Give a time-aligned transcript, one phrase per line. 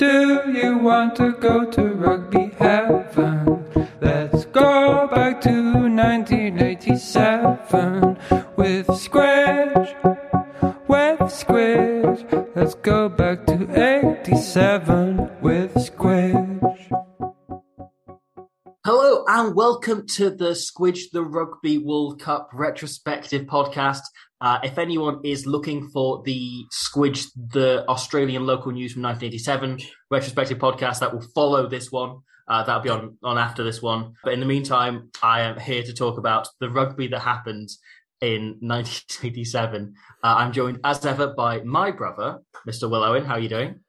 [0.00, 3.66] Do you want to go to rugby heaven?
[4.00, 8.16] Let's go back to 1987
[8.56, 9.94] with Squidge,
[10.88, 12.24] with Squidge.
[12.56, 17.29] Let's go back to 87 with Squidge.
[18.82, 24.00] Hello and welcome to the Squidge the Rugby World Cup retrospective podcast.
[24.40, 29.80] Uh, if anyone is looking for the Squidge the Australian local news from 1987
[30.10, 32.20] retrospective podcast, that will follow this one.
[32.48, 34.14] Uh, that'll be on, on after this one.
[34.24, 37.68] But in the meantime, I am here to talk about the rugby that happened
[38.22, 39.94] in 1987.
[40.24, 42.88] Uh, I'm joined as ever by my brother, Mr.
[42.88, 43.26] Will Owen.
[43.26, 43.80] How are you doing?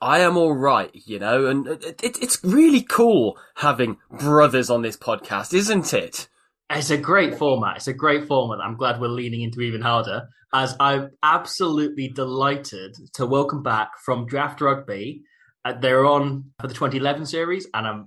[0.00, 4.80] I am all right, you know, and it, it, it's really cool having brothers on
[4.80, 6.28] this podcast, isn't it?
[6.70, 7.76] It's a great format.
[7.76, 8.60] It's a great format.
[8.60, 10.28] I'm glad we're leaning into even harder.
[10.54, 15.22] As I'm absolutely delighted to welcome back from Draft Rugby.
[15.64, 18.06] Uh, they're on for the 2011 series, and I'm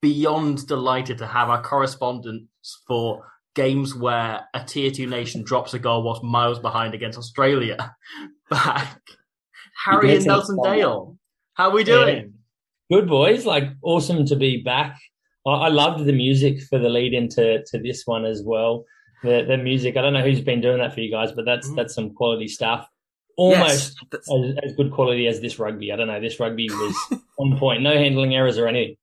[0.00, 2.48] beyond delighted to have our correspondents
[2.88, 7.94] for games where a tier two nation drops a goal whilst miles behind against Australia
[8.50, 9.00] back.
[9.84, 10.58] Harry and Nelson.
[10.62, 11.18] Dale.
[11.54, 12.34] How are we doing?
[12.90, 14.98] Good boys, like awesome to be back.
[15.46, 18.84] I, I loved the music for the lead into to this one as well.
[19.22, 21.68] The the music, I don't know who's been doing that for you guys, but that's
[21.68, 21.76] Mm.
[21.76, 22.86] that's some quality stuff.
[23.36, 25.90] Almost Yes, as, as good quality as this rugby.
[25.92, 26.20] I don't know.
[26.20, 26.94] This rugby was
[27.38, 27.82] on point.
[27.82, 28.96] No handling errors or anything.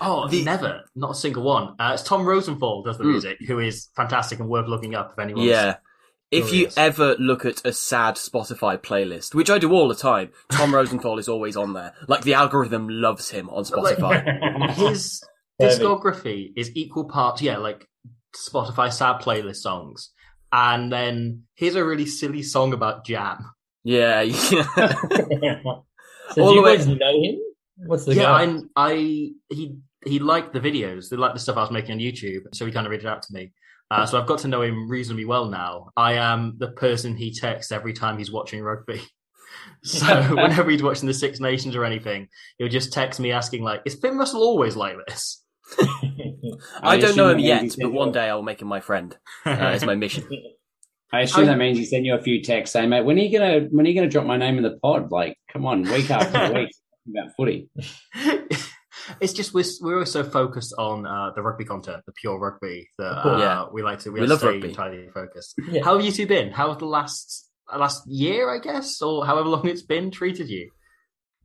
[0.00, 0.84] Oh, The- never.
[0.94, 1.74] Not a single one.
[1.78, 3.10] Uh, it's Tom Rosenthal does the Mm.
[3.12, 5.76] music, who is fantastic and worth looking up if anyone's yeah.
[6.30, 6.78] If oh, you Glorious.
[6.78, 11.18] ever look at a sad Spotify playlist, which I do all the time, Tom Rosenthal
[11.18, 11.92] is always on there.
[12.06, 14.70] Like the algorithm loves him on But, like, Spotify.
[14.74, 15.24] his
[15.60, 17.86] discography is equal parts, yeah, like
[18.36, 20.10] Spotify sad playlist songs.
[20.52, 23.38] And then here's a really silly song about jam.
[23.84, 24.40] yeah, yeah.
[24.72, 25.82] so
[26.34, 27.38] do All the you way- guys know him?
[27.86, 28.58] What's the yeah, guy?
[28.76, 28.94] I, I,
[29.48, 31.08] he, he liked the videos.
[31.08, 33.22] They liked the stuff I was making on YouTube, so he kind of reached out
[33.22, 33.52] to me.
[33.90, 35.90] Uh, so I've got to know him reasonably well now.
[35.96, 39.02] I am the person he texts every time he's watching rugby.
[39.82, 40.06] So
[40.36, 43.96] whenever he's watching the Six Nations or anything, he'll just text me asking like, "Is
[43.96, 45.42] Finn Russell always like this?"
[46.82, 49.16] I don't know him yet, but one day I'll make him my friend.
[49.44, 50.28] Uh, it's my mission.
[51.12, 53.22] I assume How- that means he sent you a few texts saying, "Mate, when are
[53.22, 55.10] you gonna when are you gonna drop my name in the pod?
[55.10, 56.70] Like, come on, week after week
[57.08, 57.68] about footy."
[59.20, 62.88] It's just we're we're always so focused on uh, the rugby content, the pure rugby
[62.98, 63.64] that uh, Yeah.
[63.72, 64.68] we like to we, We like to love stay rugby.
[64.68, 65.54] entirely focused.
[65.70, 65.82] Yeah.
[65.84, 66.50] How have you two been?
[66.50, 70.48] How have the last uh, last year, I guess, or however long it's been, treated
[70.48, 70.70] you?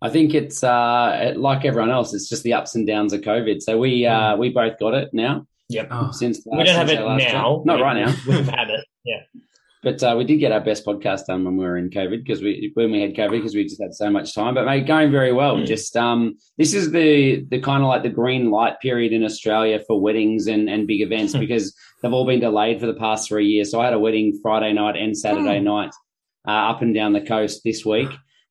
[0.02, 2.14] I think it's uh, like everyone else.
[2.14, 3.62] It's just the ups and downs of COVID.
[3.62, 5.48] So we uh, we both got it now.
[5.70, 5.88] Yep.
[5.92, 7.18] Oh, Since we don't have it now.
[7.18, 7.66] chat.
[7.66, 8.14] not right now.
[8.28, 8.86] We've had it.
[9.04, 9.22] Yeah.
[9.86, 12.42] But uh, we did get our best podcast done when we were in COVID because
[12.42, 14.56] we when we had COVID because we just had so much time.
[14.56, 15.58] But mate, going very well.
[15.58, 15.68] Mm.
[15.68, 19.80] Just um, this is the the kind of like the green light period in Australia
[19.86, 23.46] for weddings and and big events because they've all been delayed for the past three
[23.46, 23.70] years.
[23.70, 25.92] So I had a wedding Friday night and Saturday night
[26.48, 28.10] uh, up and down the coast this week,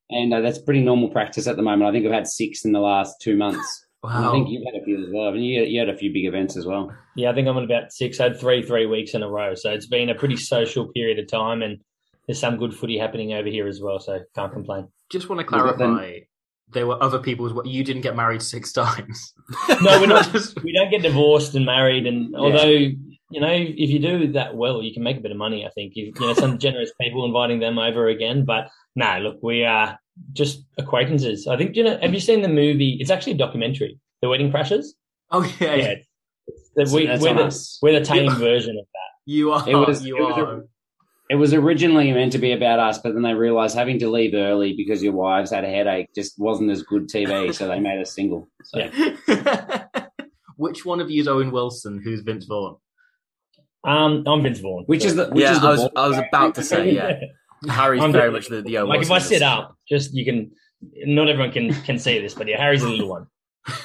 [0.09, 1.89] and uh, that's pretty normal practice at the moment.
[1.89, 3.84] I think I've had six in the last two months.
[4.07, 5.29] And I think you've had a few as well.
[5.29, 6.91] And you, you had a few big events as well.
[7.15, 8.19] Yeah, I think I'm at about six.
[8.19, 9.55] I had three, three weeks in a row.
[9.55, 11.77] So it's been a pretty social period of time, and
[12.27, 13.99] there's some good footy happening over here as well.
[13.99, 14.87] So can't complain.
[15.11, 16.19] Just want to Was it then- clarify.
[16.73, 17.53] There were other people's.
[17.53, 19.33] What you didn't get married six times.
[19.69, 20.27] No, we're not.
[20.63, 22.65] We don't get divorced and married, and although
[23.31, 25.65] you know, if you do that well, you can make a bit of money.
[25.65, 28.45] I think you, you know some generous people inviting them over again.
[28.45, 29.99] But no, look, we are
[30.33, 31.47] just acquaintances.
[31.47, 31.97] I think you know.
[32.01, 32.97] Have you seen the movie?
[32.99, 34.85] It's actually a documentary, The Wedding Crashers.
[35.31, 35.93] oh yeah, yeah.
[36.75, 39.31] That we, That's we're, the, we're the tame version of that.
[39.31, 39.67] You are.
[39.67, 40.65] It was- you it was a- are.
[41.27, 44.35] It was originally meant to be about us, but then they realized having to leave
[44.35, 47.99] early because your wives had a headache just wasn't as good TV, so they made
[47.99, 48.47] us single.
[48.63, 48.77] So
[49.27, 49.85] Yeah.
[50.57, 51.99] Which one of you is Owen Wilson?
[52.03, 52.75] Who's Vince Vaughn?
[53.83, 54.83] Um, I'm Vince Vaughn.
[54.85, 57.19] which is the which yeah, is the I was I was about to say yeah.
[57.69, 60.51] Harry's I'm very much the the Owen like if I sit up, just you can.
[60.93, 63.27] Not everyone can can see this, but yeah, Harry's a little one.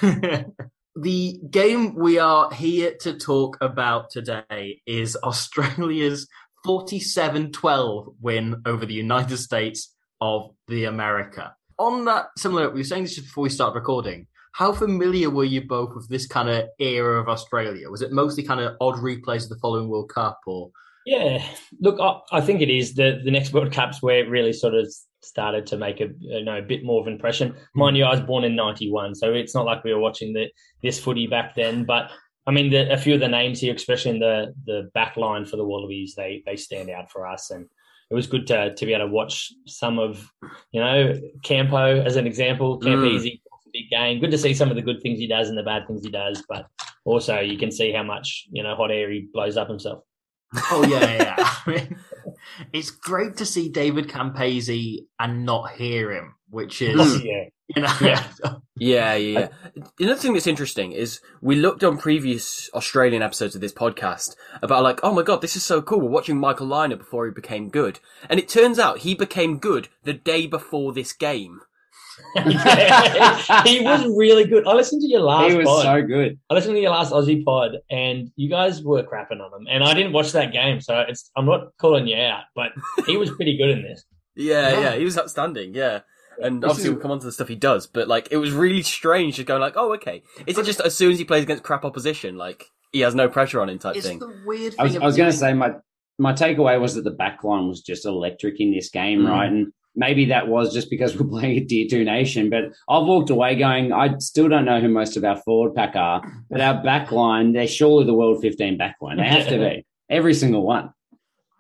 [0.96, 6.28] the game we are here to talk about today is Australia's
[6.64, 11.54] 47 12 win over the United States of the America.
[11.78, 14.26] On that similar, we were saying this just before we start recording.
[14.52, 17.88] How familiar were you both with this kind of era of Australia?
[17.88, 20.70] Was it mostly kind of odd replays of the following World Cup, or
[21.06, 21.42] Yeah,
[21.80, 24.74] look, I, I think it is the the next World Cup's where it really sort
[24.74, 24.92] of
[25.22, 27.54] started to make a you know a bit more of an impression.
[27.74, 30.46] Mind you, I was born in '91, so it's not like we were watching the
[30.82, 31.84] this footy back then.
[31.84, 32.10] But
[32.46, 35.46] I mean, the, a few of the names here, especially in the the back line
[35.46, 37.66] for the Wallabies, they they stand out for us, and
[38.10, 40.30] it was good to to be able to watch some of
[40.72, 42.78] you know Campo as an example.
[42.78, 43.14] Camp Mm.
[43.14, 43.42] Easy,
[43.72, 44.20] big game.
[44.20, 46.10] Good to see some of the good things he does and the bad things he
[46.10, 46.66] does, but
[47.04, 50.04] also you can see how much you know hot air he blows up himself.
[50.54, 51.34] Oh yeah, yeah.
[51.38, 51.50] yeah.
[51.66, 51.96] I mean,
[52.72, 57.44] it's great to see David Campese and not hear him, which is yeah.
[57.74, 57.96] you know.
[58.00, 58.26] Yeah.
[58.76, 59.82] Yeah, yeah, yeah.
[60.00, 64.82] Another thing that's interesting is we looked on previous Australian episodes of this podcast about
[64.82, 66.00] like, oh my god, this is so cool.
[66.00, 69.88] We're watching Michael Lynagh before he became good, and it turns out he became good
[70.04, 71.60] the day before this game.
[73.66, 74.66] he was really good.
[74.66, 75.82] I listened to your last he was pod.
[75.84, 76.38] so good.
[76.48, 79.66] I listened to your last Aussie pod, and you guys were crapping on him.
[79.70, 82.72] And I didn't watch that game, so it's I'm not calling you out, but
[83.06, 84.04] he was pretty good in this.
[84.36, 84.80] Yeah, Yeah.
[84.80, 85.74] yeah, he was outstanding.
[85.74, 86.00] Yeah.
[86.40, 88.36] And This obviously is- we'll come on to the stuff he does, but like it
[88.38, 90.22] was really strange just going like, oh okay.
[90.46, 93.28] Is it just as soon as he plays against crap opposition, like he has no
[93.28, 94.20] pressure on him type It's thing?
[94.20, 94.80] the weird thing.
[94.80, 95.72] I was, was going to say my
[96.18, 99.28] my takeaway was that the back line was just electric in this game, Mm.
[99.28, 99.50] right?
[99.50, 102.50] And maybe that was just because we're playing a tier two nation.
[102.50, 105.96] But I've walked away going, I still don't know who most of our forward pack
[105.96, 109.16] are, but our back line, they're surely the world fifteen back line.
[109.18, 110.92] They have to be every single one.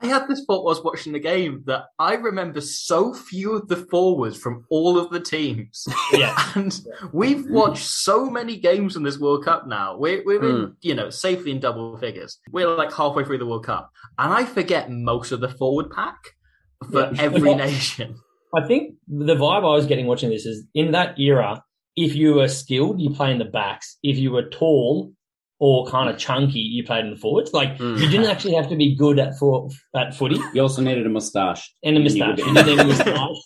[0.02, 3.76] I had this thought whilst watching the game that I remember so few of the
[3.76, 5.86] forwards from all of the teams.
[6.14, 6.34] Yeah.
[6.54, 6.80] And
[7.12, 9.98] we've watched so many games in this World Cup now.
[9.98, 10.70] We're, we're in, Hmm.
[10.80, 12.38] you know, safely in double figures.
[12.50, 13.90] We're like halfway through the World Cup.
[14.18, 16.16] And I forget most of the forward pack
[16.90, 17.22] for Yeah.
[17.22, 18.16] every nation.
[18.56, 21.62] I think the vibe I was getting watching this is in that era,
[21.96, 23.96] if you were skilled, you play in the backs.
[24.02, 25.12] If you were tall
[25.60, 27.52] or kind of chunky, you played in the forwards.
[27.52, 28.00] Like Mm.
[28.00, 31.10] you didn't actually have to be good at for, at footy You also needed a
[31.10, 32.38] moustache and a moustache.
[32.38, 33.36] would- You didn't a moustache.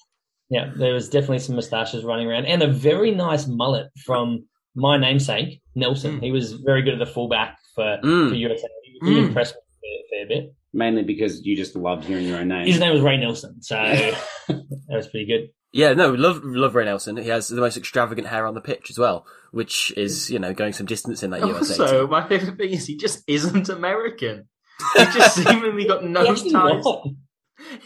[0.51, 4.45] Yeah, there was definitely some moustaches running around and a very nice mullet from
[4.77, 6.21] my namesake Nelson.
[6.21, 6.23] Mm.
[6.23, 8.29] He was very good at the fullback for, Mm.
[8.29, 8.69] for USA.
[8.85, 9.27] He, he Mm.
[9.29, 10.55] impressed me a fair, fair bit.
[10.75, 12.67] Mainly because you just loved hearing your own name.
[12.67, 13.75] His name was Ray Nelson, so
[14.49, 15.51] that was pretty good.
[15.73, 17.17] Yeah, no, love love Ray Nelson.
[17.17, 20.55] He has the most extravagant hair on the pitch as well, which is you know
[20.55, 21.83] going some distance in that USA.
[21.83, 22.11] Also, team.
[22.11, 24.49] my favorite thing is he just isn't American.
[24.97, 26.85] He just seemingly got no He ties.
[26.85, 27.15] was.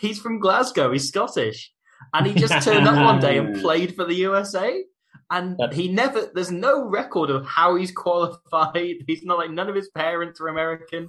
[0.00, 0.92] He's from Glasgow.
[0.92, 1.72] He's Scottish,
[2.12, 4.84] and he just turned up one day and played for the USA.
[5.30, 6.30] And he never.
[6.34, 8.96] There's no record of how he's qualified.
[9.06, 11.08] He's not like none of his parents are American.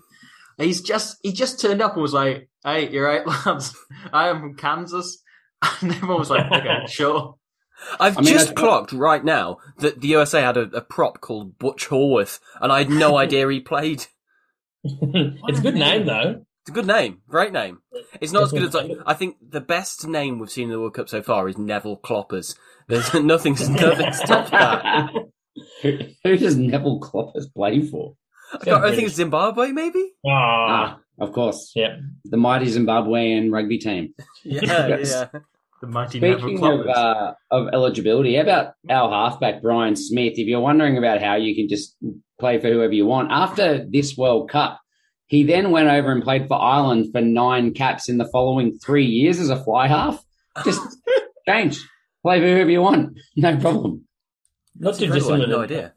[0.59, 3.75] He's just he just turned up and was like, "Hey, you're right, lads.
[4.13, 5.23] I am from Kansas."
[5.81, 7.35] And everyone was like, "Okay, sure."
[7.99, 11.21] I've I mean, just I- clocked right now that the USA had a, a prop
[11.21, 14.05] called Butch Horworth, and I had no idea he played.
[14.83, 16.45] it's a good name though.
[16.63, 17.79] It's a good name, great name.
[18.19, 20.79] It's not as good as like, I think the best name we've seen in the
[20.79, 22.55] World Cup so far is Neville Kloppers.
[22.87, 25.11] There's nothing, nothing stops that.
[25.81, 28.15] who, who does Neville Kloppers play for?
[28.53, 30.11] I, can't- I think it's Zimbabwe, maybe.
[30.25, 30.29] Ah,
[30.69, 31.97] Ah, of course, yeah.
[32.25, 34.13] the mighty Zimbabwean rugby team.
[34.43, 35.11] Yeah, Yes.
[35.33, 35.39] yeah.
[35.81, 40.33] The mighty Speaking of uh, of eligibility, how about our halfback Brian Smith?
[40.37, 41.95] If you're wondering about how you can just
[42.37, 44.81] play for whoever you want, after this World Cup,
[45.27, 49.05] he then went over and played for Ireland for nine caps in the following three
[49.05, 50.21] years as a fly half.
[50.65, 50.81] Just
[51.47, 51.79] change,
[52.23, 54.03] play for whoever you want, no problem.
[54.77, 55.47] Not too Incredible, dissimilar.
[55.47, 55.93] no idea.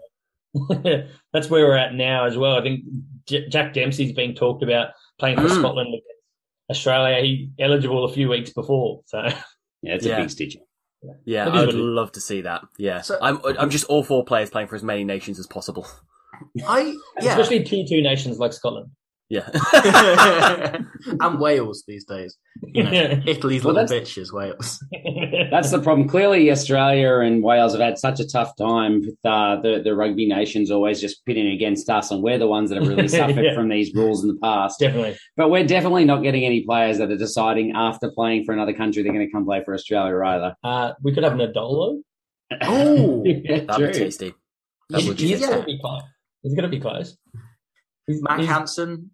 [1.32, 2.56] That's where we're at now as well.
[2.56, 2.84] I think
[3.26, 5.58] J- Jack Dempsey's being talked about playing for Mm.
[5.58, 6.06] Scotland against
[6.70, 7.22] Australia.
[7.22, 9.18] He eligible a few weeks before, so
[9.82, 10.18] Yeah, it's Yeah.
[10.18, 10.56] a big stitch.
[11.24, 11.74] Yeah, It is I'd what it is.
[11.76, 12.62] love to see that.
[12.78, 15.86] Yeah, So- I'm I'm just all for players playing for as many nations as possible.
[16.66, 16.80] I
[17.20, 17.30] yeah.
[17.30, 18.90] especially tier two nations like Scotland.
[19.32, 19.48] Yeah,
[21.20, 22.36] and Wales these days.
[22.62, 22.90] You know,
[23.26, 24.84] Italy's Well, little that's- bitches, Wales.
[25.50, 26.06] That's the problem.
[26.06, 30.26] Clearly, Australia and Wales have had such a tough time with uh, the the rugby
[30.28, 33.54] nations always just pitting against us, and we're the ones that have really suffered Yeah.
[33.54, 34.80] from these rules in the past.
[34.80, 35.16] definitely.
[35.36, 39.02] But we're definitely not getting any players that are deciding after playing for another country
[39.02, 40.54] they're going to come play for Australia either.
[40.62, 42.02] Uh, we could have Oh, Nadolo.
[42.50, 43.86] that'd True.
[43.88, 44.34] be tasty.
[44.90, 45.46] That He's, would be he's tasty.
[45.46, 46.02] going to be close.
[46.42, 47.16] He's going to be close.
[48.06, 49.10] He's, Matt he's- Hansen,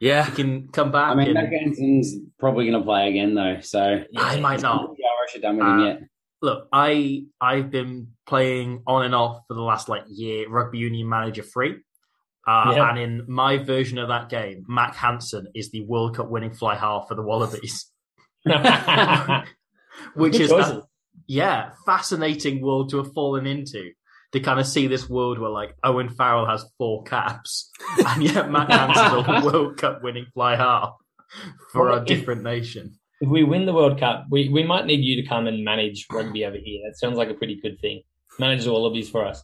[0.00, 1.10] Yeah, he can come back.
[1.10, 4.96] I mean, and, Matt probably going to play again though, so I might not.
[4.96, 6.00] the Irish are done with him Uh, yet.
[6.42, 11.06] Look, I I've been playing on and off for the last like year rugby union
[11.08, 11.76] manager free.
[12.46, 12.88] Uh, Yeah.
[12.88, 16.76] And in my version of that game, Mack Hansen is the World Cup winning fly
[16.76, 17.90] half for the Wallabies.
[20.14, 20.70] which Good is choices.
[20.72, 20.82] a,
[21.26, 23.90] yeah, fascinating world to have fallen into.
[24.32, 27.68] To kind of see this world where like Owen Farrell has four caps,
[28.06, 30.92] and yet Mack Hansen's a World Cup winning fly half
[31.72, 32.94] for Well, a if- different nation.
[33.20, 36.06] If we win the World Cup, we, we might need you to come and manage
[36.10, 36.80] rugby over here.
[36.86, 38.00] That sounds like a pretty good thing.
[38.38, 39.42] Manage the Wallabies for us.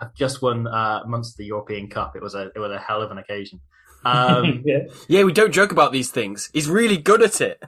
[0.00, 2.16] I've just won uh, Munster European Cup.
[2.16, 3.60] It was a it was a hell of an occasion.
[4.04, 4.78] Um, yeah.
[5.08, 6.50] Yeah, we don't joke about these things.
[6.52, 7.60] He's really good at it.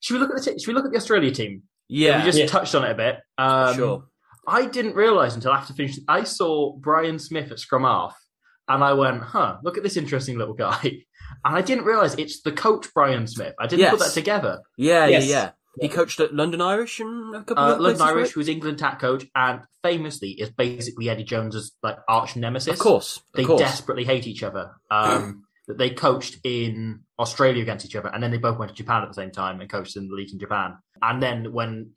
[0.00, 1.62] should we look at the t- should we look at the Australia team?
[1.88, 2.46] Yeah, we just Yeah.
[2.46, 3.18] touched on it a bit.
[3.38, 4.04] Um, sure.
[4.48, 6.04] I didn't realise until after finishing.
[6.08, 8.16] I saw Brian Smith at scrum half,
[8.68, 10.98] and I went, "Huh, look at this interesting little guy."
[11.44, 13.54] And I didn't realise it's the coach Brian Smith.
[13.60, 14.62] I didn't put that together.
[14.78, 15.26] Yeah, Yes.
[15.26, 15.50] yeah, yeah.
[15.80, 18.32] He coached at London Irish and a couple Uh, of London places, Irish, right?
[18.34, 22.72] who's England tack coach, and famously is basically Eddie Jones's like arch nemesis.
[22.72, 23.60] Of course, of they course.
[23.60, 24.70] desperately hate each other.
[24.90, 28.74] Um, that they coached in Australia against each other, and then they both went to
[28.74, 30.78] Japan at the same time and coached in the league in Japan.
[31.02, 31.90] And then when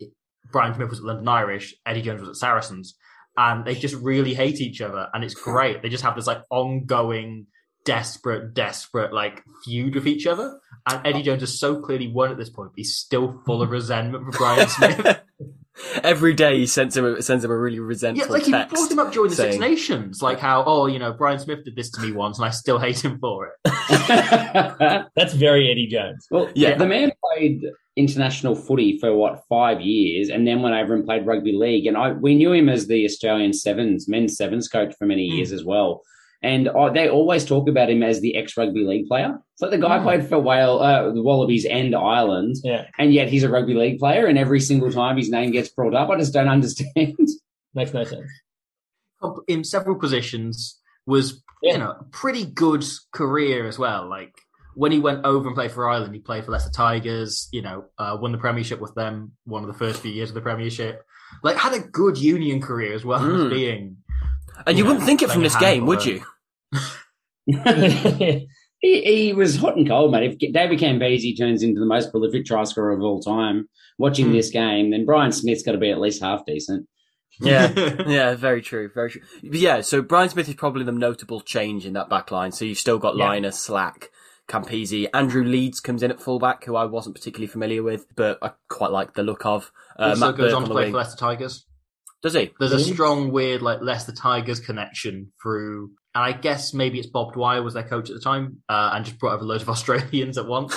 [0.52, 2.96] Brian Smith was at London Irish, Eddie Jones was at Saracens,
[3.38, 5.82] and they just really hate each other, and it's great.
[5.82, 7.48] They just have this like ongoing,
[7.86, 10.60] desperate, desperate like feud with each other.
[10.90, 12.72] And Eddie Jones is so clearly won at this point.
[12.72, 15.22] but He's still full of resentment for Brian Smith.
[16.04, 18.52] Every day he sends him a, sends him a really resentful Yeah, resentful like he
[18.52, 18.76] text.
[18.76, 21.76] brought him up during the Six Nations, like how, oh, you know, Brian Smith did
[21.76, 23.72] this to me once, and I still hate him for it.
[25.16, 26.28] That's very Eddie Jones.
[26.30, 26.76] well, Yeah.
[26.78, 27.62] the man played
[27.96, 31.86] international footy for what five years, and then went over and played rugby league.
[31.88, 35.36] And I we knew him as the Australian sevens, men's sevens coach for many Hmm.
[35.38, 36.02] years as well.
[36.44, 39.40] And I, they always talk about him as the ex rugby league player.
[39.56, 40.04] So the guy Hmm.
[40.06, 44.00] played for Wales, uh, the Wallabies and Ireland, Yeah, and yet he's a rugby league
[44.00, 44.26] player.
[44.26, 47.16] And every single time his name gets brought up, I just don't understand.
[47.76, 48.30] makes no sense.
[49.48, 51.74] in several positions was Yeah.
[51.74, 52.84] you know pretty good
[53.14, 54.10] career as well.
[54.10, 54.34] Like
[54.76, 57.48] when he went over and played for Ireland, he played for Leicester Tigers.
[57.52, 59.34] You know, uh, won the Premiership with them.
[59.46, 61.04] One of the first few years of the Premiership.
[61.44, 63.46] Like had a good union career as well Mm.
[63.48, 63.98] as being.
[64.68, 66.24] and you Yeah, wouldn't think it from this game, would you?
[67.48, 68.48] he,
[68.82, 70.38] he was hot and cold, mate.
[70.40, 74.34] If David Campese turns into the most prolific try scorer of all time, watching Hmm.
[74.34, 76.88] this game, then Brian Smith's got to be at least half decent.
[77.40, 77.72] Yeah,
[78.08, 79.22] yeah, very true, very true.
[79.44, 82.52] But yeah, so Brian Smith is probably the notable change in that back line.
[82.52, 83.30] So you've still got Yeah.
[83.30, 84.10] Lynagh, Slack,
[84.52, 85.08] Campese.
[85.14, 88.92] Andrew Leeds comes in at fullback, who I wasn't particularly familiar with, but I quite
[88.92, 89.72] like the look of.
[89.98, 90.92] Uh, also Matt goes Burke on on to the play wing.
[90.92, 91.66] for Leicester Tigers.
[92.22, 92.52] Does he?
[92.60, 97.34] There's a strong, weird, like Leicester Tigers connection through, and I guess maybe it's Bob
[97.34, 100.38] Dwyer was their coach at the time, uh, and just brought over loads of Australians
[100.38, 100.76] at once.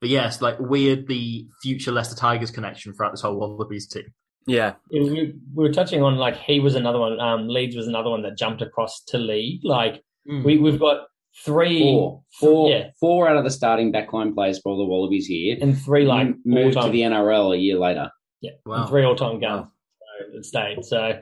[0.00, 4.04] but yes, like weird the future Leicester Tigers connection throughout this whole Wallabies team.
[4.46, 7.18] Yeah, we, we were touching on like he was another one.
[7.18, 9.62] Um, Leeds was another one that jumped across to lead.
[9.64, 11.06] Like we we've got
[11.44, 15.56] three, Four, four, yeah, four out of the starting backline players for the Wallabies here
[15.60, 18.10] and three like m- moved to the NRL a year later.
[18.40, 18.82] yeah, Wow.
[18.82, 19.66] and three all-time guns
[19.98, 20.84] so, that stayed.
[20.84, 21.20] So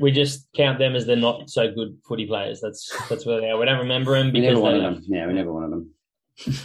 [0.00, 2.60] we just count them as the not so good footy players.
[2.60, 3.58] That's that's where they are.
[3.58, 5.02] We don't remember them We because never wanted they're- them.
[5.06, 5.90] Yeah, we never wanted them.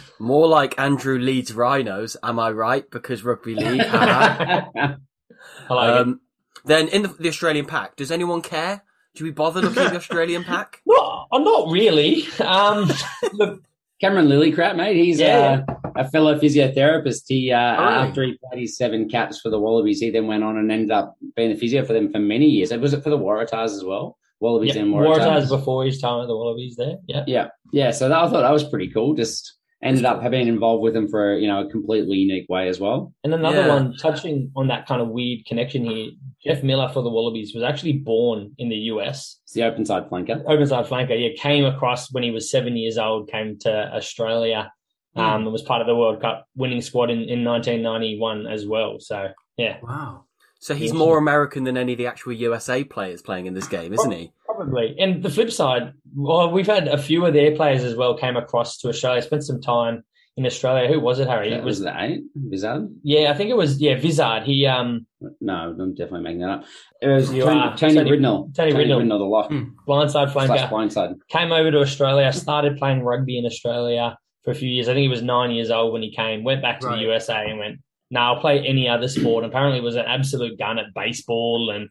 [0.20, 2.16] more like Andrew Leeds Rhinos.
[2.22, 2.88] Am I right?
[2.90, 3.82] Because rugby league.
[3.82, 4.66] haha.
[5.68, 5.98] I like it.
[6.00, 6.20] um,
[6.64, 8.82] then in the, the Australian pack, does anyone care?
[9.14, 10.80] Do we bother looking at the Australian pack?
[10.84, 12.24] Well, I'm not really.
[12.40, 12.90] Um,
[14.00, 14.96] Cameron Lillicrap, mate.
[14.96, 15.62] He's Yeah.
[15.68, 17.22] uh, a fellow physiotherapist.
[17.28, 20.42] He uh, Oh, after he played his seven caps for the Wallabies, he then went
[20.42, 22.72] on and ended up being the physio for them for many years.
[22.72, 24.18] Was it for the Waratahs as well?
[24.40, 25.48] Wallabies yeah, and Waratahs Waratahs.
[25.48, 26.74] before his time at the Wallabies.
[26.76, 27.24] There, yeah.
[27.28, 27.90] Yeah, yeah.
[27.92, 29.14] So that, I thought that was pretty cool.
[29.14, 32.80] Just ended up being involved with them for you know a completely unique way as
[32.80, 33.12] well.
[33.22, 33.68] And another Yeah.
[33.68, 36.10] one, touching on that kind of weird connection here,
[36.44, 39.38] Jeff Miller for the Wallabies was actually born in the US.
[39.44, 40.42] It's the open side flanker.
[40.46, 44.72] Open side flanker, yeah, came across when he was seven years old, came to Australia,
[45.16, 48.96] um, and was part of the World Cup winning squad in, in 1991 as well.
[48.98, 50.24] So, yeah, Wow.
[50.60, 53.92] So he's more American than any of the actual USA players playing in this game,
[53.92, 54.32] isn't he?
[54.56, 54.94] Probably.
[54.98, 58.36] And the flip side, well, we've had a few of their players as well came
[58.36, 60.04] across to Australia, spent some time
[60.36, 60.88] in Australia.
[60.92, 61.50] Who was it, Harry?
[61.50, 62.22] That It was was, the eight.
[62.34, 62.88] Vizard?
[63.02, 64.42] yeah, I think it was, yeah, Vizard.
[64.44, 65.06] He, um,
[65.40, 66.64] No, I'm definitely making that up.
[67.00, 67.76] It was You Tony, are.
[67.76, 68.54] Tony, Tony- Ridnell.
[68.54, 69.08] Tony Ridnell.
[69.08, 69.48] the lock.
[69.48, 69.62] Hmm.
[69.86, 70.70] blindside Slash flanker.
[70.70, 71.14] blindside.
[71.30, 74.88] came over to Australia, started playing rugby in Australia for a few years.
[74.88, 76.96] I think he was nine years old when he came, went back to Right.
[76.96, 77.78] the USA and went,
[78.10, 79.44] no, I'll play any other sport.
[79.44, 81.88] And apparently was an absolute gun at baseball and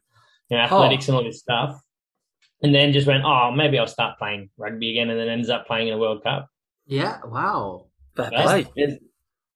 [0.50, 1.80] you know, athletics and all this stuff.
[2.64, 5.10] And then just went, oh, maybe I'll start playing rugby again.
[5.10, 6.48] And then ends up playing in a World Cup.
[6.88, 7.20] Yeah.
[7.26, 7.88] Wow.
[8.16, 8.66] Fair That's- play.
[8.76, 9.00] There's,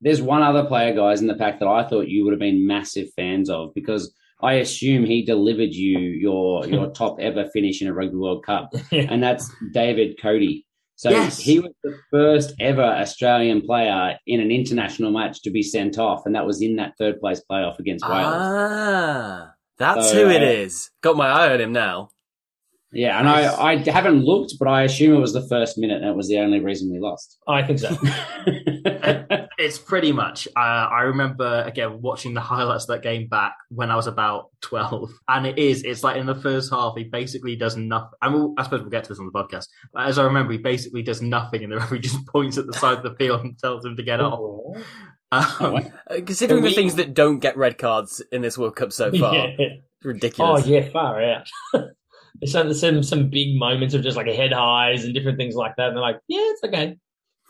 [0.02, 2.68] there's one other player, guys, in the pack that I thought you would have been
[2.68, 7.88] massive fans of because I assume he delivered you your your top ever finish in
[7.88, 9.08] a Rugby World Cup, Yeah.
[9.10, 10.66] and that's David Codey.
[10.98, 11.40] So Yes.
[11.40, 16.28] he was the first ever Australian player in an international match to be sent off,
[16.28, 18.26] and that was in that third place playoff against Wales.
[18.36, 20.92] Ah, that's So, who it uh, is.
[21.02, 22.10] Got my eye on him now.
[22.94, 26.10] Yeah, and I, I haven't looked, but I assume it was the first minute, and
[26.10, 27.38] it was the only reason we lost.
[27.48, 27.96] I think so.
[29.60, 30.48] It's pretty much.
[30.56, 34.51] Uh, I remember again watching the highlights of that game back when I was about
[34.62, 35.84] twelve, and it is.
[35.84, 38.12] It's like in the first half, he basically does nothing.
[38.22, 39.65] I, mean, I suppose we'll get to this on the podcast.
[39.91, 42.74] But as I remember, he basically does nothing, and the referee just points at the
[42.74, 44.77] side of the field and tells him to get off.
[45.32, 45.75] Um,
[46.10, 49.34] Uh, considering the things that don't get red cards in this World Cup so far,
[49.60, 49.67] yeah.
[50.03, 51.48] it's Oh yeah, far out.
[52.39, 55.75] There's some, some some big moments of just like head highs and different things like
[55.77, 55.89] that.
[55.89, 56.98] And they're like, yeah, it's okay.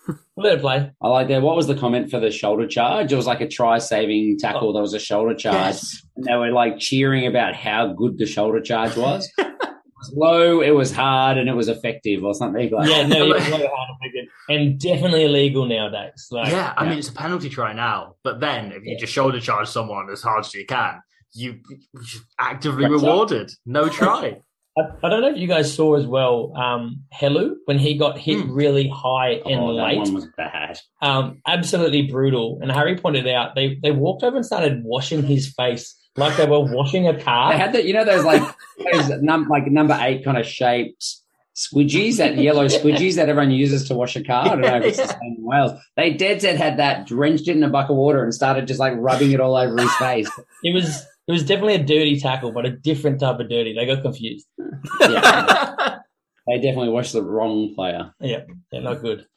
[0.37, 0.91] Let it play.
[1.01, 1.41] I like that.
[1.41, 3.11] What was the comment for the shoulder charge?
[3.11, 4.47] It was like a try saving oh.
[4.47, 4.73] tackle.
[4.73, 5.55] There was a shoulder charge.
[5.55, 6.05] yes.
[6.15, 9.29] And they were like cheering about how good the shoulder charge was.
[9.37, 13.25] it was low, it was hard, and it was effective or something like Yeah, no,
[13.25, 16.27] Like- it's very hard to make and definitely illegal nowadays.
[16.31, 16.89] Like, yeah, I yeah.
[16.89, 20.21] mean it's a penalty try now, but then if you just shoulder charge someone as
[20.21, 21.01] hard as you can,
[21.33, 21.59] you
[21.93, 23.01] you're actively That's up.
[23.01, 23.51] rewarded.
[23.65, 24.41] No try.
[24.77, 28.17] I, I don't know if you guys saw as well, um, Helu when he got
[28.19, 28.51] hit Hmm.
[28.51, 29.97] really high and Oh, that late.
[29.97, 30.77] one was bad.
[31.01, 32.59] um, absolutely brutal.
[32.61, 36.45] And Harry pointed out they they walked over and started washing his face like they
[36.47, 37.51] were washing a car.
[37.53, 38.41] They had that, you know, those like
[38.93, 41.05] those num- like number eight kind of shaped
[41.55, 44.45] squidgies, that yellow squidgies that everyone uses to wash a car.
[44.45, 45.71] I don't know if it's the same in Wales.
[45.95, 48.79] They dead set had that, drenched it in a bucket of water, and started just
[48.79, 50.29] like rubbing it all over his face.
[50.63, 53.73] it was it was definitely a dirty tackle, but a different type of dirty.
[53.73, 54.47] They got confused.
[55.01, 55.97] Yeah,
[56.47, 58.11] they definitely watched the wrong player.
[58.19, 59.25] Yeah, yeah, not good.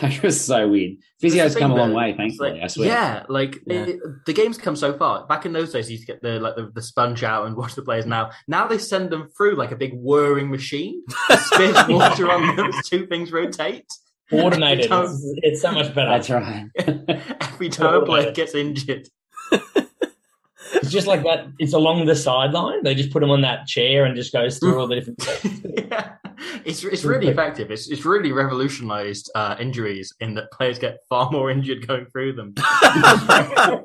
[0.00, 0.96] That was so weird.
[1.22, 2.54] That's Physio's come a long way, thankfully.
[2.54, 2.88] like- I swear.
[2.88, 3.84] Yeah, like Yeah.
[3.84, 5.24] It, the game's come so far.
[5.28, 7.56] Back in those days, you used to get the like the, the sponge out and
[7.60, 8.04] wash the players.
[8.04, 11.04] Now, now they send them through like a big whirring machine.
[11.30, 12.72] Spits water on them.
[12.86, 13.86] Two things rotate.
[14.32, 14.90] Automated.
[14.90, 16.10] Every It's, it's so much better.
[16.10, 16.66] That's right.
[17.40, 19.08] Every time a player gets injured.
[20.74, 21.46] It's just like that.
[21.58, 22.82] It's along the sideline.
[22.82, 25.22] They just put him on that chair and just goes through all the different.
[25.90, 26.14] yeah.
[26.64, 27.70] It's it's really effective.
[27.70, 32.34] It's it's really revolutionised uh, injuries in that players get far more injured going through
[32.34, 32.54] them.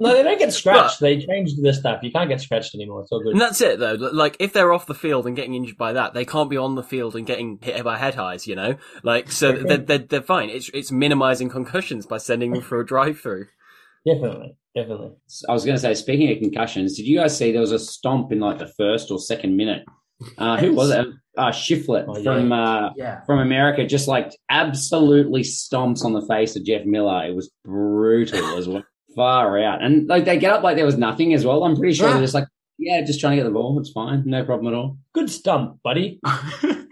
[0.00, 1.00] No, they don't get scratched.
[1.00, 2.02] they changed the stuff.
[2.02, 3.02] You can't get scratched anymore.
[3.02, 3.32] It's all good.
[3.32, 3.94] And that's it, though.
[3.94, 6.74] Like, if they're off the field and getting injured by that, they can't be on
[6.76, 8.76] the field and getting hit by head highs, you know?
[9.02, 10.50] Like, so they're, they're, they're fine.
[10.50, 13.46] It's, it's minimizing concussions by sending them for a drive through.
[14.06, 15.12] Definitely, definitely.
[15.48, 17.78] I was going to say, speaking of concussions, did you guys see there was a
[17.78, 19.84] stomp in like the first or second minute?
[20.36, 21.06] Uh, who was it?
[21.36, 22.22] Uh, Shiflet Oh, yeah.
[22.24, 23.20] from uh, Yeah.
[23.24, 27.24] from America, just like absolutely stomps on the face of Jeff Miller.
[27.26, 28.82] It was brutal as well,
[29.16, 29.80] far out.
[29.82, 31.62] And like they get up like there was nothing as well.
[31.62, 32.14] I'm pretty sure Yeah.
[32.14, 33.78] they're just like, yeah, just trying to get the ball.
[33.78, 34.98] It's fine, no problem at all.
[35.12, 36.18] Good stump, buddy.
[36.24, 36.88] and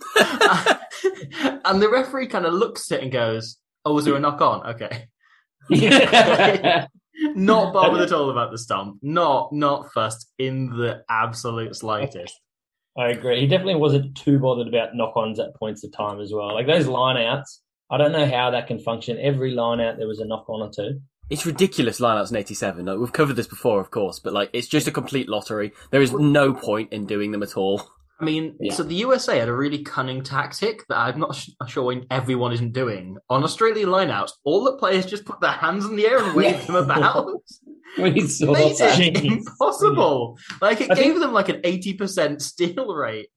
[1.83, 4.65] the referee kind of looks at it and goes, "Oh, was there a knock on?
[4.75, 5.09] Okay."
[7.35, 8.99] Not bothered at all about the stump.
[9.03, 12.39] Not not fussed in the absolute slightest.
[12.99, 13.41] I agree.
[13.41, 16.55] He definitely wasn't too bothered about knock-ons at points of time as well.
[16.55, 19.19] Like those line-outs, I don't know how that can function.
[19.21, 21.01] Every line-out there was a knock-on or two.
[21.29, 22.87] It's ridiculous lineouts in 87.
[22.87, 25.73] Like, we've covered this before, of course, but like, it's just a complete lottery.
[25.91, 27.83] There is no point in doing them at all.
[28.19, 28.73] I mean, Yeah.
[28.73, 32.73] so the USA had a really cunning tactic that I'm not sh- sure everyone isn't
[32.73, 33.19] doing.
[33.29, 36.67] On Australian lineouts, all the players just put their hands in the air and wave
[36.67, 37.27] them about.
[37.99, 38.99] we saw Made that.
[39.01, 39.33] it Jeez.
[39.33, 40.39] impossible.
[40.63, 43.29] Like it I gave think- them like an eighty percent steal rate.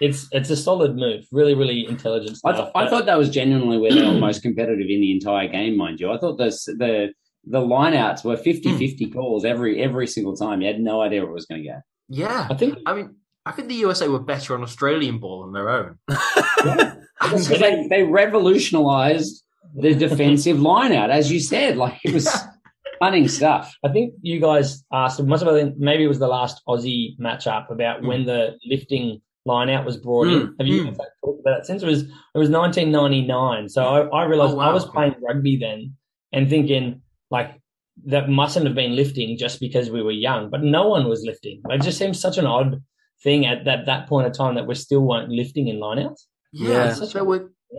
[0.00, 1.24] It's it's a solid move.
[1.32, 2.56] Really, really intelligent I, stuff.
[2.56, 5.76] th- I thought that was genuinely where they were most competitive in the entire game,
[5.76, 6.12] mind you.
[6.12, 7.08] I thought the the
[7.44, 9.12] the lineouts were 50-50 hmm.
[9.12, 10.60] calls every every single time.
[10.60, 11.78] You had no idea what it was going to go.
[12.10, 13.16] Yeah, I think I mean,
[13.48, 15.98] I think the USA were better on Australian ball than their own.
[17.20, 19.42] Because they, they revolutionized
[19.74, 21.76] the defensive lineout, as you said.
[21.76, 22.28] Like it was
[22.96, 23.74] stunning stuff.
[23.84, 25.18] I think you guys asked.
[25.18, 29.20] It must have been maybe it was the last Aussie matchup about when the lifting
[29.46, 30.48] line out was brought in.
[30.48, 30.96] Mm, Have you mm.
[30.96, 31.82] talked about that since?
[31.82, 33.68] It was it was 1999.
[33.68, 35.96] So I, I realized Oh, wow, I was playing rugby then
[36.32, 37.60] and thinking like
[38.06, 41.60] that mustn't have been lifting just because we were young, but no one was lifting.
[41.68, 42.80] It just seems such an odd
[43.22, 46.22] thing at that that point of time that we still weren't lifting in lineouts.
[46.52, 46.92] Yeah, Yeah.
[46.94, 47.36] so there were.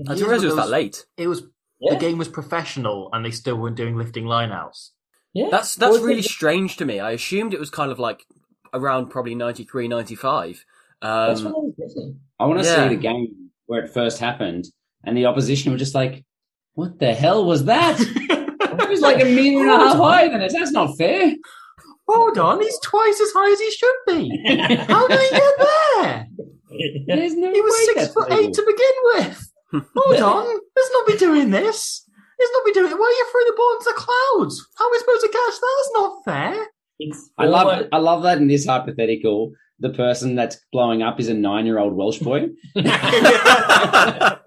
[0.08, 1.06] I years didn't realize it was that late.
[1.17, 1.43] It was
[1.80, 4.89] Yeah, the game was professional, and they still weren't doing lifting lineouts.
[5.34, 5.47] yeah.
[5.49, 6.99] That's, that's Well, really the- strange to me.
[6.99, 8.23] I assumed it was kind of like
[8.73, 10.65] around probably 93, 95.
[11.02, 12.19] That's what I Um, was guessing.
[12.39, 12.84] I want to Yeah.
[12.89, 14.65] see the game where it first happened,
[15.04, 16.25] and the opposition were just like,
[16.73, 20.41] "What the hell was that?" it was like a meter and a half higher than
[20.41, 20.54] us.
[20.54, 21.34] That's not fair.
[22.12, 24.30] Hold on, he's twice as high as he should be.
[24.88, 26.28] How did he get there?
[27.08, 28.95] There's no He was way six foot eight to begin
[29.28, 29.52] with.
[29.95, 30.45] Hold on,
[30.76, 32.04] let's not be doing this.
[32.39, 32.98] Let's not be doing it.
[32.98, 34.65] Why are you throwing the ball into the clouds?
[34.78, 35.76] How are we supposed to catch that?
[35.78, 36.67] That's not fair.
[37.00, 41.19] It's I love almost- I love that in this hypothetical, the person that's blowing up
[41.19, 42.50] is a nine year old Welsh boy.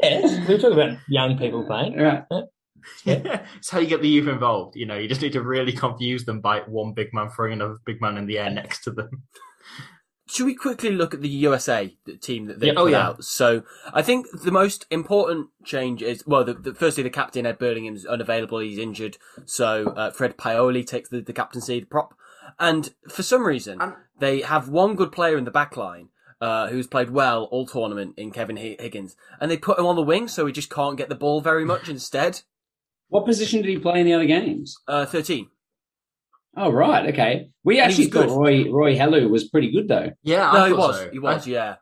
[0.00, 1.96] Yes, we were talking about young people playing.
[1.98, 2.22] right.
[3.06, 4.76] it's how you get the youth involved.
[4.76, 7.78] You know, you just need to really confuse them by one big man throwing another
[7.84, 9.22] big man in the air next to them.
[10.30, 12.74] Should we quickly look at the USA the team that they Yeah.
[12.74, 13.06] put Oh, yeah.
[13.08, 13.24] out?
[13.24, 13.62] So
[13.94, 17.94] I think the most important change is well, the, the, firstly the captain Ed Burlingham
[17.94, 19.16] is unavailable; he's injured.
[19.46, 22.12] So uh, Fred Paoli takes the, the captaincy, the prop,
[22.58, 23.80] and for some reason
[24.18, 26.10] they have one good player in the back line.
[26.40, 30.02] Uh, who's played well all tournament in Kevin Higgins, and they put him on the
[30.02, 31.88] wing, so he just can't get the ball very much.
[31.88, 32.42] Instead,
[33.08, 34.74] What position did he play in the other games?
[34.86, 35.48] uh, thirteen.
[36.56, 37.50] Oh right, okay.
[37.64, 38.36] We And actually thought good.
[38.36, 40.10] Roy Roy Helu was pretty good though.
[40.22, 40.96] Yeah, No, I he was.
[40.96, 41.10] so.
[41.12, 41.46] He was.
[41.46, 41.74] I, yeah.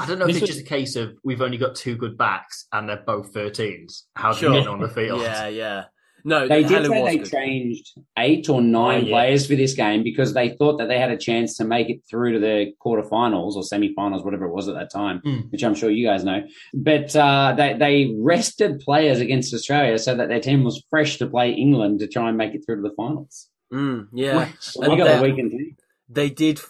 [0.00, 1.96] I don't know if This it's was- just a case of we've only got two
[1.96, 4.02] good backs and they're both 13s.
[4.14, 4.52] How do Sure.
[4.54, 5.20] you get on the field?
[5.22, 5.84] Yeah, yeah.
[6.28, 7.30] No, They did say they good.
[7.30, 7.86] changed
[8.18, 9.12] eight or nine Oh, yeah.
[9.14, 12.00] players for this game because they thought that they had a chance to make it
[12.08, 15.50] through to the quarterfinals or semifinals, whatever it was at that time, Mm.
[15.50, 16.42] which I'm sure you guys know.
[16.74, 21.26] But uh, they they rested players against Australia so that their team was fresh to
[21.26, 23.48] play England to try and make it through to the finals.
[23.72, 24.46] Mm, yeah.
[24.46, 25.76] Which- They got they- the weekend team.
[26.08, 26.60] they did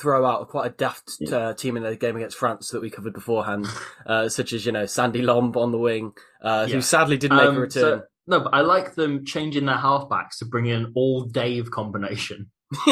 [0.00, 3.14] throw out quite a daft uh, team in the game against France that we covered
[3.14, 3.66] beforehand,
[4.06, 6.74] uh, such as you know Sandy Lomb on the wing, uh, Yeah.
[6.74, 7.82] who sadly didn't make a Um, return.
[8.00, 12.50] so- no, but I like them changing their halfbacks to bring in all Dave combination,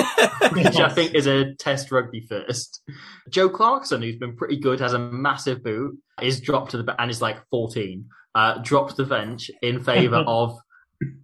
[0.53, 2.83] which I think is a test rugby first.
[3.29, 7.11] Joe Clarkson, who's been pretty good, has a massive boot, is dropped to the and
[7.11, 10.57] is like 14, uh, dropped the bench in favour of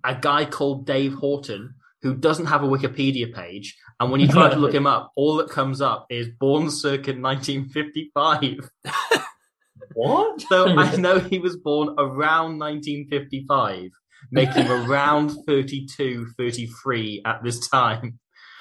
[0.04, 3.76] a guy called Dave Horton, who doesn't have a Wikipedia page.
[4.00, 7.12] And when you try to look him up, all that comes up is born circa
[7.12, 8.70] 1955.
[9.94, 10.40] What?
[10.42, 13.90] So I know he was born around 1955,
[14.30, 18.18] making around 32, 33 at this time.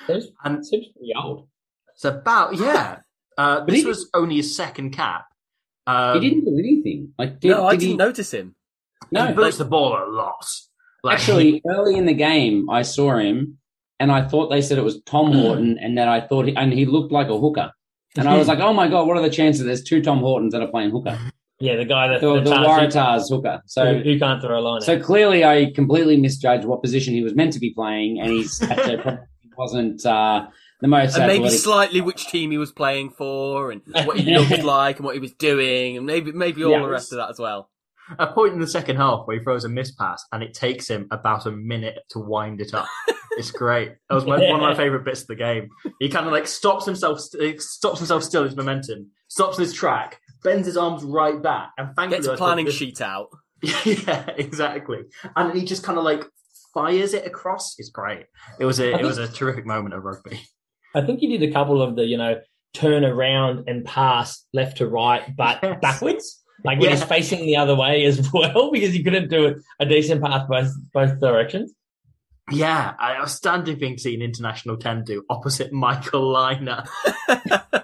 [0.08, 1.48] Seems, And seems pretty old.
[1.94, 3.00] it's about, yeah.
[3.38, 5.24] Uh, But this was only his second cap.
[5.88, 7.14] Um, he didn't do anything.
[7.18, 7.98] Like, did, no, I did didn't he?
[7.98, 8.56] notice him.
[9.12, 10.46] No, he boots the ball a lot.
[11.06, 13.60] Like, Actually, early in the game, I saw him,
[13.98, 16.74] and I thought they said it was Tom Horton, and then I thought, he, and
[16.74, 17.72] he looked like a hooker,
[18.18, 19.64] and I was like, oh my god, what are the chances?
[19.66, 21.18] There's two Tom Hortons that are playing hooker,
[21.60, 23.62] Yeah, the guy that the, the the Waratahs hooker.
[23.66, 24.82] So, who, who can't throw a line.
[24.82, 25.04] so out.
[25.04, 28.98] clearly, I completely misjudged what position he was meant to be playing, and he's actually
[28.98, 29.20] probably
[29.58, 30.48] wasn't uh,
[30.80, 34.64] the most And maybe slightly which team he was playing for, and what he looked
[34.64, 36.80] like, and what he was doing, and maybe maybe all Yeah.
[36.82, 37.70] the rest of that as well.
[38.18, 40.88] a point in the second half where he throws a miss pass and it takes
[40.90, 42.88] him about a minute to wind it up.
[43.38, 43.94] It's great.
[44.10, 45.70] That was my, one of my favorite bits of the game.
[46.00, 50.66] He kind of like stops himself, stops himself still his momentum, stops his track, bends
[50.68, 53.28] his arms right back, and thankfully Gets a I thought planning this- sheet out.
[53.62, 55.00] yeah, exactly.
[55.36, 56.24] And he just kind of like
[56.74, 57.76] fires it across.
[57.78, 58.26] It's great.
[58.60, 60.40] It was a it was a terrific moment of rugby.
[60.96, 62.40] I think he did a couple of the, you know,
[62.74, 65.80] turn around and pass left to right, but Yes.
[65.82, 66.42] backwards.
[66.64, 67.06] Like when he's Yeah.
[67.06, 71.20] facing the other way as well, because he couldn't do a decent pass both both
[71.20, 71.74] directions.
[72.52, 76.88] Yeah, an outstanding thing to see an international ten do opposite Michael Lynagh.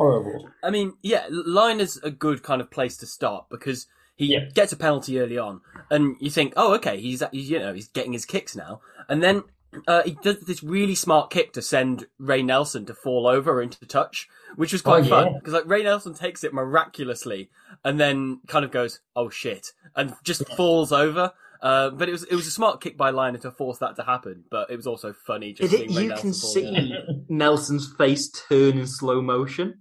[0.00, 0.48] Horrible.
[0.62, 3.86] I mean, yeah, line is a good kind of place to start because
[4.16, 4.46] he Yeah.
[4.54, 5.60] gets a penalty early on,
[5.90, 9.22] and you think, oh, okay, he's, he's you know he's getting his kicks now, and
[9.22, 9.44] then
[9.86, 13.86] uh, he does this really smart kick to send Ray Nelson to fall over into
[13.86, 15.32] touch, which was quite Oh, fun yeah.
[15.38, 17.50] because like Ray Nelson takes it miraculously
[17.84, 21.32] and then kind of goes, oh shit, and just falls over.
[21.62, 24.02] Uh, but it was it was a smart kick by Lynagh to force that to
[24.02, 27.24] happen, but it was also funny just Is it seeing you Nelson can fall see.
[27.28, 29.78] Nelson's face turn in slow motion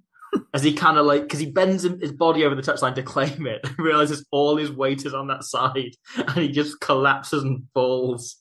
[0.53, 3.47] as he kind of like because he bends his body over the touchline to claim
[3.47, 8.37] it, realizes all his weight is on that side, and he just collapses and falls.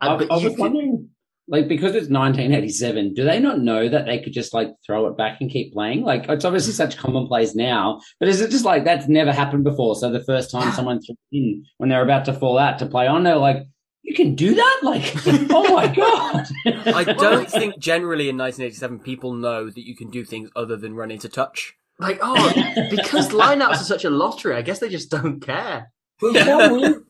[0.00, 1.10] I, I was wondering,
[1.46, 5.16] like, because it's 1987, do they not know that they could just like throw it
[5.16, 6.02] back and keep playing?
[6.02, 9.94] Like, it's obviously such commonplace now, but is it just like that's never happened before?
[9.96, 13.06] So the first time someone threw in when they're about to fall out to play
[13.06, 13.66] on, they're like,
[14.02, 15.14] "You can do that!" Like,
[15.50, 16.46] oh my god!
[16.94, 20.94] I don't think generally in 1987 people know that you can do things other than
[20.94, 21.74] run into touch.
[21.98, 22.52] like oh
[22.90, 24.54] because lineouts are such a lottery.
[24.56, 25.90] I guess they just don't care.
[26.20, 27.02] How weird,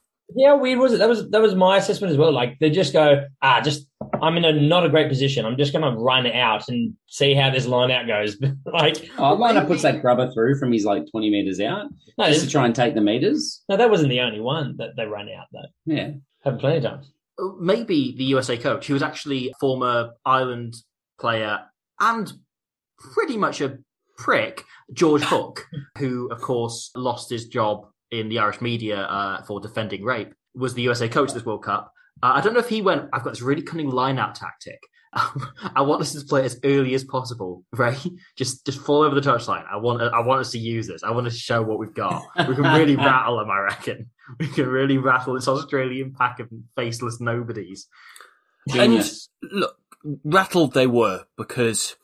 [0.45, 0.99] how weird was it?
[0.99, 2.33] That was that was my assessment as well.
[2.33, 3.87] Like they just go, ah, just
[4.21, 5.47] I'm in a not a great position.
[5.47, 8.37] I'm just going to run out and see how this line out goes.
[8.67, 11.87] like, Oh, Lynagh puts that grubber through from his like 20 meters out
[12.19, 13.63] no, just to try and take the meters.
[13.69, 15.47] no, that wasn't the only one that they ran out.
[15.53, 16.11] Though Yeah.
[16.45, 17.13] Happened plenty of times.
[17.59, 20.77] Maybe the USA coach, who was actually a former Ireland
[21.21, 21.61] player
[22.01, 22.33] and
[22.99, 23.79] pretty much a
[24.17, 25.67] prick, George Hook,
[25.99, 30.75] who of course lost his job in the Irish media uh, for defending rape, was
[30.75, 31.93] the USA coach this World Cup.
[32.23, 33.09] Uh, I don't know if he went.
[33.13, 34.81] I've got this really cunning line-out tactic.
[35.75, 37.99] I want us to play as early as possible, right?
[38.37, 39.65] Just just fall over the touchline.
[39.71, 41.03] I want I want us to use this.
[41.03, 42.23] I want to show what we've got.
[42.37, 43.51] We can really rattle them.
[43.51, 47.89] I reckon we can really rattle this Australian pack of faceless nobodies.
[48.69, 49.29] Genius.
[49.43, 49.77] And look,
[50.25, 51.97] rattled they were because,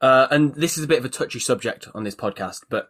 [0.00, 2.88] uh, and this is a bit of a touchy subject on this podcast, but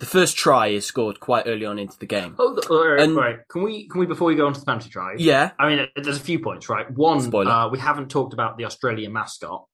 [0.00, 2.34] the first try is scored quite early on into the game.
[2.38, 3.36] Oh, all right, And- all right.
[3.48, 5.14] Can we can we before we go on to the penalty try?
[5.18, 5.52] Yeah.
[5.58, 6.90] I mean, there's a few points, right?
[6.90, 7.50] One, Spoiler.
[7.50, 9.64] uh, we haven't talked about the Australian mascot.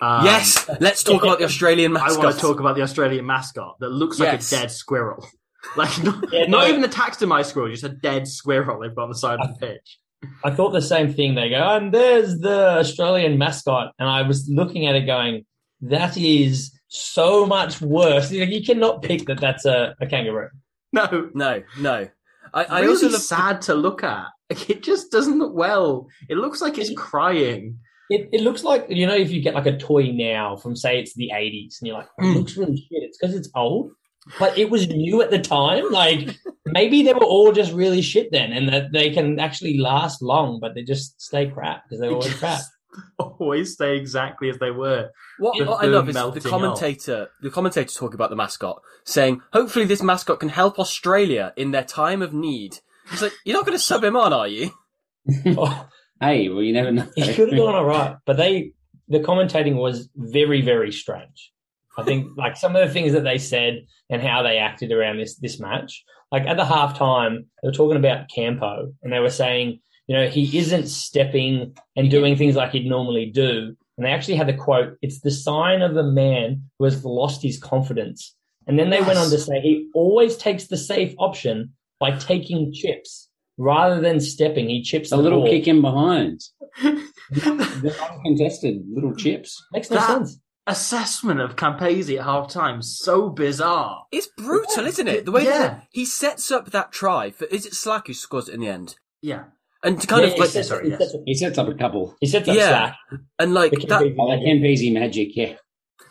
[0.00, 0.68] Um, yes.
[0.80, 2.12] Let's talk about the Australian mascot.
[2.20, 4.52] I want to talk about the Australian mascot that looks like Yes.
[4.52, 5.26] a dead squirrel.
[5.78, 6.68] Like not, Yeah, not no.
[6.68, 9.66] even a taxidermized squirrel, just a dead squirrel they've got on the side of the
[9.66, 9.98] pitch.
[10.44, 11.34] I thought the same thing.
[11.36, 15.46] They go, and there's the Australian mascot, and I was looking at it, going,
[15.80, 18.30] that is so much worse.
[18.30, 20.48] You cannot pick that that's a, a kangaroo.
[20.92, 22.08] No, No, no.
[22.52, 24.26] I, I really also love sad to look at.
[24.50, 26.06] Like, it just doesn't look well.
[26.28, 27.78] It looks like it's crying.
[28.10, 31.00] It, it looks like you know if you get like a toy now from say
[31.00, 32.34] it's the 80s and you're like it Mm.
[32.36, 33.90] looks really shit it's because it's old
[34.38, 38.30] but it was new at the time like maybe they were all just really shit
[38.30, 42.10] then and that they can actually last long but they just stay crap because they're
[42.10, 42.60] always crap
[43.18, 45.10] Always stay exactly as they were.
[45.38, 48.82] What, The what I love is the melting commentator, the commentator talking about the mascot,
[49.04, 52.78] saying, hopefully this mascot can help Australia in their time of need.
[53.12, 54.70] It's like, you're not going to sub him on, are you?
[55.46, 55.88] oh,
[56.20, 57.08] Hey, well, you never know.
[57.16, 58.72] He could have gone all right but they
[59.08, 61.52] the commentating was very very strange
[61.98, 65.18] i think like some of the things that they said and how they acted around
[65.18, 69.30] this this match like at the halftime they were talking about campo and they were
[69.30, 74.10] saying you know he isn't stepping and doing things like he'd normally do and they
[74.10, 78.34] actually had the quote it's the sign of a man who has lost his confidence
[78.66, 82.72] and then they went on to say he always takes the safe option by taking
[82.72, 85.50] chips rather than stepping he chips a the little ball.
[85.50, 86.40] kick in behind.
[87.30, 89.62] They're uncontested little chips.
[89.72, 94.06] makes no That- sense Assessment of Campese at half time, so bizarre.
[94.10, 95.26] It's brutal, isn't it?
[95.26, 95.58] The way Yeah.
[95.58, 98.68] that he sets up that try for, is it Slack who scores it in the
[98.68, 98.96] end?
[99.20, 99.44] Yeah.
[99.84, 100.98] And to kind Yeah, of he like, sets- sorry, he yes.
[100.98, 102.16] sets up- He sets up a couple.
[102.20, 102.68] He sets up Yeah.
[102.68, 102.96] slack.
[103.38, 104.46] and like The that, Campese Oh, magic.
[104.46, 105.52] Campese magic, yeah.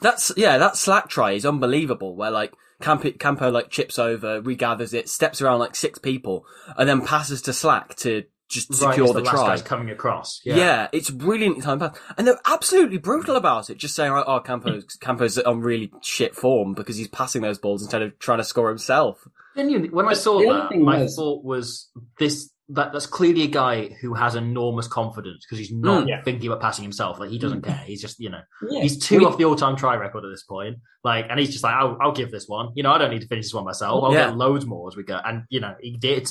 [0.02, 2.16] That's yeah, that slack try is unbelievable.
[2.16, 6.46] Where like Campo, Campo like chips over, regathers it, steps around like six people,
[6.78, 9.48] and then passes to Slack to just secure as the, the last try.
[9.48, 10.42] guy's coming across.
[10.44, 10.58] Yeah.
[10.58, 10.88] Yeah.
[10.92, 13.78] it's brilliant time pass, and they're absolutely brutal about it.
[13.78, 17.82] Just saying, like, "Oh, Campo's Campo's on really shit form because he's passing those balls
[17.82, 21.44] instead of trying to score himself." Genuinely, when I saw that, thing my was- thought
[21.46, 26.10] was this that that's clearly a guy who has enormous confidence because he's not Mm.
[26.10, 26.22] Yeah.
[26.24, 27.20] thinking about passing himself.
[27.20, 27.84] Like he doesn't care.
[27.86, 28.82] He's just you know Yeah.
[28.82, 30.78] he's two We- off the all time try record at this point.
[31.04, 32.70] Like, and he's just like, I'll, I'll give this one.
[32.76, 34.02] You know, I don't need to finish this one myself.
[34.06, 34.28] I'll Yeah.
[34.28, 35.20] get loads more as we go.
[35.26, 36.30] And you know, he did.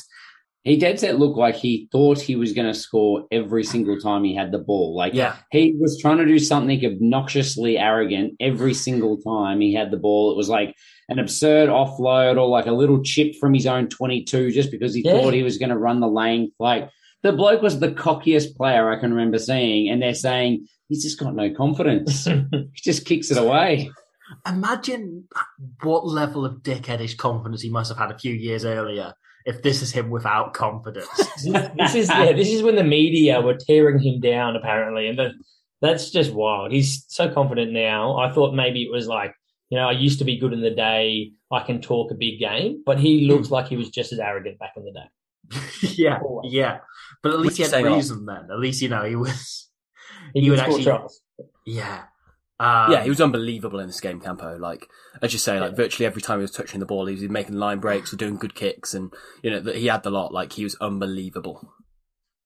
[0.64, 4.22] He dead set looked like he thought he was going to score every single time
[4.22, 4.94] he had the ball.
[4.96, 5.36] Like Yeah.
[5.50, 10.30] he was trying to do something obnoxiously arrogant every single time he had the ball.
[10.30, 10.76] It was like
[11.08, 15.02] an absurd offload or like a little chip from his own 22 just because he
[15.04, 15.20] Yeah.
[15.20, 16.52] thought he was going to run the lane.
[16.60, 16.88] Like
[17.24, 19.88] the bloke was the cockiest player I can remember seeing.
[19.90, 22.24] And they're saying he's just got no confidence.
[22.26, 23.90] he just kicks it away.
[24.46, 25.24] Imagine
[25.82, 29.14] what level of dickheadish confidence he must have had a few years earlier.
[29.44, 33.56] If this is him without confidence, this is yeah, this is when the media were
[33.56, 35.32] tearing him down apparently, and that
[35.80, 36.72] that's just wild.
[36.72, 38.16] He's so confident now.
[38.16, 39.34] I thought maybe it was like
[39.68, 41.32] you know I used to be good in the day.
[41.50, 43.32] I can talk a big game, but he hmm.
[43.32, 45.58] looks like he was just as arrogant back in the day.
[45.96, 46.78] yeah, yeah.
[47.22, 47.96] But at least he had saying off.
[47.96, 48.48] reason then.
[48.50, 49.68] At least you know he was.
[50.34, 51.20] He You can would actually- tries.
[51.66, 52.04] Yeah.
[52.62, 54.56] Um, yeah, he was unbelievable in this game, Campo.
[54.56, 54.88] Like,
[55.20, 57.56] as you say, like virtually every time he was touching the ball, he was making
[57.56, 60.32] line breaks or doing good kicks, and you know that he had the lot.
[60.32, 61.72] Like, he was unbelievable.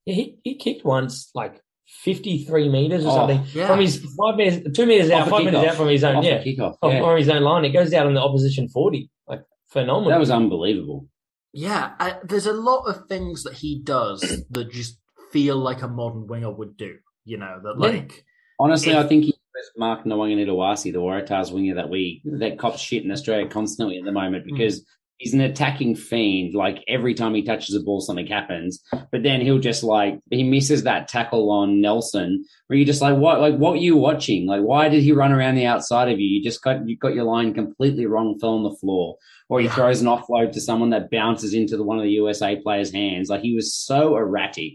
[0.05, 3.67] Yeah, he he kicked once like fifty three meters or Oh, something yeah.
[3.67, 5.69] from his five meters, two meters out, Off a five meters kickoff.
[5.69, 6.77] out from his own Off yeah, the kickoff.
[6.83, 7.01] off Yeah.
[7.01, 7.65] from his own line.
[7.65, 10.11] It goes out on the opposition forty, like phenomenal.
[10.11, 11.09] That was unbelievable.
[11.53, 14.99] Yeah, I, there's a lot of things that he does that just
[15.33, 16.97] feel like a modern winger would do.
[17.25, 17.87] You know that Yeah.
[18.01, 18.25] like
[18.59, 19.35] Honestly, If- I think he
[19.77, 24.13] Mark Nawangani the Waratahs winger that we that cops shit in Australia constantly at the
[24.13, 24.55] moment Hmm.
[24.57, 24.85] because
[25.19, 26.55] he's an attacking fiend.
[26.55, 28.83] Like every time he touches the ball, something happens.
[29.11, 33.17] But then he'll just like he misses that tackle on Nelson, where you're just like,
[33.17, 33.41] what?
[33.41, 34.47] Like what are you watching?
[34.47, 36.27] Like why did he run around the outside of you?
[36.27, 39.17] You just got you got your line completely wrong, fell on the floor,
[39.49, 42.57] or he throws an offload to someone that bounces into the, one of the USA
[42.57, 43.31] players' hands.
[43.31, 44.75] Like he was so erratic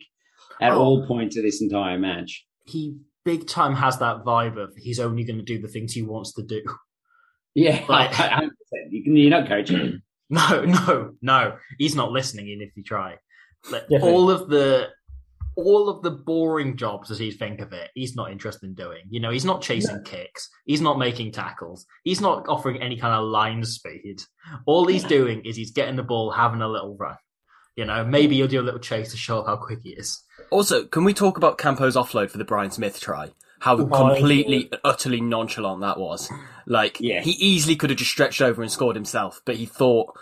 [0.59, 0.79] at Oh.
[0.79, 2.45] all points of this entire match.
[2.65, 6.01] he big time has that vibe of he's only going to do the things he
[6.01, 6.61] wants to do.
[7.55, 8.49] Yeah, Like- 100%.
[8.89, 10.01] You can, you're not coaching.
[10.33, 11.57] No, no, no.
[11.77, 13.17] He's not listening, even if you try.
[13.69, 14.87] Like, all of the
[15.57, 19.01] all of the boring jobs as he think of it, he's not interested in doing.
[19.09, 20.49] You know, he's not chasing kicks.
[20.65, 21.85] He's not making tackles.
[22.05, 24.21] He's not offering any kind of line speed.
[24.65, 27.17] All he's doing is he's getting the ball, having a little run.
[27.75, 30.23] You know, maybe he'll do a little chase to show how quick he is.
[30.51, 33.31] Also, can we talk about Campo's offload for the Brian Smith try?
[33.59, 36.29] How completely, utterly nonchalant that was.
[36.65, 37.21] Like, Yeah.
[37.21, 40.13] he easily could have just stretched over and scored himself, but he thought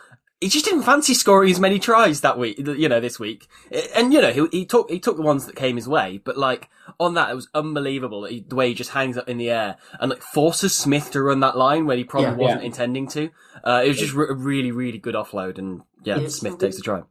[0.41, 2.57] he just didn't fancy scoring as many tries that week.
[2.59, 3.47] You know, this week,
[3.95, 6.21] and you know, he, he took he took the ones that came his way.
[6.23, 9.27] But like on that, it was unbelievable that he, the way he just hangs up
[9.27, 12.35] in the air and like forces Smith to run that line when he probably Yeah.
[12.35, 12.65] wasn't Yeah.
[12.67, 13.29] intending to.
[13.65, 16.77] Uh, it was just re- a really, really good offload, and yeah, It's Smith takes
[16.77, 17.01] the try.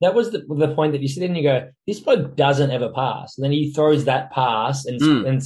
[0.00, 2.70] That was the, the point that you sit in and you go, this bloke doesn't
[2.70, 3.36] ever pass.
[3.36, 5.28] And then he throws that pass and, Mm.
[5.28, 5.42] and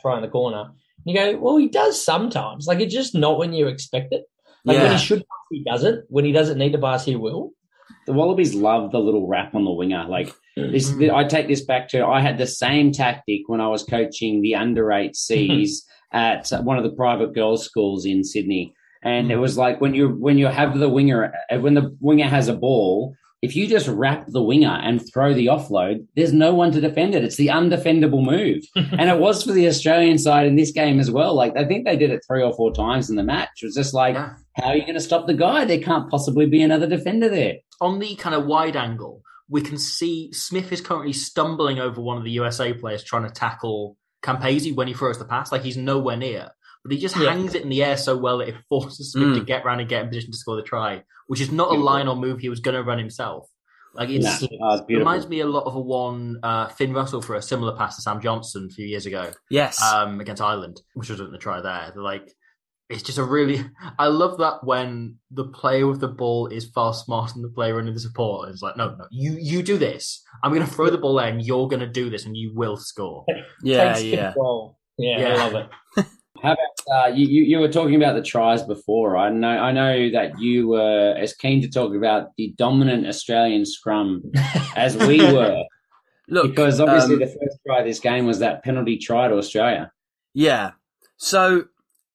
[0.00, 0.62] try in the corner.
[0.62, 0.72] And
[1.04, 2.66] you go, well, he does sometimes.
[2.66, 4.24] Like, it's just not when you expect it.
[4.64, 6.04] Like, when he should pass, he doesn't.
[6.08, 7.50] When he doesn't need to pass, he will.
[8.06, 10.06] The Wallabies love the little wrap on the winger.
[10.08, 11.12] Like this, Mm.
[11.14, 14.54] I take this back to I had the same tactic when I was coaching the
[14.54, 19.56] under eight Cs at one of the private girls' schools in Sydney, and it was
[19.58, 23.14] like when you when you have the winger when the winger has a ball.
[23.42, 27.14] If you just wrap the winger and throw the offload, there's no one to defend
[27.14, 27.24] it.
[27.24, 28.64] It's the undefendable move.
[28.76, 31.34] and it was for the Australian side in this game as well.
[31.34, 33.48] Like I think they did it three or four times in the match.
[33.62, 34.34] It was just like, Yeah.
[34.56, 35.64] how are you going to stop the guy?
[35.64, 37.54] There can't possibly be another defender there.
[37.80, 42.18] on the kind of wide angle, we can see Smith is currently stumbling over one
[42.18, 45.50] of the USA players trying to tackle Campese when he throws the pass.
[45.50, 46.50] Like he's nowhere near,
[46.82, 47.30] but he just Yeah.
[47.30, 49.46] hangs it in the air so well that it forces Smith to Mm.
[49.46, 52.08] get round and get in position to score the try, which is not a line
[52.08, 53.48] or move he was going to run himself.
[53.92, 54.98] Like it's, Nah, it it's beautiful.
[54.98, 58.02] reminds me a lot of a one uh, Finn Russell for a similar pass to
[58.02, 61.90] Sam Johnson a few years ago Yes, um, against Ireland, which wasn't the try there.
[61.92, 62.32] They're like,
[62.88, 63.64] it's just a really.
[63.98, 67.74] I love that when the player with the ball is far smarter than the player
[67.76, 68.46] running the support.
[68.46, 70.22] And it's like, no, no, you you do this.
[70.44, 72.76] I'm going to throw the ball in, you're going to do this, and you will
[72.76, 73.24] score.
[73.64, 74.32] yeah, Takes yeah.
[74.98, 75.34] Yeah, Yeah.
[75.34, 75.54] I love
[75.96, 76.06] it.
[76.42, 77.58] How about uh, you, you?
[77.58, 79.16] Were talking about the tries before.
[79.16, 79.48] I know.
[79.48, 84.22] I know that you were as keen to talk about the dominant Australian scrum
[84.76, 85.64] as we were,
[86.30, 89.36] Look, because obviously um, the first try of this game was that penalty try to
[89.36, 89.92] Australia.
[90.32, 90.72] Yeah.
[91.16, 91.66] So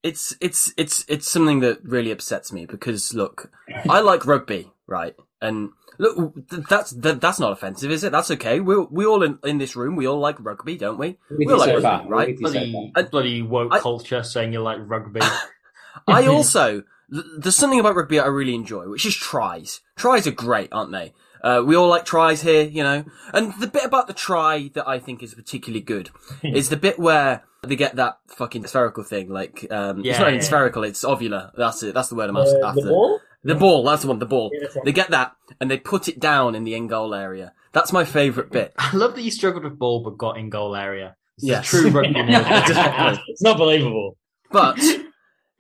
[0.02, 3.52] it's it's it's it's something that really upsets me because look,
[3.90, 5.16] I like rugby, right?
[5.42, 6.34] And look,
[6.70, 8.12] that's that, that's not offensive, is it?
[8.12, 8.60] That's okay.
[8.60, 11.18] We we all in, in this room, we all like rugby, don't we?
[11.30, 12.28] With We all like rugby, far, right?
[12.30, 13.04] with Bloody, far.
[13.04, 15.22] bloody woke I- culture saying you like rugby.
[16.08, 19.82] I also there's something about rugby I really enjoy, which is tries.
[19.96, 21.14] Tries are great, aren't they?
[21.44, 23.06] Uh, we all like tries here, you know.
[23.32, 26.10] And the bit about the try that I think is particularly good
[26.44, 29.30] is the bit where they get that fucking spherical thing.
[29.30, 30.46] Like, um, it's not even yeah.
[30.46, 31.52] spherical; it's ovular.
[31.56, 31.94] That's it.
[31.94, 32.82] That's the word I'm Uh, after.
[32.82, 33.20] the ball?
[33.46, 34.52] The ball, that's the one, the ball.
[34.54, 34.82] Yeah.
[34.84, 37.54] They get that and they put it down in the end goal area.
[37.74, 38.74] That's my favourite bit.
[38.78, 41.16] I love that you struggled with ball but got in goal area.
[41.38, 41.68] It's Yes.
[41.68, 42.14] true rugby.
[42.24, 42.30] move.
[42.30, 43.24] Exactly.
[43.28, 44.18] it's not believable.
[44.52, 44.80] But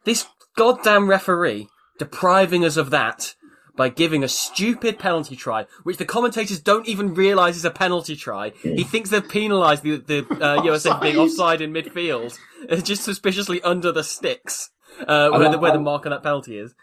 [0.04, 1.67] this goddamn referee
[2.00, 3.36] depriving us of that
[3.76, 8.15] by giving a stupid penalty try, which the commentators don't even realise is a penalty
[8.15, 8.52] try.
[8.62, 12.38] He thinks they've penalised the, the uh, USA being offside in midfield,
[12.69, 14.69] It's just suspiciously under the sticks,
[15.06, 16.74] uh, where, the, where the mark on that penalty is.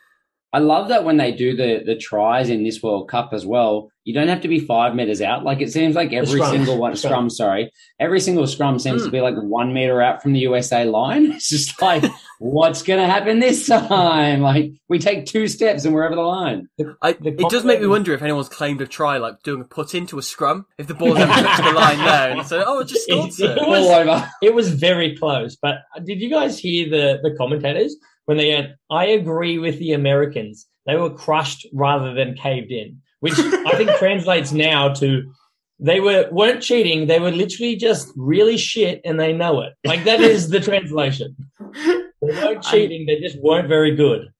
[0.54, 3.90] I love that when they do the the tries in this World Cup as well.
[4.04, 5.44] You don't have to be five meters out.
[5.44, 7.10] Like it seems like every single one Scrum.
[7.10, 9.24] scrum, sorry, every single scrum seems to be hmm.
[9.24, 11.32] like one meter out from the USA line.
[11.42, 12.04] It's just like,
[12.38, 14.42] what's going to happen this time?
[14.52, 16.68] Like we take two steps and we're over the line.
[17.00, 19.64] I, The it does make me wonder if anyone's claimed a try, like doing a
[19.64, 22.80] put into a scrum, if the ball's ever touched the line there, and so oh,
[22.80, 23.52] it just scored, It- sir.
[23.52, 24.30] it All was- over.
[24.42, 25.56] It was very close.
[25.56, 29.92] But did you guys hear the, the commentators when they went, I agree with the
[29.92, 30.66] Americans.
[30.86, 35.32] They were crushed rather than caved in, which I think translates now to
[35.78, 37.06] they were weren't cheating.
[37.08, 39.74] They were literally just really shit and they know it.
[39.84, 41.36] Like that is the translation.
[41.58, 43.06] They weren't cheating.
[43.06, 44.32] They just weren't very good.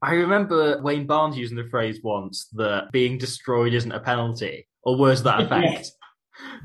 [0.00, 4.96] I remember Wayne Barnes using the phrase once that being destroyed isn't a penalty, or
[4.96, 5.90] words that effect.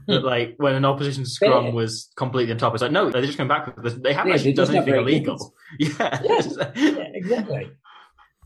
[0.07, 1.71] That like when an opposition scrum Fair.
[1.73, 3.93] was completely on top, it's like no, they're just coming back with this.
[3.95, 5.53] They haven't Yeah, actually done anything illegal.
[5.79, 7.71] Yeah, Yeah, exactly.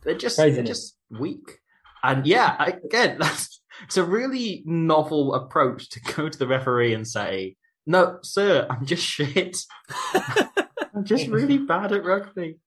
[0.03, 1.59] they're just they're just weak.
[2.03, 7.07] And yeah, again, that's it's a really novel approach to go to the referee and
[7.07, 7.55] say,
[7.85, 9.57] "No, sir, I'm just shit.
[10.13, 12.59] I'm just really bad at rugby."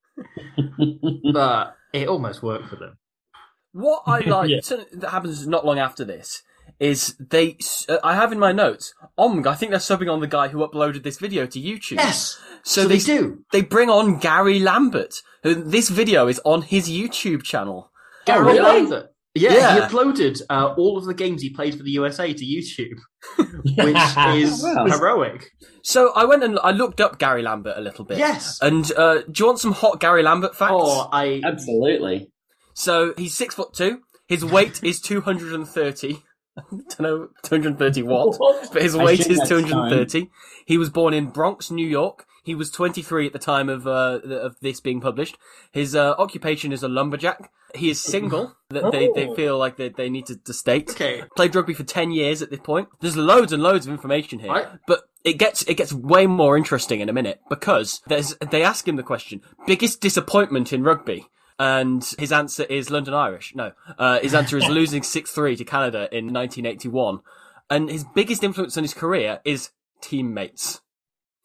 [1.33, 2.99] But it almost worked for them.
[3.73, 4.61] What I like Yeah.
[4.63, 6.43] something that happens not long after this
[6.81, 7.57] is they.
[7.89, 8.95] Uh, I have in my notes.
[9.19, 11.97] Omg, I think they're subbing on the guy who uploaded this video to YouTube.
[11.97, 12.39] Yes.
[12.65, 13.45] So, So they, they do.
[13.53, 15.15] They bring on Gary Lambert.
[15.43, 17.91] Who, this video is on his YouTube channel.
[18.25, 18.61] Gary really?
[18.61, 19.07] Lambert.
[19.35, 19.75] Yeah, Yeah.
[19.75, 22.99] he uploaded uh, all of the games he played for the USA to YouTube,
[23.65, 24.87] which is Wow.
[24.87, 25.51] heroic.
[25.85, 28.19] So I went and I looked up Gary Lambert a little bit.
[28.19, 28.59] Yes.
[28.61, 30.73] And uh, do you want some hot Gary Lambert facts?
[30.75, 32.31] Oh, I Absolutely.
[32.75, 34.01] So he's six foot two.
[34.27, 36.23] His weight is two hundred and thirty.
[36.59, 38.39] I don't know, two hundred and thirty what?
[38.73, 40.31] But his weight is that's two hundred and thirty.
[40.67, 42.27] He was born in Bronx, New York.
[42.45, 45.37] He was twenty three at the time of uh, of this being published.
[45.73, 47.51] His uh, occupation is a lumberjack.
[47.75, 48.57] He is single.
[48.71, 49.35] that they, they Oh.
[49.35, 50.91] feel like they, they need to, to state.
[50.91, 51.23] Okay.
[51.37, 52.89] Played rugby for ten years at this point.
[53.01, 54.67] There's loads and loads of information here, Right.
[54.87, 58.89] but it gets it gets way more interesting in a minute because there's they ask
[58.89, 61.27] him the question: biggest disappointment in rugby.
[61.61, 63.55] And his answer is London Irish.
[63.55, 67.19] No, uh, his answer is losing six three to Canada in 1981.
[67.69, 70.81] And his biggest influence on his career is teammates.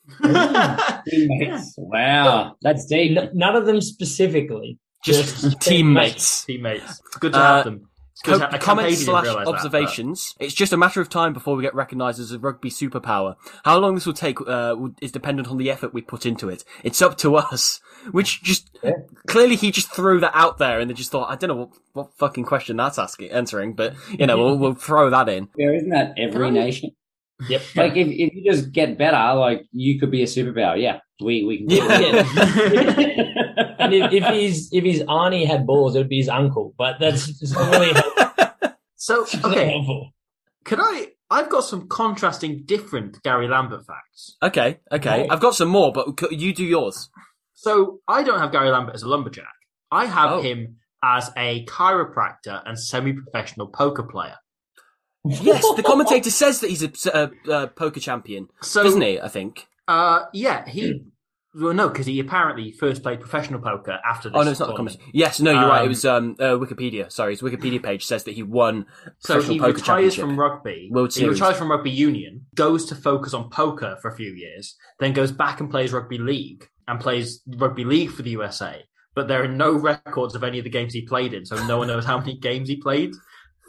[0.23, 1.73] Teammates.
[1.77, 3.17] Wow, that's deep.
[3.33, 4.79] None of them specifically.
[5.03, 6.45] Just teammates.
[6.45, 7.01] teammates.
[7.07, 7.89] It's good to Uh, have them.
[8.15, 10.35] It's good Co- I comments believe you didn't slash realise that, but- observations.
[10.39, 13.35] It's just a matter of time before we get recognised as a rugby superpower.
[13.65, 16.63] How long this will take uh, is dependent on the effort we put into it.
[16.81, 17.81] It's up to us.
[18.11, 18.69] Which just
[19.27, 21.69] clearly he just threw that out there, and they just thought, I don't know what,
[21.93, 25.49] what fucking question that's asking, answering, but you know, we'll, we'll throw that in.
[25.57, 26.91] Yeah, isn't that every nation?
[27.49, 27.61] Yep.
[27.75, 30.79] Like if, if you just get better, like you could be a superpower.
[30.81, 31.67] Yeah, we we can.
[31.67, 32.23] do Yeah.
[32.25, 33.75] it.
[33.79, 36.73] and if, if his if his auntie had balls, it would be his uncle.
[36.77, 38.69] But that's it's not really helpful.
[38.95, 40.11] So, okay, helpful.
[40.63, 41.09] could I?
[41.29, 44.37] I've got some contrasting, different Gary Lambert facts.
[44.41, 45.21] Okay, okay.
[45.21, 45.31] Right.
[45.31, 47.09] I've got some more, but you do yours.
[47.53, 49.45] So, I don't have Gary Lambert as a lumberjack.
[49.91, 50.41] I have Oh.
[50.41, 54.35] him as a chiropractor and semi-professional poker player.
[55.25, 56.91] Yes, the commentator says that he's a,
[57.47, 59.19] a, a poker champion, So, doesn't he?
[59.19, 59.67] I think.
[59.87, 61.01] Uh, yeah, he.
[61.57, 64.37] Well, no, because he apparently first played professional poker after this.
[64.37, 65.03] Oh no, it's not the commentator.
[65.13, 65.79] Yes, no, you're right.
[65.79, 67.09] It Um, was um, uh, Wikipedia.
[67.09, 68.85] Sorry, his Wikipedia page says that he won
[69.19, 70.21] So professional he poker retires championship.
[70.25, 70.89] from rugby.
[70.91, 71.39] World he Series.
[71.39, 75.31] retires from rugby union, goes to focus on poker for a few years, then goes
[75.31, 78.83] back and plays rugby league and plays rugby league for the USA.
[79.15, 81.77] But there are no records of any of the games he played in, so no
[81.77, 83.11] one knows how many games he played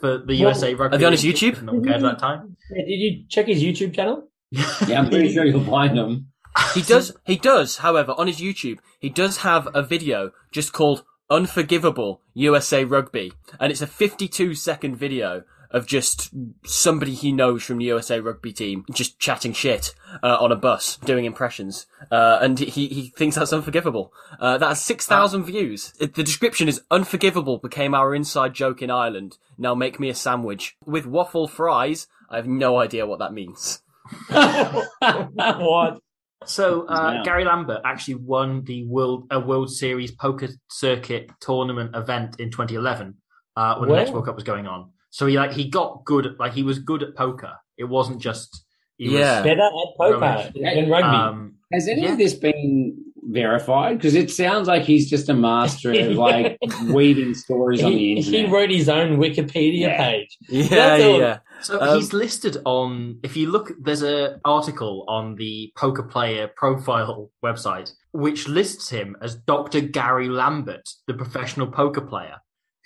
[0.01, 0.97] for the USA rugby.
[0.97, 1.62] Are they on his YouTube?
[1.62, 2.57] No one cared that time.
[2.70, 4.28] Yeah, Did you check his YouTube channel?
[4.51, 6.28] yeah, I'm pretty sure you'll find them.
[6.74, 7.12] He does.
[7.24, 7.78] He does.
[7.78, 13.70] However, on his YouTube, he does have a video just called "Unforgivable USA Rugby," and
[13.70, 16.31] it's a 52 second video of just
[16.64, 20.97] somebody he knows from the USA Rugby team just chatting shit uh, on a bus,
[21.05, 24.12] doing impressions, uh, and he he thinks that's unforgivable.
[24.41, 25.93] Uh, that has 6,000 views.
[26.01, 29.39] It- the description is "Unforgivable became our inside joke in Ireland.
[29.59, 33.83] Now make me a sandwich with waffle fries." I have no idea what that means.
[34.29, 36.01] what?
[36.45, 42.39] So uh, Gary Lambert actually won the World a World Series Poker Circuit tournament event
[42.39, 43.14] in 2011
[43.57, 44.91] uh, when the next World Cup was going on.
[45.17, 47.55] So he like he got good, at, like he was good at poker.
[47.79, 48.64] It wasn't just
[48.99, 49.43] he Yeah.
[49.43, 51.17] Better at poker than rugby.
[51.17, 52.12] um, Has any Yeah.
[52.12, 53.97] of this been verified?
[53.97, 58.12] Because it sounds like he's just a master of like weaving stories on the he,
[58.17, 58.41] internet.
[58.41, 59.97] he wrote his own Wikipedia Yeah.
[60.07, 60.37] page.
[60.51, 61.19] Yeah, That's all.
[61.19, 61.39] yeah.
[61.62, 63.19] So Um, he's listed on.
[63.23, 69.17] If you look, there's a article on the Poker Player profile website which lists him
[69.23, 69.81] as Dr.
[69.81, 72.37] Gary Lambert, the professional poker player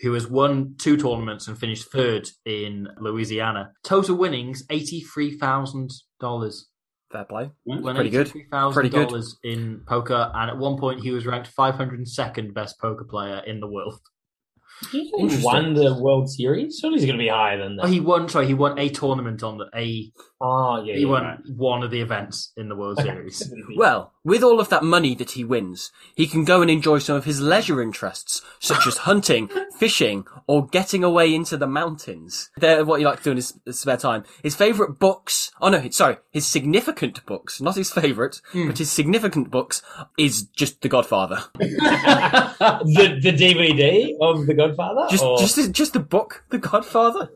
[0.03, 3.73] who has won two tournaments and finished third in Louisiana.
[3.85, 5.91] Total winnings eighty three thousand
[6.21, 6.69] dollars.
[7.13, 7.51] Fair play.
[7.97, 8.33] Pretty good.
[8.73, 9.09] Pretty good.
[9.43, 13.05] in poker, and at one point he was ranked five hundred and second best poker
[13.05, 13.99] player in the world.
[14.93, 15.11] He
[15.43, 16.79] won the World Series.
[16.81, 17.93] Surely he's going to be higher than Oh, that.
[17.93, 18.29] he won.
[18.29, 20.11] Sorry, he won a tournament on the a.
[20.41, 20.95] Oh, yeah.
[20.95, 21.39] He yeah, won right.
[21.55, 23.53] one of the events in the World Series.
[23.77, 27.17] Well, with all of that money that he wins, he can go and enjoy some
[27.17, 32.51] of his leisure interests, such as hunting, fishing, or getting away into the mountains.
[32.57, 34.25] They're what he likes to do in his, his spare time.
[34.43, 39.51] His favourite books, oh no, sorry, his significant books, not his favourite, but his significant
[39.51, 39.81] books
[40.19, 41.45] is just The Godfather.
[41.55, 45.07] the the DVD of The Godfather.
[45.09, 47.29] Just, or- just, just the book, The Godfather.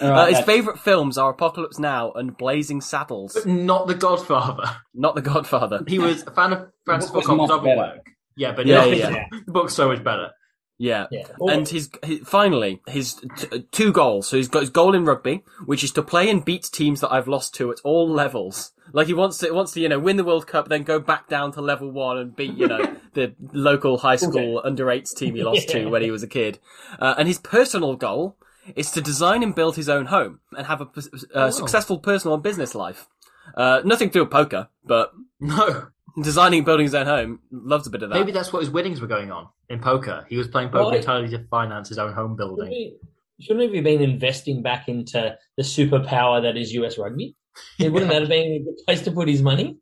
[0.00, 4.64] all Uh, his favourite films are Apocalypse Now and Blazing Saddles, Not the Godfather.
[4.94, 5.82] not The Godfather.
[5.86, 7.96] He was a fan of Francis book was Ford Coppola's much other better.
[7.98, 8.06] work.
[8.36, 9.24] Yeah, but Yeah, yeah, yeah.
[9.46, 10.30] the book's so much better.
[10.78, 11.06] Yeah.
[11.10, 11.26] Yeah.
[11.40, 14.28] And his, his finally his t- two goals.
[14.28, 17.12] So he's got his goal in rugby, which is to play and beat teams that
[17.12, 18.72] I've lost to at all levels.
[18.92, 21.28] Like he wants to wants to you know win the World Cup, then go back
[21.28, 25.34] down to level one and beat you know the local high school under eights team
[25.34, 26.58] he lost to when he was a kid.
[26.98, 28.36] Uh, and his personal goal
[28.76, 31.00] is to design and build his own home and have a p-
[31.34, 33.08] uh, successful personal and business life.
[33.56, 35.88] Uh, nothing to do with poker, but No,
[36.20, 38.18] designing and building his own home loves a bit of that.
[38.18, 40.26] maybe that's what his winnings were going on in poker.
[40.28, 42.98] He was playing poker Well, entirely to finance his own home Shouldn't building.
[43.40, 47.36] shouldn't we have been investing back into the superpower that is US rugby?
[47.78, 49.78] Yeah, Wouldn't that have been a good place to put his money?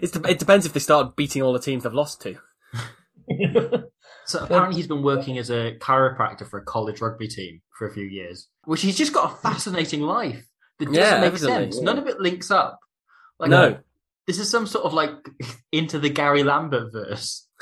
[0.00, 2.36] It's de- it depends if they start beating all the teams they've lost to.
[4.26, 7.92] So apparently he's been working as a chiropractor for a college rugby team for a
[7.92, 10.46] few years, which he's just got a fascinating life
[10.78, 11.76] that doesn't Yeah, make sense.
[11.76, 11.82] yeah.
[11.82, 12.80] None of it links up.
[13.38, 13.78] Like, No.
[14.26, 15.10] This is some sort of like
[15.72, 17.46] into the Gary Lambert verse.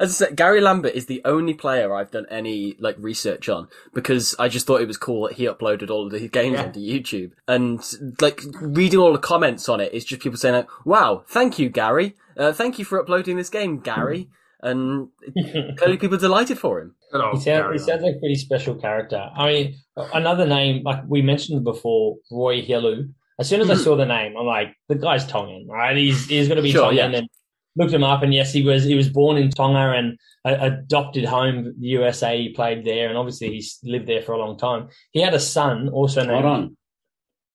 [0.00, 3.68] As I said, Gary Lambert is the only player I've done any like research on
[3.92, 6.64] because I just thought it was cool that he uploaded all of the games Yeah.
[6.64, 7.80] onto YouTube and
[8.20, 11.68] like reading all the comments on it is just people saying like, "Wow, thank you,
[11.68, 12.16] Gary.
[12.36, 14.28] Uh, thank you for uploading this game, Gary."
[14.62, 15.08] And
[15.76, 16.94] clearly, people are delighted for him.
[17.12, 19.30] He sounds, Gary he sounds like a pretty special character.
[19.36, 19.74] I mean,
[20.14, 23.12] another name, like we mentioned before, Roy Helu.
[23.38, 23.84] As soon as I Mhm.
[23.84, 25.96] saw the name, I'm like, the guy's Tongan, right?
[25.96, 27.12] He's he's going to be Sure, Tongan.
[27.12, 27.18] yeah.
[27.18, 27.28] And
[27.76, 31.24] looked him up, and yes, he was he was born in Tonga and uh, adopted
[31.26, 32.40] home the USA.
[32.40, 34.88] He played there, and obviously he's lived there for a long time.
[35.12, 36.32] He had a son, also named.
[36.32, 36.76] Hold on.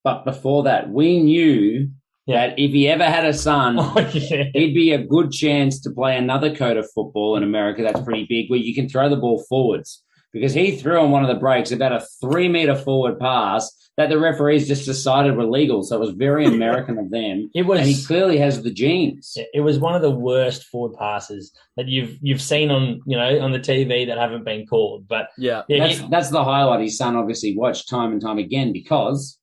[0.04, 1.88] But before that, we knew
[2.26, 2.46] Yeah.
[2.48, 4.44] that if he ever had a son, Oh, yeah.
[4.54, 8.24] he'd be a good chance to play another code of football in America that's pretty
[8.28, 10.04] big, where you can throw the ball forwards.
[10.32, 14.08] Because he threw on one of the breaks about a three meter forward pass that
[14.08, 15.82] the referees just decided were legal.
[15.82, 17.50] So it was very American of them.
[17.54, 19.36] It was And he clearly has the genes.
[19.52, 23.40] it was one of the worst forward passes that you've you've seen on you know
[23.40, 25.06] on the TV that haven't been called.
[25.06, 28.38] But Yeah, yeah, That's he- that's the highlight his son obviously watched time and time
[28.38, 29.38] again because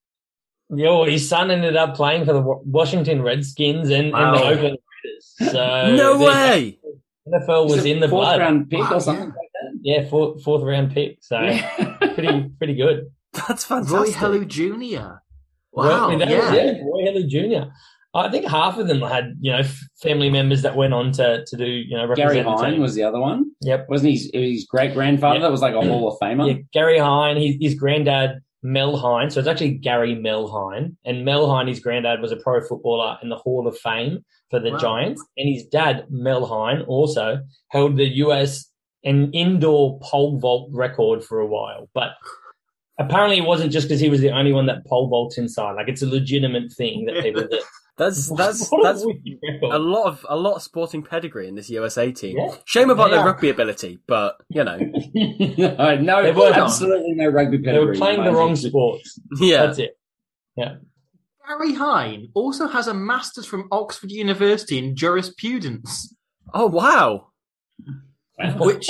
[0.76, 4.50] Yeah, well, his son ended up playing for the Washington Redskins and, and the Wow.
[4.50, 5.36] Oakland Raiders.
[5.54, 6.80] So no way.
[7.28, 8.40] NFL was He's in the fourth blood.
[8.40, 9.49] round pick Wow, or something like
[9.82, 11.18] Yeah, fourth, fourth round pick.
[11.22, 12.00] So that.
[12.16, 13.12] pretty pretty good.
[13.34, 13.98] That's fantastic.
[13.98, 14.42] Roy fantastic.
[14.42, 14.48] Helu
[15.00, 15.08] Jr.
[15.72, 16.72] Well, Wow, that was- yeah.
[16.84, 17.70] Roy Helu Jr.
[18.16, 19.62] I think half of them had you know
[20.02, 22.96] family members that went on to to do you know Gary represent the Hein was
[22.96, 23.52] the other one.
[23.62, 23.86] Yep.
[23.88, 25.42] Wasn't his, his great grandfather Yeah.
[25.44, 26.48] that was like a Hall of Famer?
[26.48, 29.30] Yeah, Gary Hein, his, his granddad Mel Hein.
[29.30, 33.20] So it's actually Gary Mel Hein, and Mel Hein, his granddad was a pro footballer
[33.22, 34.78] in the Hall of Fame for the Wow.
[34.80, 38.72] Giants, and his dad Mel Hein also held the U.S.
[39.04, 42.12] an indoor pole vault record for a while, but.
[43.02, 45.72] Apparently, it wasn't just because he was the only one that pole vaults inside.
[45.78, 47.62] Like it's a legitimate thing that people do.
[47.96, 52.38] That's that's that's a lot of a lot of sporting pedigree in this USA team.
[52.38, 52.56] Yeah.
[52.66, 54.76] Shame about They their rugby ability, but you know,
[55.14, 57.72] no, no They were- absolutely no rugby pedigree.
[57.72, 59.18] They were playing the wrong sports.
[59.40, 59.68] yeah.
[59.68, 59.98] That's it.
[60.58, 60.76] Yeah.
[61.48, 66.14] Gary Hein also has a master's from Oxford University in jurisprudence,
[66.54, 67.28] Oh wow.
[68.58, 68.90] Which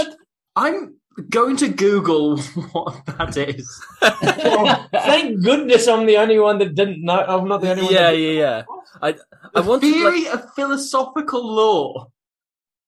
[0.56, 0.96] I'm
[1.30, 2.38] going to Google
[2.72, 3.68] what that is.
[4.02, 7.20] Oh, thank goodness I'm the only one that didn't know.
[7.20, 7.94] I'm not the only one.
[7.94, 8.64] Yeah, that yeah, yeah.
[9.02, 9.10] I
[9.54, 12.12] I The want to theory like, of philosophical law.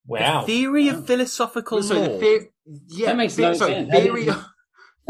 [0.08, 0.44] Wow.
[0.46, 2.18] theory of philosophical Sorry, law.
[2.20, 2.48] the
[2.88, 3.92] yeah, That makes the- no sorry, sense.
[3.92, 4.46] Theory, of,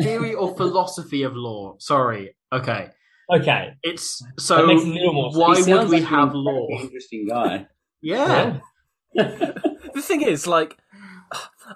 [0.01, 1.75] theory or philosophy of law.
[1.79, 2.35] Sorry.
[2.51, 2.89] Okay.
[3.33, 3.73] Okay.
[3.83, 4.67] It's That so.
[4.67, 5.31] makes a little more.
[5.31, 6.67] Why He would we like have law?
[6.81, 7.67] Interesting guy.
[8.01, 8.59] Yeah.
[9.15, 10.77] the thing is, like,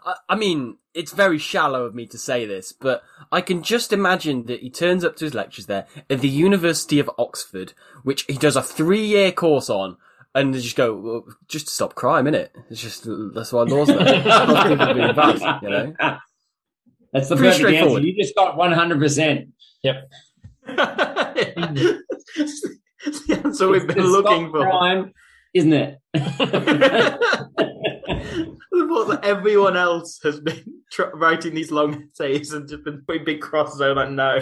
[0.05, 3.93] I, I mean, it's very shallow of me to say this, but I can just
[3.93, 7.73] imagine that he turns up to his lectures there at the University of Oxford,
[8.03, 9.97] which he does a three-year course on,
[10.33, 12.49] and they just go, well, just to stop crime, innit?
[12.69, 14.21] It's just that's why laws are there.
[14.21, 15.93] Stop people being bad, you know.
[17.13, 17.99] That's the Pretty perfect answer.
[18.01, 19.51] You just got 100%.
[19.83, 20.11] Yep.
[23.05, 24.63] It's the answer we've been looking for.
[24.63, 25.13] crime,
[25.56, 25.99] isn't it?
[28.76, 33.03] the thought that everyone else has been tr- writing these long essays and just been
[33.08, 34.39] putting big crosses over like, no,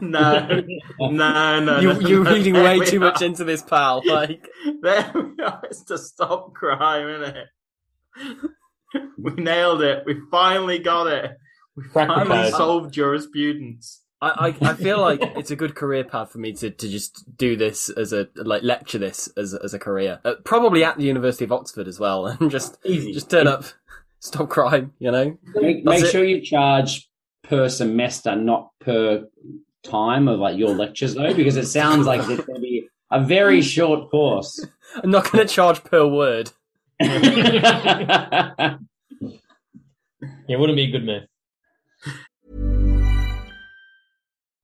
[0.00, 0.62] no,
[1.00, 1.80] no, no.
[1.80, 4.02] You, no, you're no, reading way we too much into this, pal.
[4.06, 4.48] Like,
[4.80, 5.60] There we are.
[5.64, 7.46] It's to stop crime, isn't it?
[9.18, 10.04] We nailed it.
[10.06, 11.32] We finally got it.
[11.76, 14.03] We finally solved jurisprudence.
[14.20, 17.36] I, I, I feel like it's a good career path for me to, to just
[17.36, 20.20] do this as a like lecture this as a, as a career.
[20.24, 23.12] Uh, probably at the University of Oxford as well, and just Easy.
[23.12, 23.64] just turn up,
[24.20, 24.92] stop crime.
[24.98, 27.08] You know, Make, make sure you charge
[27.42, 29.26] per semester, not per
[29.82, 33.22] time of like your lectures, though, because it sounds like it's going to be a
[33.22, 34.64] very short course.
[35.02, 36.50] I'm not going to charge per word.
[40.46, 41.22] Yeah, wouldn't be a good move.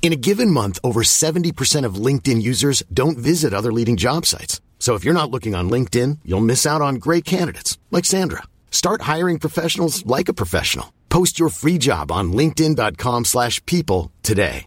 [0.00, 4.60] In a given month, over 70% of LinkedIn users don't visit other leading job sites.
[4.78, 8.44] So if you're not looking on LinkedIn, you'll miss out on great candidates like Sandra.
[8.70, 10.92] Start hiring professionals like a professional.
[11.08, 14.64] Post your free job on linkedin.com/people today.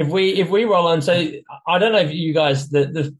[0.00, 1.12] if we if we roll on, so
[1.66, 3.16] I don't know if you guys the the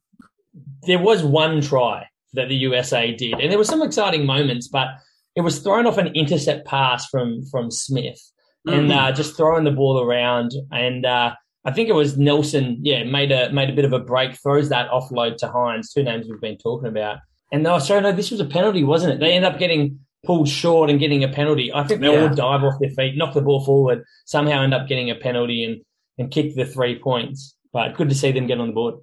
[0.86, 4.88] there was one try that the USA did, and there were some exciting moments, but
[5.36, 8.20] it was thrown off an intercept pass from from Smith,
[8.66, 11.34] and uh, just throwing the ball around, and uh,
[11.64, 14.68] I think it was Nelson, yeah, made a made a bit of a break, throws
[14.70, 17.18] that offload to Heins, two names we've been talking about,
[17.52, 19.20] and they were sorry, no, this was a penalty, wasn't it?
[19.20, 21.72] They end up getting pulled short and getting a penalty.
[21.72, 22.22] I think they Yeah.
[22.28, 25.64] all dive off their feet, knock the ball forward, somehow end up getting a penalty
[25.64, 25.80] and
[26.18, 27.56] and kick the three points.
[27.72, 28.96] But good to see them get on the board.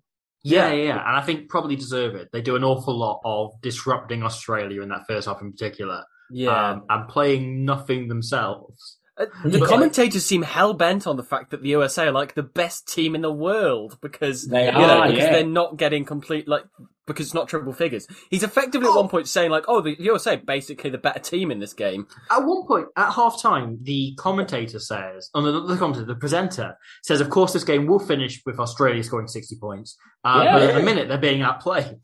[0.44, 2.30] Yeah, yeah, yeah, and I think probably deserve it.
[2.32, 6.72] They do an awful lot of disrupting Australia in that first half in particular, Yeah.
[6.72, 8.97] um, and playing nothing themselves.
[9.20, 12.44] Uh, the commentators seem hell bent on the fact that the USA are like the
[12.44, 15.32] best team in the world because They you know, are, because yeah.
[15.32, 16.66] they're not getting complete like
[17.08, 18.06] because it's not triple figures.
[18.30, 19.00] He's effectively at Oh.
[19.00, 22.40] one point saying like, "Oh, the USA basically the better team in this game." At
[22.46, 27.22] one point, at half time, the commentator says, oh, no, the commentator, the presenter says,
[27.22, 29.98] of course, this game will finish with Australia scoring 60 points.
[30.26, 30.54] Uh, Yeah.
[30.54, 31.98] but at the minute, they're being outplayed.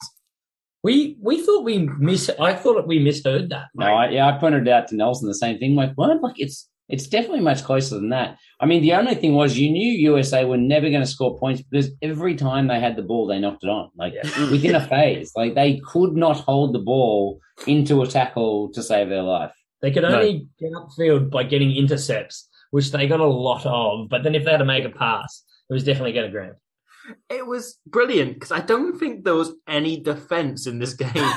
[0.83, 3.67] We we thought we mis I thought we misheard that.
[3.75, 5.75] No, I, yeah, I pointed out to Nelson the same thing.
[5.75, 6.21] Like, what?
[6.21, 8.37] Like, it's it's definitely much closer than that.
[8.59, 11.61] I mean, the only thing was you knew USA were never going to score points
[11.61, 13.89] because every time they had the ball, they knocked it on.
[13.95, 14.13] Like
[14.51, 19.09] within a phase, like they could not hold the ball into a tackle to save
[19.09, 19.53] their life.
[19.81, 20.15] They could No.
[20.15, 24.09] only get upfield by getting intercepts, which they got a lot of.
[24.09, 26.55] But then if they had to make a pass, it was definitely going to ground.
[27.29, 31.33] It was brilliant because I don't think there was any defense in this game.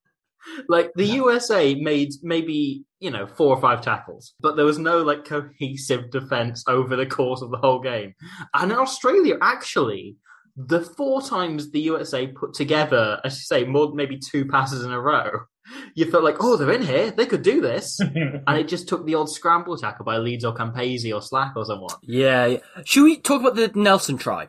[0.68, 4.98] like the USA made maybe you know four or five tackles, but there was no
[4.98, 8.14] like cohesive defense over the course of the whole game.
[8.54, 10.16] And in Australia, actually,
[10.56, 14.92] the four times the USA put together, as you say, more maybe two passes in
[14.92, 15.30] a row,
[15.94, 19.06] you felt like, oh, they're in here, they could do this, and it just took
[19.06, 21.94] the odd scramble tackle by Leeds or Campese or Slack or someone.
[22.02, 22.58] Yeah, yeah.
[22.84, 24.48] Should we talk about the Nelson try?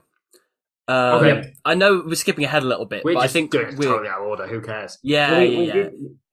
[0.88, 1.54] Um, Okay.
[1.64, 4.22] I know we're skipping ahead a little bit, We're but I think we're totally out
[4.22, 4.48] of order.
[4.48, 4.98] Who cares?
[5.04, 5.90] yeah, we, yeah, we yeah.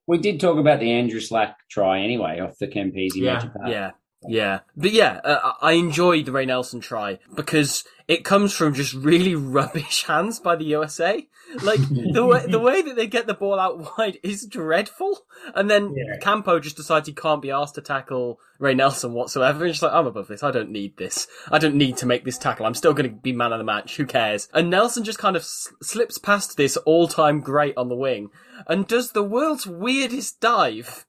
[0.09, 3.51] We did talk about the Andrew Slack try anyway off the Campese Yeah, magic.
[3.67, 3.91] Yeah,
[4.27, 8.95] yeah, but yeah, uh, I enjoyed the Ray Nelson try because it comes from just
[8.95, 11.29] really rubbish hands by the USA.
[11.63, 15.21] Like the way the way that they get the ball out wide is dreadful,
[15.55, 16.19] and then Yeah.
[16.21, 19.65] Campo just decides he can't be asked to tackle Ray Nelson whatsoever.
[19.65, 20.43] And just like, I'm above this.
[20.43, 21.27] I don't need this.
[21.51, 22.67] I don't need to make this tackle.
[22.67, 23.97] I'm still going to be man of the match.
[23.97, 24.49] Who cares?
[24.53, 28.29] And Nelson just kind of s- slips past this all-time great on the wing
[28.67, 31.07] and does the world's weirdest dive.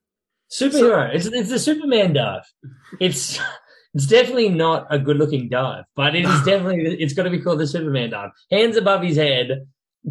[0.51, 1.13] Superhero.
[1.13, 2.43] It's it's the Superman dive.
[2.99, 3.39] It's
[3.93, 7.39] it's definitely not a good looking dive, but it is definitely it's got to be
[7.39, 8.31] called the Superman dive.
[8.51, 9.67] Hands above his head,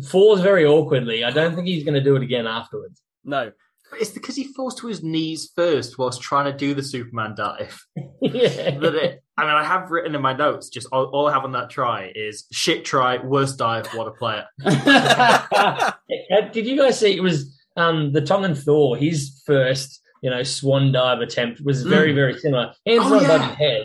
[0.09, 1.25] falls very awkwardly.
[1.25, 3.01] I don't think he's going to do it again afterwards.
[3.25, 3.53] No,
[4.01, 7.79] It's because he falls to his knees first whilst trying to do the Superman dive.
[8.23, 8.79] yeah.
[8.79, 11.45] That it, I mean, I have written in my notes, just all, all I have
[11.45, 14.47] on that try is shit try, worst dive, what a player.
[16.31, 18.97] Uh, Did you guys see it was um, the Tongan Thor?
[18.97, 22.15] His first, you know, swan dive attempt was very, Mm.
[22.17, 22.73] very similar.
[22.87, 23.49] Hands Oh, not above yeah.
[23.49, 23.83] his head,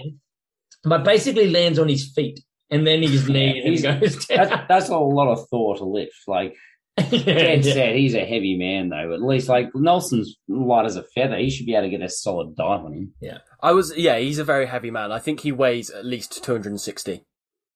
[0.84, 4.50] but basically lands on his feet and then his knees he's- and goes down.
[4.50, 6.16] That's, that's a lot of thought to lift.
[6.28, 6.56] Like
[6.98, 7.74] Yeah, Ted yeah.
[7.74, 9.14] said, he's a heavy man though.
[9.14, 11.38] At least like Nelson's light as a feather.
[11.38, 13.14] He should be able to get a solid dive on him.
[13.20, 14.18] Yeah, I was yeah.
[14.20, 15.12] He's a very heavy man.
[15.12, 17.24] I think he weighs at least 260.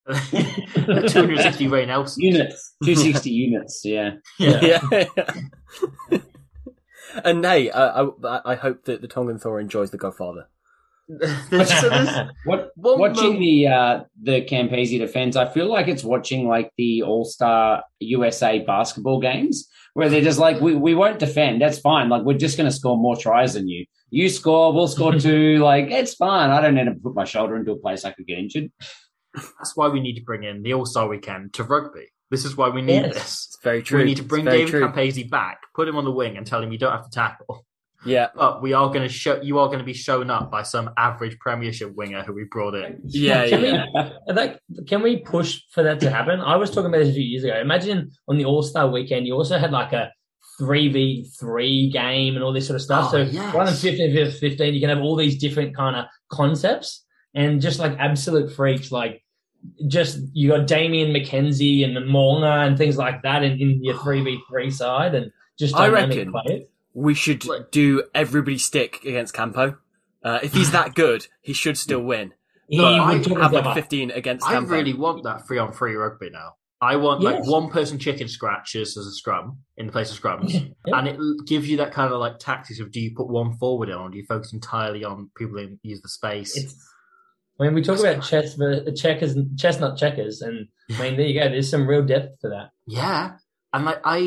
[0.32, 2.24] 260 Ray Nelson.
[2.24, 3.82] Units, two sixty units.
[3.84, 4.80] Yeah, Yeah.
[4.92, 6.20] Yeah.
[7.24, 10.48] and hey, uh, I, I hope that the Tongan Thor enjoys the Godfather.
[11.08, 12.10] there's, so there's
[12.46, 16.72] What one watching mo- the uh, the Campese defense, I feel like it's watching like
[16.78, 21.60] the All Star USA basketball games where they're just like, we, we won't defend.
[21.60, 22.10] That's fine.
[22.10, 23.86] Like we're just going to score more tries than you.
[24.12, 25.58] You score, we'll score two.
[25.58, 26.52] Like it's fine.
[26.52, 28.72] I don't need to put my shoulder into a place I could get injured.
[29.34, 32.10] That's why we need to bring in the All Star Weekend to rugby.
[32.30, 33.14] This is why we need Yes.
[33.14, 33.24] this.
[33.54, 34.00] It's very true.
[34.00, 34.88] We need to bring very David true.
[34.88, 37.66] Campese back, put him on the wing, and tell him you don't have to tackle.
[38.06, 40.62] Yeah, But we are going to show you are going to be shown up by
[40.62, 43.02] some average Premiership winger who we brought in.
[43.06, 43.86] yeah, Can we- yeah.
[43.96, 46.40] Uh, like, can we push for that to happen?
[46.40, 47.60] I was talking about this a few years ago.
[47.60, 50.12] Imagine on the All Star weekend, you also had like a
[50.60, 53.08] three v three game and all this sort of stuff.
[53.08, 53.54] Oh, so yes.
[53.56, 57.04] rather than 15 versus 15, you can have all these different kind of concepts
[57.34, 59.24] and just like absolute freaks, like
[59.88, 63.98] just you got Damian McKenzie and the Molnar and things like that in, in your
[64.02, 66.64] three v three side and just I dynamic reckon- players.
[66.94, 69.78] We should do everybody stick against Campo.
[70.24, 72.34] Uh, if he's that good, he should still win.
[72.68, 73.76] He But would talk have like up.
[73.76, 74.72] 15 against I Campo.
[74.72, 76.56] really want that free on free rugby now.
[76.82, 77.48] I want like Yes.
[77.48, 80.52] one person chicken scratches as a scrum in the place of scrums.
[80.88, 80.98] Yeah.
[80.98, 83.90] And it gives you that kind of like tactics of do you put one forward
[83.90, 86.58] in or do you focus entirely on people who use the space?
[86.58, 86.76] It's,
[87.58, 91.50] when we talk about chess, ver- checkers, chestnut checkers, and I mean, there you go.
[91.50, 92.70] There's some real depth to that.
[92.86, 93.38] Yeah,
[93.74, 94.18] and like I,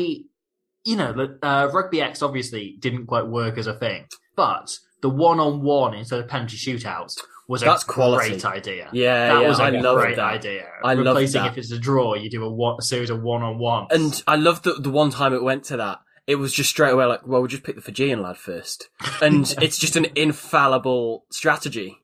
[0.85, 4.05] you know, the uh, rugby X obviously didn't quite work as a thing,
[4.35, 7.17] but the one-on-one instead of penalty shootouts
[7.47, 8.29] was a That's quality.
[8.29, 8.89] great idea.
[8.93, 10.25] Yeah, that yeah, was a I love great that.
[10.33, 10.65] idea.
[10.83, 11.51] I love Replacing that.
[11.53, 13.87] if it's a draw, you do a, one, a series of one-on-one.
[13.89, 16.91] And I love that the one time it went to that, it was just straight
[16.91, 18.89] away like, well, we'll just pick the Fijian lad first.
[19.21, 21.97] And it's just an infallible strategy.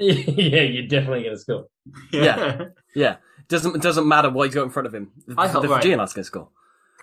[0.00, 1.66] Yeah, you're definitely going to score.
[2.12, 2.64] yeah.
[2.94, 3.16] Yeah.
[3.48, 5.10] Doesn't doesn't matter what he's got in front of him.
[5.26, 5.82] The, I hope- the right.
[5.82, 6.48] Fijian lad's going to score.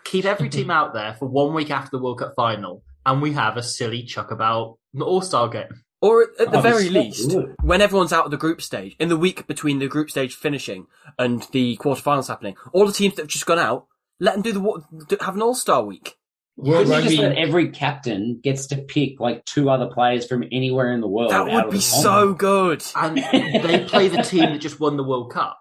[0.06, 3.34] keep every team out there for one week after the World Cup final, and we
[3.34, 5.84] have a silly chuck about the All Star game.
[6.02, 7.56] Or at, at the Oh, very least, good.
[7.64, 10.86] when everyone's out of the group stage, in the week between the group stage finishing
[11.18, 13.88] and the quarterfinals happening, all the teams that have just gone out,
[14.20, 16.17] let them do the have an all star week.
[16.58, 20.26] World Couldn't you just Rugby- let every captain gets to pick like two other players
[20.26, 21.30] from anywhere in the world?
[21.32, 22.84] That would be so good.
[22.96, 25.60] And they play the team that just won the World Cup.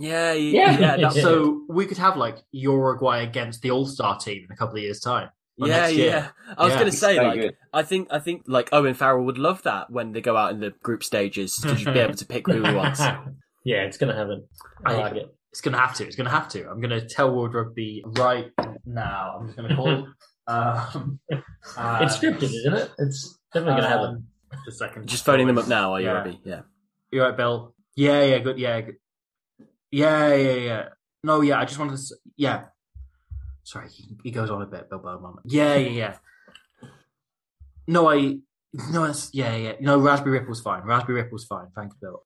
[0.00, 0.78] Yeah, Yeah.
[0.78, 1.08] yeah, yeah.
[1.10, 4.82] So we could have like Uruguay against the All Star team in a couple of
[4.82, 5.28] years' time.
[5.58, 6.06] Yeah, year.
[6.06, 6.28] yeah.
[6.56, 7.56] I was Yeah, going to say, so like, good.
[7.74, 10.60] I think, I think, like Owen Farrell would love that when they go out in
[10.60, 13.00] the group stages to just be able to pick who he wants.
[13.64, 14.46] yeah, it's going to happen.
[14.86, 15.34] I, I- like it.
[15.50, 16.06] It's going to have to.
[16.06, 16.68] It's going to have to.
[16.70, 18.50] I'm going to tell World Rugby right
[18.84, 19.38] now.
[19.40, 20.06] I'm just going to call.
[20.48, 21.36] Um, uh,
[22.02, 22.90] It's scripted, isn't it?
[22.98, 24.06] It's definitely going to happen.
[24.06, 24.26] um,
[24.64, 25.06] Just a second.
[25.08, 26.12] Just phoning them up now, are you, Yeah.
[26.12, 26.40] Robbie?
[26.44, 26.60] Yeah.
[27.12, 27.74] you're right, Bill?
[27.96, 28.58] Yeah, yeah, good.
[28.58, 28.96] Yeah, good.
[29.90, 30.88] Yeah, yeah, yeah.
[31.22, 31.60] No, yeah.
[31.60, 32.02] I just wanted to.
[32.02, 32.64] s yeah.
[33.64, 35.40] Sorry, he, he goes on a bit, Bill Beaumont.
[35.44, 36.14] Yeah, yeah, yeah.
[37.86, 38.38] No, I.
[38.92, 39.72] No, it's yeah, yeah.
[39.80, 40.82] No, Raspberry Ripple's fine.
[40.84, 41.66] Raspberry Ripple's fine.
[41.74, 42.22] Thanks, Bill.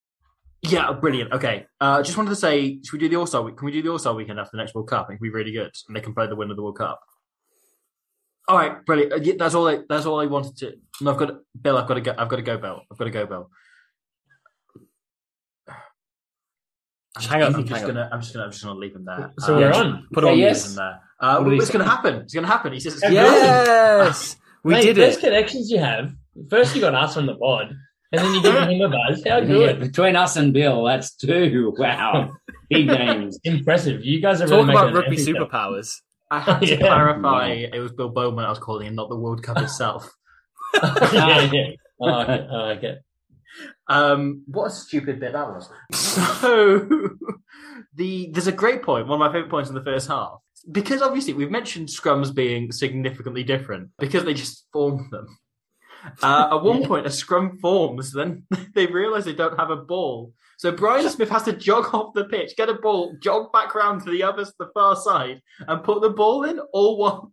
[0.62, 1.32] Yeah, brilliant.
[1.32, 3.56] Okay, uh, just wanted to say, should we do the All Star week?
[3.56, 5.08] Can we do the All Star weekend after the next World Cup?
[5.10, 7.00] It can be really good, and they can play the winner of the World Cup.
[8.49, 9.12] All right, brilliant.
[9.12, 9.68] Uh, yeah, that's all.
[9.68, 10.72] I, that's all I wanted to.
[11.01, 11.78] No, I've got to, Bill.
[11.78, 12.14] I've got to go.
[12.18, 12.80] I've got to go, Bill.
[12.90, 13.51] I've got to go, Bill.
[17.18, 17.95] Just hang on, I'm just hang on.
[17.95, 18.09] gonna.
[18.12, 18.45] I'm just gonna.
[18.47, 19.32] I'm just gonna leave him there.
[19.38, 20.07] So Uh, we're just on.
[20.12, 20.62] Put Yeah, on yes.
[20.64, 21.01] leave him there.
[21.20, 22.14] Uh, What did he it's gonna happen.
[22.16, 22.72] It's gonna happen.
[22.72, 24.07] He says it's gonna happen.
[24.07, 25.20] Yes, we Mate, did Best it.
[25.20, 26.12] connections you have.
[26.49, 27.68] First, you got us on the pod,
[28.12, 29.22] and then you give him a buzz.
[29.28, 29.80] How Yeah, good.
[29.80, 31.74] between us and Bill, that's two.
[31.76, 32.32] Wow,
[32.70, 33.38] big names.
[33.45, 34.03] Impressive.
[34.05, 35.36] You guys are really Talk making about an rugby epic stuff.
[35.51, 36.01] superpowers.
[36.33, 36.76] I had to Yeah.
[36.78, 37.49] clarify.
[37.72, 40.11] It was Bill Beaumont I was calling him, not the World Cup itself.
[40.83, 41.70] yeah, yeah.
[42.01, 42.47] I like it.
[42.51, 42.99] I like it.
[43.87, 45.68] Um, what a stupid bit that was.
[45.93, 46.89] So,
[47.95, 48.87] the there's a great.
[48.87, 50.39] One of my favorite points in the first half,
[50.70, 55.26] because obviously we've mentioned scrums being significantly different because they just form them.
[56.22, 60.33] Uh, at one point, a scrum forms, then they realise they don't have a ball.
[60.62, 64.04] So Brian Smith has to jog off the pitch, get a ball, jog back round
[64.04, 67.32] to the other, the far side, and put the ball in, all while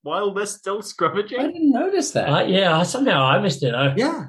[0.00, 1.40] while they're still scrummaging.
[1.40, 2.26] I didn't notice that.
[2.26, 3.74] Uh, yeah, somehow I missed it.
[3.74, 4.28] I, Yeah,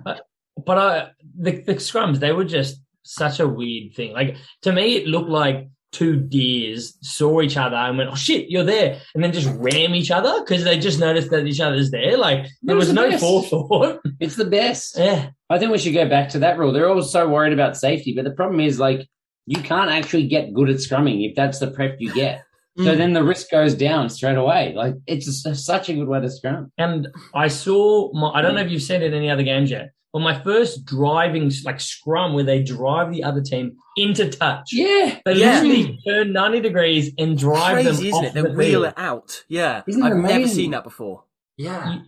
[0.65, 4.11] but I, the, the scrums, they were just such a weird thing.
[4.11, 8.49] Like to me, it looked like two deers saw each other and went, "Oh shit,
[8.49, 11.91] you're there," and then just ram each other because they just noticed that each other's
[11.91, 12.17] there.
[12.17, 13.21] Like there was was the no best.
[13.21, 14.01] forethought.
[14.19, 14.97] It's the best.
[14.97, 16.71] yeah, I think we should go back to that rule.
[16.71, 19.07] They're all so worried about safety, but the problem is like
[19.47, 22.39] you can't actually get good at scrumming if that's the prep you get.
[22.39, 22.43] Mm.
[22.85, 24.73] So then the risk goes down straight away.
[24.73, 25.27] Like it's
[25.65, 26.71] such a good way to scrum.
[26.77, 28.13] and I saw.
[28.13, 29.89] My, I don't know if you've seen it in any other games yet.
[30.13, 34.71] But my first driving like scrum where they drive the other team into touch.
[34.73, 35.61] Yeah, They Yeah.
[35.61, 38.33] literally turn 90 degrees and drive them Crazy, isn't off it?
[38.33, 38.85] They the wheel field.
[38.87, 39.43] it out.
[39.47, 41.23] Yeah, Isn't I've never seen that before.
[41.57, 41.99] yeah.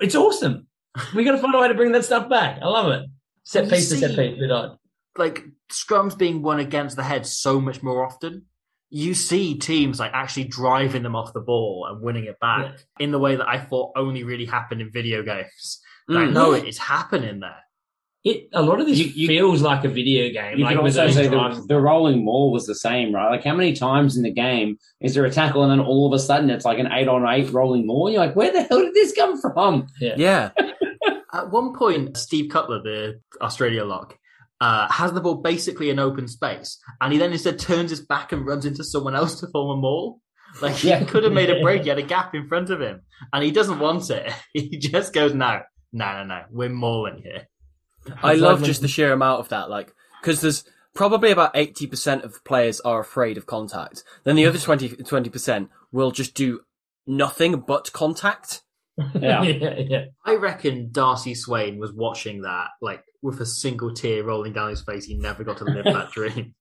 [0.00, 0.66] It's awesome.
[1.14, 2.58] We got to find a way to bring that stuff back.
[2.62, 3.08] I love it.
[3.44, 4.78] Set You piece to set see- piece, bit odd.
[5.18, 8.46] like scrums being won against the head so much more often.
[8.90, 13.10] You see teams like actually driving them off the ball and winning it back in
[13.10, 15.80] the way that I thought only really happened in video games.
[16.12, 16.32] Like, Mm.
[16.34, 17.56] no, it is happening there.
[18.24, 20.58] It a lot of this You- you- feels like a video game.
[20.58, 23.30] You like can also say the, the rolling maul was the same, right?
[23.30, 26.12] Like how many times in the game is there a tackle and then all of
[26.12, 28.08] a sudden it's like an eight on eight rolling maul?
[28.10, 29.88] You're like, where the hell did this come from?
[30.00, 30.50] Yeah.
[31.34, 34.16] At one point, Steve Cutler, the Australia lock,
[34.60, 38.30] uh, has the ball basically in open space, and he then instead turns his back
[38.32, 40.20] and runs into someone else to form a maul.
[40.60, 41.02] Like he Yeah.
[41.04, 43.00] could have made a break, he had a gap in front of him,
[43.32, 44.30] and he doesn't want it.
[44.52, 47.48] He just goes, "No, no, no, no, we're more mauling here."
[48.22, 50.64] I love like just the sheer amount of that, like, because there's
[50.94, 54.04] probably about 80% of players are afraid of contact.
[54.24, 56.60] Then the other 20, 20% will just do
[57.06, 58.62] nothing but contact.
[59.14, 59.42] Yeah.
[59.42, 60.04] yeah, yeah.
[60.22, 64.82] I reckon Darcy Swain was watching that like with a single tear rolling down his
[64.82, 65.06] face.
[65.06, 66.54] He never got to live that dream.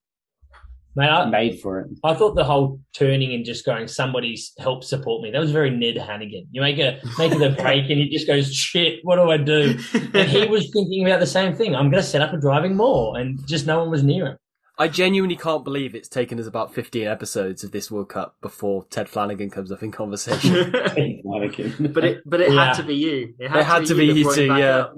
[0.95, 1.87] Mate, I, Made for it.
[2.03, 5.31] I thought the whole turning and just going, somebody's help support me.
[5.31, 6.47] That was very Ned Hanigan.
[6.51, 9.37] You make a make it a break and he just goes, shit, what do I
[9.37, 9.77] do?
[10.13, 11.75] And he was thinking about the same thing.
[11.75, 14.37] I'm going to set up a driving maul, and just no one was near him.
[14.77, 18.85] I genuinely can't believe it's taken us about 15 episodes of this World Cup before
[18.89, 20.71] Ted Flanagan comes up in conversation.
[21.93, 22.65] but it, but it Yeah.
[22.65, 23.33] had to be you.
[23.39, 24.35] It It had to be that you too.
[24.35, 24.77] two, it back yeah.
[24.77, 24.95] up.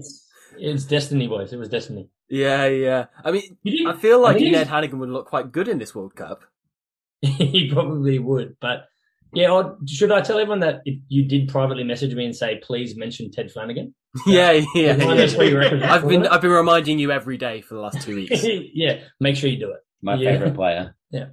[0.57, 1.51] It's destiny, boys.
[1.51, 2.07] It was destiny.
[2.29, 3.05] Yeah, yeah.
[3.23, 5.77] I mean, You I feel like I Ned he's- Hanigan would look quite good in
[5.77, 6.43] this World Cup.
[7.21, 8.85] he probably would, but
[9.33, 9.49] yeah.
[9.51, 12.95] Or should I tell everyone that if you did privately message me and say, please
[12.97, 13.93] mention Ted Flanagan?
[14.27, 14.95] Yeah, yeah.
[14.97, 15.81] One of those three records.
[15.83, 18.43] I've been I've been reminding you every day for the last two weeks.
[18.73, 19.79] yeah, make sure you do it.
[20.03, 20.33] My Yeah.
[20.33, 20.95] favorite player.
[21.09, 21.29] Yeah.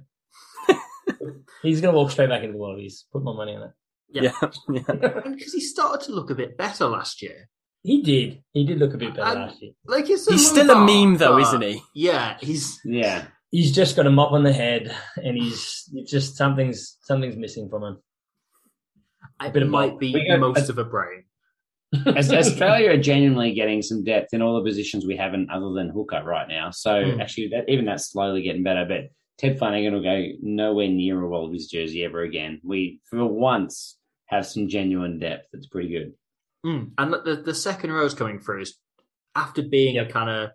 [1.61, 2.79] he's going to walk straight back into the world.
[2.79, 3.71] He's Put my money on it.
[4.13, 4.31] Yeah,
[4.69, 4.81] yeah.
[4.87, 7.49] because he started to look a bit better last year.
[7.83, 8.43] He did.
[8.53, 9.71] He did look a bit better And- last year.
[9.85, 11.81] Like it's He's still a meme though, but- isn't he?
[11.95, 13.25] Yeah, he's Yeah.
[13.49, 17.69] He's just got a mop on the head, and he's it's just something's something's missing
[17.69, 17.97] from him.
[19.39, 19.99] But it bit of might both.
[19.99, 21.23] be We got- most of a brain.
[22.15, 25.89] As Australia are genuinely getting some depth in all the positions we haven't other than
[25.89, 26.69] hooker right now.
[26.71, 27.19] So Mm.
[27.21, 28.85] actually that even that's slowly getting better.
[28.87, 32.61] But Ted Flanagan will go nowhere near a Wallabies jersey ever again.
[32.63, 35.47] We for once have some genuine depth.
[35.51, 36.13] That's pretty good.
[36.65, 36.91] Mm.
[36.97, 38.75] And the, the the second row is coming through is
[39.35, 40.49] after being a kind of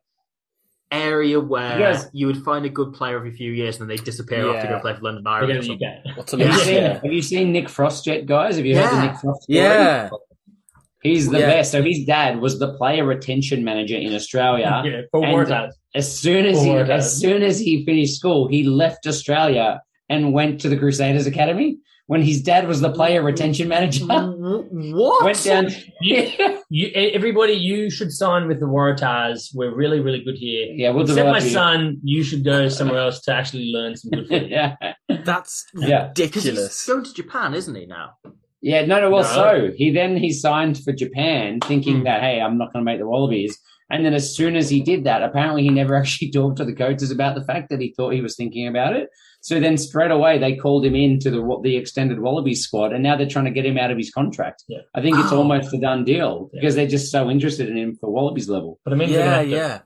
[0.92, 2.08] area where Yes.
[2.12, 4.68] you would find a good player every few years and then they disappear off to
[4.68, 4.70] Yeah.
[4.76, 5.48] go play for London Irish.
[5.48, 5.88] go or to the something.
[6.12, 6.16] UK.
[6.16, 6.92] What's a Have you, seen, Yeah.
[7.02, 8.56] have you seen Nick Frost yet, guys?
[8.56, 9.06] Have you heard the Yeah.
[9.06, 9.58] Nick Frost story?
[9.58, 10.08] Yeah.
[11.02, 11.46] He's the Yeah.
[11.46, 11.72] best.
[11.72, 14.82] So his dad was the player retention manager in Australia.
[14.86, 15.72] Yeah, for And- Waratahs.
[15.94, 20.32] As soon as he Or, as soon as he finished school, he left Australia and
[20.32, 24.04] went to the Crusaders Academy when his dad was the player retention manager.
[24.06, 25.24] What?
[25.24, 25.68] went down.
[26.00, 26.30] You,
[26.70, 29.50] you, everybody, you should sign with the Waratahs.
[29.54, 30.68] We're really, really good here.
[30.72, 31.50] Yeah, we'll Except my develop you.
[31.50, 34.48] son, you should go somewhere else to actually learn some good football.
[34.50, 34.76] yeah,
[35.24, 36.86] That's yeah, Because he's ridiculous.
[36.86, 38.10] going to Japan, isn't he now?
[38.62, 38.84] yeah.
[38.84, 39.10] No, no.
[39.10, 39.28] Well, No.
[39.68, 42.04] so he then he signed for Japan, thinking Hmm.
[42.04, 43.58] that hey, I'm not going to make the Wallabies.
[43.90, 46.74] And then as soon as he did that, apparently he never actually talked to the
[46.74, 49.08] coaches about the fact that he thought he was thinking about it.
[49.46, 53.16] So then straight away they called him into the the extended Wallabies squad, and now
[53.16, 54.64] they're trying to get him out of his contract.
[54.66, 54.78] Yeah.
[54.92, 55.38] I think it's Oh.
[55.38, 56.60] almost a done deal Yeah.
[56.60, 58.80] because they're just so interested in him for Wallabies level.
[58.82, 59.78] But I mean, they're Yeah, gonna have to yeah.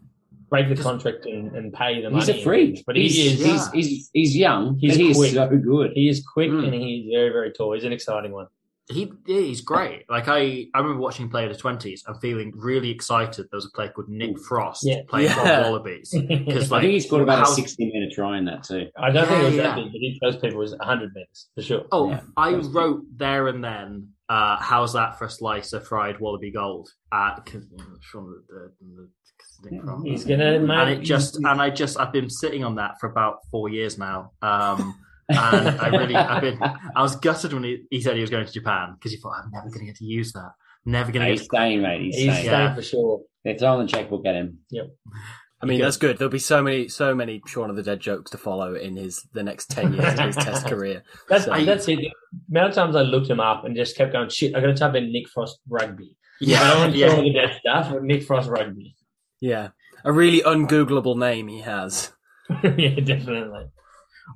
[0.48, 2.24] break the contract and, and pay the money.
[2.24, 5.32] He's a freak, But he he's, is, he's, he's he's young, He's but he's quick.
[5.32, 5.90] so good.
[5.94, 6.64] he is quick Mm.
[6.64, 7.74] and he's very, very tall.
[7.74, 8.46] He's an exciting one.
[8.90, 10.04] He yeah, he's great.
[10.10, 13.46] Like I, I remember watching him play in the twenties and feeling really excited.
[13.50, 15.02] There was a player called Nick Frost Yeah.
[15.08, 15.62] playing Yeah.
[15.64, 16.14] for Wallabies.
[16.28, 18.88] Because I like think he scored about how- a 60 minute try in that too.
[18.98, 21.48] I don't think it was Yeah, that big, but he first people was 100 minutes
[21.54, 21.84] for sure.
[21.92, 22.20] Oh, Yeah.
[22.36, 24.08] I wrote there and then.
[24.28, 26.88] Uh, how's that for a slice of fried wallaby gold?
[27.10, 30.06] Uh, 'cause, you know, from the, the, the, 'cause Nick Frost.
[30.06, 30.74] He's gonna, mate.
[30.78, 33.98] and it just and I just I've been sitting on that for about four years
[33.98, 34.30] now.
[34.40, 34.94] Um,
[35.30, 36.58] and I really I've been
[36.96, 39.40] I was gutted when he, he said he was going to Japan because he thought
[39.42, 40.50] I'm never going to get to use that.
[40.84, 41.46] Never going to He's get.
[41.46, 42.00] staying, mate.
[42.02, 42.46] He's, he's staying.
[42.46, 42.74] staying Yeah.
[42.74, 43.20] for sure.
[43.44, 44.58] They're throwing we'll get him.
[44.70, 44.86] Yep.
[45.62, 46.16] I mean, that's good.
[46.16, 49.26] There'll be so many, so many Shaun of the Dead jokes to follow in his
[49.34, 51.02] the next ten years of his Test career.
[51.28, 51.96] That's So- that's it.
[51.98, 52.10] The
[52.50, 54.74] amount of times I looked him up and just kept going, shit, I got to
[54.74, 56.16] type in Nick Frost rugby.
[56.40, 57.10] Yeah, I don't Yeah, want to yeah.
[57.10, 58.96] all the dead stuff, but Nick Frost rugby.
[59.42, 59.68] Yeah,
[60.04, 62.12] a really ungoogleable name he has.
[62.64, 63.66] yeah, definitely.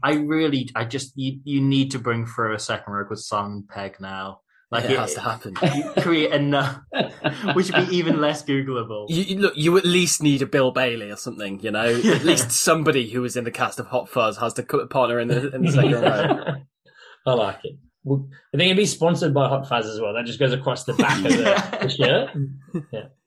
[0.02, 3.64] I really I just you you need to bring through a second row with Simon
[3.68, 4.40] Pegg now.
[4.70, 5.54] Like it has to happen.
[5.62, 6.80] You create enough,
[7.54, 9.06] which would be even less Googleable.
[9.08, 11.84] You, you- look, you at least need a Bill Bailey or something, you know.
[11.94, 15.20] At least somebody who was in the cast of Hot Fuzz has to co- partner
[15.20, 16.54] in the in the second row.
[17.26, 17.76] I like it.
[18.02, 20.12] Well, I think it'd be sponsored by Hot Fuzz as well.
[20.14, 22.30] That just goes across the back of the, the shirt.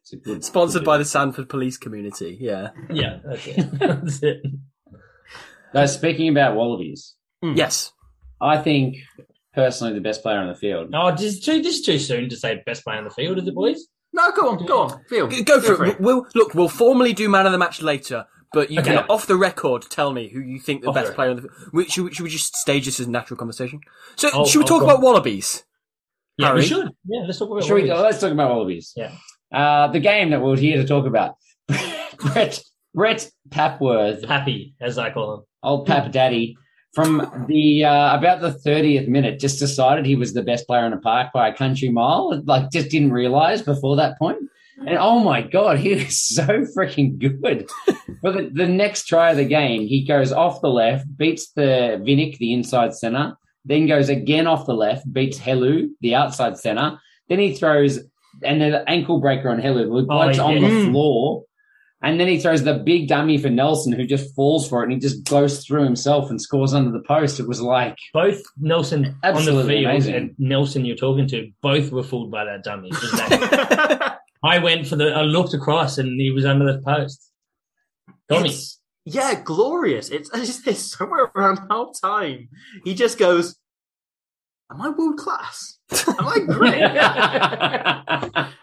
[0.01, 2.37] It's a good- Sponsored by the Sandford Police Community.
[2.41, 2.71] Yeah.
[2.91, 3.79] Yeah, that's it.
[3.79, 4.41] that's it.
[5.73, 7.91] Guys, speaking about Wallabies, Yes.
[8.41, 8.97] I think
[9.53, 10.89] personally the best player on the field.
[10.93, 13.37] Oh, this is too, this is too soon to say best player on the field,
[13.39, 13.87] is it, boys?
[14.13, 15.03] No, go on, go on.
[15.09, 15.27] Feel.
[15.27, 15.99] G- Go for it.
[15.99, 16.53] We'll look.
[16.55, 18.95] We'll formally do man of the match later, but you Okay.
[18.95, 21.15] can off the record tell me who you think the Off the best record.
[21.15, 21.29] player.
[21.31, 23.81] On the, we, should, we, should we just stage this as a natural conversation?
[24.15, 25.03] So, Oh, should we oh, talk go about on.
[25.03, 25.63] wallabies?
[26.37, 26.59] Yeah, Harry?
[26.61, 26.89] we should.
[27.05, 28.03] Yeah, let's talk about Should we, Wallabies.
[28.03, 28.93] let's talk about Wallabies.
[28.95, 29.11] Yeah.
[29.53, 31.35] Uh, the game that we're here to talk about.
[32.17, 32.63] Brett,
[32.93, 35.41] Brett Papworth, Happy, as I call him.
[35.63, 36.57] old Pap Daddy,
[36.93, 40.91] from the uh, about the 30th minute, just decided he was the best player in
[40.91, 42.41] the park by a country mile.
[42.45, 44.39] Like, just didn't realize before that point.
[44.79, 47.69] And oh my God, he was so freaking good.
[48.21, 52.01] For the, the next try of the game, he goes off the left, beats the
[52.03, 56.99] Vinnick, the inside center, then goes again off the left, beats Helu, the outside center.
[57.29, 57.99] Then he throws,
[58.43, 60.69] and then the ankle breaker on Helu, who bloke's on yeah.
[60.69, 61.43] the floor.
[62.03, 64.93] And then he throws the big dummy for Nelson, who just falls for it, and
[64.93, 67.39] he just goes through himself and scores under the post.
[67.39, 70.15] It was like, Both Nelson on the Absolutely field amazing.
[70.15, 72.89] and Nelson you're talking to, both were fooled by that dummy.
[72.89, 74.07] Exactly.
[74.43, 77.31] I went for the, I looked across and he was under the post.
[78.29, 78.49] Got me.
[78.49, 78.75] It's-
[79.09, 80.09] yeah, glorious.
[80.09, 82.49] It's, it's it's somewhere around half time.
[82.83, 83.55] He just goes,
[84.69, 85.79] Am I world class?
[86.07, 86.81] Am I great?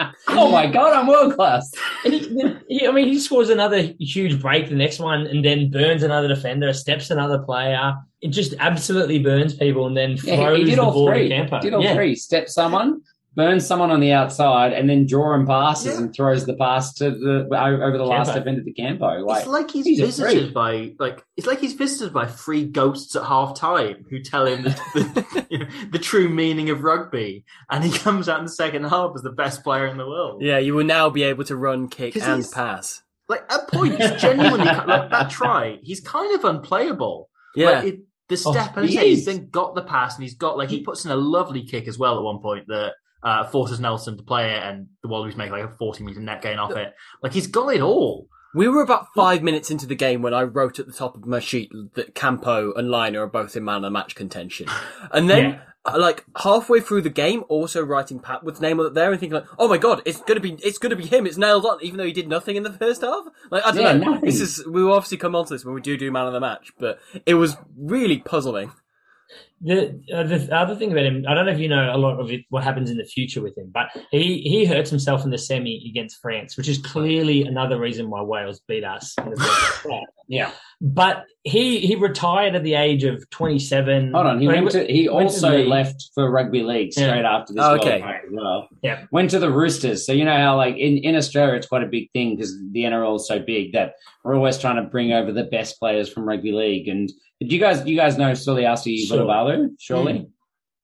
[0.36, 1.72] oh my God, I'm world class.
[2.04, 5.70] And he, he, I mean, he scores another huge break, the next one, and then
[5.70, 7.94] burns another defender, steps another player.
[8.20, 11.08] It just absolutely burns people and then throws Yeah, he, he did the all ball
[11.08, 11.28] three.
[11.28, 11.60] Campo.
[11.60, 11.94] Did all yeah.
[11.94, 12.14] three.
[12.14, 13.02] Step someone,
[13.36, 15.98] burn someone on the outside, and then draw and passes Yeah.
[15.98, 18.40] and throws the pass to the over the last Campo.
[18.40, 19.06] defender the Campo.
[19.24, 23.14] Like, it's like he's, he's visited by like it's like he's visited by three ghosts
[23.16, 27.44] at half time who tell him the, the, you know, the true meaning of rugby,
[27.70, 30.42] and he comes out in the second half as the best player in the world.
[30.42, 33.02] Yeah, you will now be able to run, kick, and pass.
[33.28, 37.30] Like at points, genuinely like that try, he's kind of unplayable.
[37.56, 37.70] Yeah.
[37.70, 40.56] Like, it, the Oh, step and he he's then got the pass and he's got
[40.56, 42.94] like he puts in a lovely kick as well at one point that
[43.24, 46.42] uh, forces Nelson to play it and the Wallabies make like a 40 meter net
[46.42, 46.94] gain off it.
[47.22, 48.28] Like he's got it all.
[48.54, 51.26] We were about five minutes into the game when I wrote at the top of
[51.26, 54.68] my sheet that Campo and Lynagh are both in man of the match contention.
[55.10, 59.10] And then, uh, like, halfway through the game, also writing Pat Papworth's name up there
[59.10, 61.66] and thinking like, oh my god, it's gonna be, it's gonna be him, it's nailed
[61.66, 63.24] on, even though he did nothing in the first half.
[63.50, 64.20] Like, I don't Yeah, know.
[64.22, 66.32] This is, we will obviously come on to this when we do do man of
[66.32, 68.72] the match, but it was really puzzling.
[69.64, 72.20] The, uh, the other thing about him, I don't know if you know a lot
[72.20, 75.30] of it, what happens in the future with him, but he, he hurts himself in
[75.30, 79.16] the semi against France, which is clearly another reason why Wales beat us.
[80.28, 80.52] Yeah.
[80.86, 84.12] But he he retired at the age of 27.
[84.12, 84.38] Hold on.
[84.40, 84.84] He Or went to.
[84.86, 87.36] He went also the- left for rugby league straight Yeah.
[87.36, 87.64] after this.
[87.64, 88.04] Oh, okay.
[88.30, 88.68] Well.
[88.82, 89.04] Yeah.
[89.10, 90.04] Went to the Roosters.
[90.06, 92.82] So you know how like in, in Australia it's quite a big thing because the
[92.84, 96.28] NRL is so big that we're always trying to bring over the best players from
[96.28, 96.86] rugby league.
[96.88, 97.08] And
[97.40, 99.18] do you guys you guys know Suliasi Sure.
[99.20, 99.70] Vunivalu?
[99.80, 100.12] Surely.
[100.12, 100.28] Mm.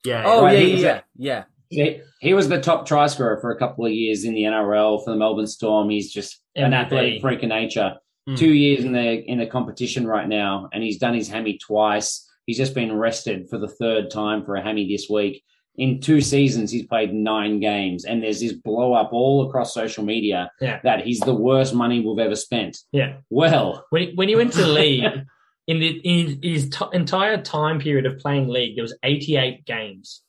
[0.05, 0.22] Yeah.
[0.26, 1.44] Oh, Right, yeah, he was yeah, yeah.
[1.68, 5.05] He, he was the top try scorer for a couple of years in the NRL
[5.05, 5.88] for the Melbourne Storm.
[5.90, 6.74] He's just an MVP.
[6.74, 7.94] athletic freak of nature.
[8.29, 8.37] Mm.
[8.39, 12.29] Two years in the in the competition right now, and he's done his hammy twice.
[12.47, 15.43] He's just been rested for the third time for a hammy this week.
[15.77, 20.05] In two seasons, he's played nine games, and there's this blow up all across social
[20.05, 20.81] media Yeah.
[20.85, 22.77] that he's the worst money we've ever spent.
[22.93, 23.18] Yeah.
[23.31, 25.05] Well, When, when he went to league,
[25.66, 30.23] in, the, in his t- entire time period of playing league, there was 88 games.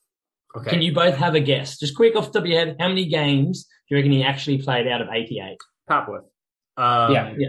[0.55, 0.69] Okay.
[0.69, 1.77] Can you both have a guess?
[1.79, 4.23] Just quick off the top of your head, how many games do you reckon he
[4.23, 5.57] actually played out of 88?
[5.89, 6.19] Papworth.
[6.77, 7.33] Um, Yeah.
[7.37, 7.47] Yeah.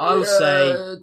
[0.00, 0.96] I would say uh,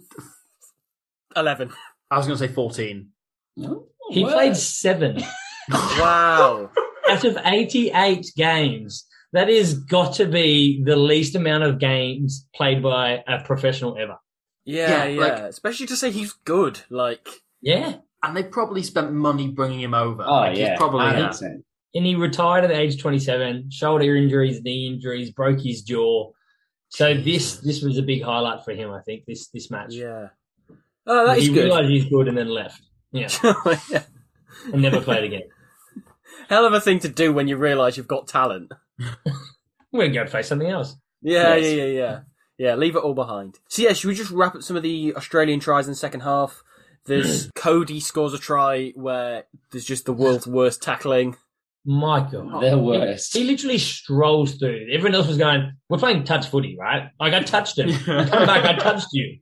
[1.36, 1.72] 11.
[2.10, 3.08] I was going to say 14.
[3.56, 5.22] He well, played seven
[5.70, 6.70] Wow.
[7.08, 9.06] out of 88 games.
[9.32, 14.18] That is got to be the least amount of games played by a professional ever.
[14.64, 15.20] Yeah, Yeah, yeah.
[15.20, 16.80] like- Especially to say he's good.
[16.90, 17.26] Like,
[17.62, 17.96] Yeah.
[18.22, 20.22] And they probably spent money bringing him over.
[20.24, 21.62] Oh like, yeah, He's probably, 100%.
[21.94, 26.30] And he retired at the age of 27, shoulder injuries, knee injuries, broke his jaw.
[26.94, 29.94] So this this was a big highlight for him, I think, this this match.
[29.94, 30.28] yeah.
[31.06, 31.64] Oh, that is he good.
[31.64, 32.80] realised he's good and then left.
[33.12, 33.28] Yeah.
[33.42, 34.04] Oh, yeah.
[34.72, 35.42] And never played again.
[36.48, 38.72] Hell of a thing to do when you realise you've got talent.
[39.92, 40.94] We're going to face something else.
[41.22, 41.64] Yeah, Yes.
[41.64, 42.20] yeah, yeah, yeah.
[42.58, 43.58] Yeah, leave it all behind.
[43.68, 46.20] So yeah, should we just wrap up some of the Australian tries in the second
[46.20, 46.62] half?
[47.06, 51.36] There's Codey scores a try where there's just the world's worst tackling.
[51.84, 52.62] My God.
[52.62, 53.32] The worst.
[53.34, 54.86] He, he literally strolls through.
[54.92, 57.08] Everyone else was going, we're playing touch footy, right?
[57.18, 57.92] Like, I touched him.
[58.04, 59.38] Come back, I touched you.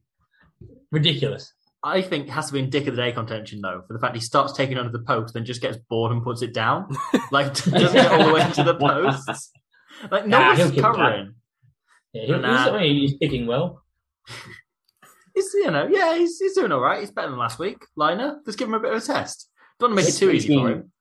[0.90, 1.52] Ridiculous.
[1.82, 3.98] I think it has to be in Dick of the Day contention, though, for the
[3.98, 6.94] fact he starts taking under the post, then just gets bored and puts it down.
[7.32, 9.52] Like, doesn't get all the way into the posts.
[10.10, 11.34] Like no Nah, one's covering.
[12.12, 12.64] Yeah, he, Nah.
[12.64, 13.82] he's, I mean, he's picking well.
[15.32, 16.98] He's you know yeah he's he's doing all right.
[17.00, 17.78] He's better than last week.
[17.96, 19.48] Lynagh, let's give him a bit of a test.
[19.78, 20.92] Don't want to make it too easy for him.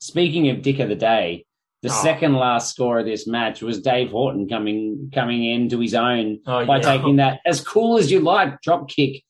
[0.00, 1.44] Speaking of Dick of the Day,
[1.82, 2.02] the Oh.
[2.02, 6.64] second last score of this match was Dave Horton coming coming into his own Oh,
[6.66, 6.82] by yeah.
[6.96, 9.22] taking that as cool as you like drop kick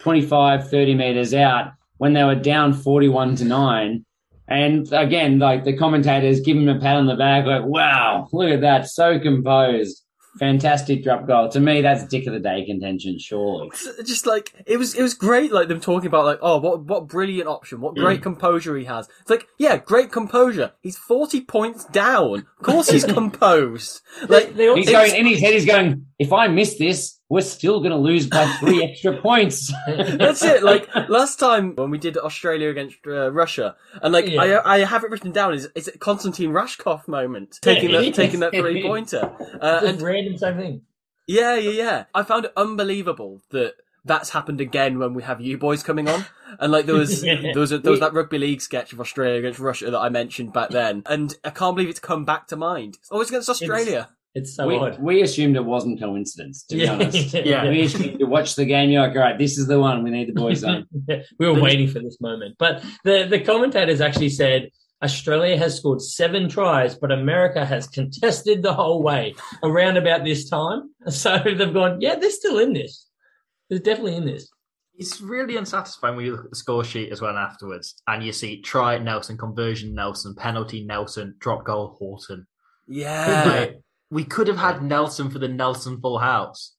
[0.00, 4.04] 25, 30 meters out when they were down 41 to 9.
[4.48, 8.50] And again, like the commentators give him a pat on the back, like, wow, look
[8.50, 8.88] at that.
[8.88, 10.02] So composed.
[10.38, 11.48] Fantastic drop goal.
[11.50, 13.70] To me, that's a Dick of the Day contention, surely.
[14.04, 17.08] just like it was it was great like them talking about like oh what what
[17.08, 18.24] brilliant option what great mm.
[18.24, 19.08] composure he has.
[19.20, 20.72] It's like yeah great composure.
[20.80, 22.46] He's 40 points down.
[22.58, 24.00] Of course he's composed.
[24.28, 27.42] Like They all- He's going in his head, he's going, if I miss this, we're
[27.42, 29.72] still going to lose by three extra points.
[29.86, 30.62] That's it.
[30.62, 34.42] Like last time when we did Australia against uh, Russia, and like Yeah.
[34.64, 38.14] I, I have it written down is is it Konstantin Rashkov moment taking Yeah, that
[38.14, 40.80] taking that three pointer, uh, Just and random same thing.
[41.26, 42.04] yeah, yeah, yeah.
[42.14, 46.24] I found it unbelievable that that's happened again when we have you boys coming on,
[46.58, 47.42] and like there was Yeah.
[47.52, 50.08] there was a, there was that rugby league sketch of Australia against Russia that I
[50.08, 52.96] mentioned back then, and I can't believe it's come back to mind.
[53.00, 54.08] It's always against Australia.
[54.10, 55.00] It's so we, odd.
[55.00, 57.34] we assumed it wasn't coincidence, to be honest.
[57.34, 57.68] Yeah.
[57.68, 60.10] We assumed you watch the game, you're like, all right, this is the one we
[60.10, 60.86] need the boys on.
[61.38, 62.56] we were waiting for this moment.
[62.58, 64.70] But the, the commentators actually said
[65.02, 70.48] Australia has scored seven tries, but America has contested the whole way around about this
[70.48, 70.90] time.
[71.08, 73.06] So they've gone, yeah, they're still in this.
[73.70, 74.50] They're definitely in this.
[74.98, 78.32] It's really unsatisfying when you look at the score sheet as well afterwards, and you
[78.32, 82.46] see try Nelson, conversion Nelson, penalty Nelson, drop goal Horton.
[82.88, 86.74] Yeah, Like, we could have had Nelson for the Nelson full house.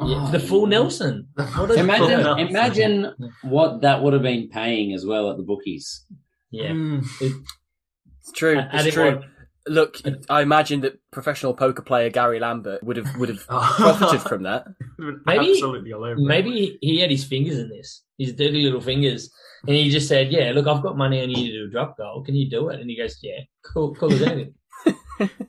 [0.00, 1.28] Yeah, the full Nelson.
[1.34, 2.46] What a- Imagine, Nelson.
[2.48, 6.04] imagine what that would have been paying as well at the bookies.
[6.50, 6.70] Yeah.
[6.70, 7.04] Mm.
[7.20, 8.58] it's true.
[8.58, 9.16] And It's it true.
[9.16, 9.24] was-
[9.68, 9.98] Look,
[10.28, 13.74] I imagine that professional poker player Gary Lambert would have would have Oh.
[13.78, 14.64] profited from that.
[15.26, 19.30] Maybe- absolutely all Maybe he had his fingers in this, his dirty little fingers.
[19.68, 21.96] And he just said, Yeah, look, I've got money on you to do a drop
[21.96, 22.24] goal.
[22.24, 22.80] Can you do it?
[22.80, 23.38] And he goes, Yeah,
[23.72, 24.54] cool, cool as anything.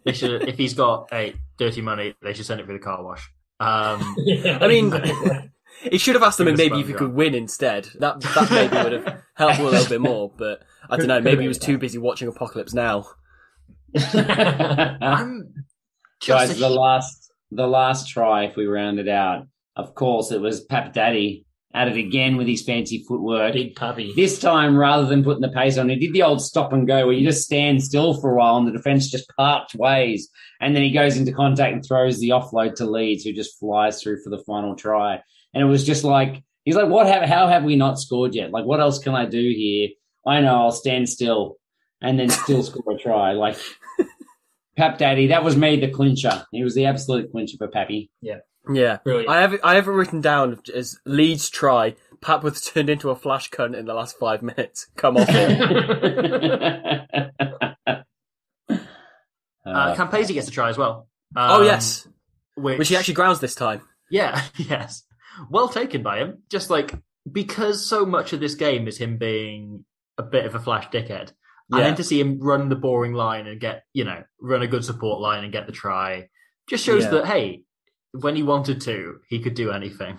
[0.05, 3.03] They should, if he's got a dirty money, they should send it through the car
[3.03, 3.29] wash.
[3.59, 4.93] Um, Yeah, I mean.
[5.81, 7.89] He should have asked them Fingers maybe if he could win instead.
[7.99, 10.31] That that maybe would have helped a little bit more.
[10.37, 11.19] But I don't know.
[11.19, 13.05] Maybe he was too busy watching Apocalypse Now.
[13.95, 15.65] I'm
[16.21, 20.39] just Guys, the last the last try, if we round it out, of course, it
[20.39, 23.53] was Pap Daddy at it again with his fancy footwork.
[23.53, 24.13] big puppy.
[24.15, 27.05] This time, rather than putting the pace on, he did the old stop and go
[27.05, 30.29] where you just stand still for a while and the defense just parts ways.
[30.61, 34.01] And then he goes into contact and throws the offload to Leeds, who just flies
[34.01, 35.21] through for the final try.
[35.53, 38.51] And it was just like, he's like, what have, how have we not scored yet?
[38.51, 39.89] Like, what else can I do here?
[40.25, 41.57] I know, I'll stand still
[42.01, 43.31] and then still score a try.
[43.31, 43.57] Like,
[44.75, 46.45] Pap Daddy, that was me, the clincher.
[46.51, 48.09] He was the absolute clincher for Pappy.
[48.21, 49.29] Yeah, Brilliant.
[49.29, 51.95] I have it, I have it written down as Leeds try.
[52.21, 54.87] Papworth turned into a flash cunt in the last five minutes.
[54.95, 55.27] Come on.
[55.27, 55.61] him.
[59.65, 61.07] uh, Campese gets a try as well.
[61.35, 62.07] oh Um, yes,
[62.55, 63.81] which, which he actually grounds this time.
[64.09, 65.03] Yeah, yes.
[65.49, 66.43] Well taken by him.
[66.49, 66.93] Just like
[67.31, 69.85] because so much of this game is him being
[70.17, 71.31] a bit of a flash dickhead.
[71.71, 71.83] And Yeah.
[71.85, 74.83] then to see him run the boring line and get, you know, run a good
[74.85, 76.29] support line and get the try
[76.69, 77.09] just shows Yeah.
[77.11, 77.63] that hey,
[78.13, 80.17] when he wanted to, he could do anything.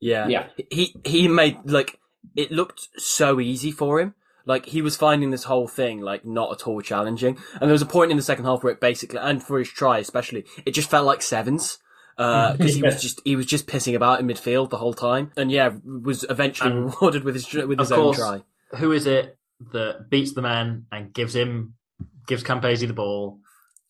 [0.00, 0.28] Yeah.
[0.28, 0.46] Yeah.
[0.70, 1.98] He he made like
[2.36, 4.14] it looked so easy for him.
[4.46, 7.38] Like he was finding this whole thing like not at all challenging.
[7.54, 9.68] And there was a point in the second half where it basically and for his
[9.68, 11.78] try especially, it just felt like sevens.
[12.18, 12.58] Uh, mm.
[12.58, 12.86] because he Yeah.
[12.86, 16.24] was just he was just pissing about in midfield the whole time, and yeah, was
[16.28, 18.42] eventually And rewarded with his with his of own course, try.
[18.78, 19.38] Who is it
[19.72, 21.74] that beats the man and gives him
[22.26, 23.38] gives Campese the ball?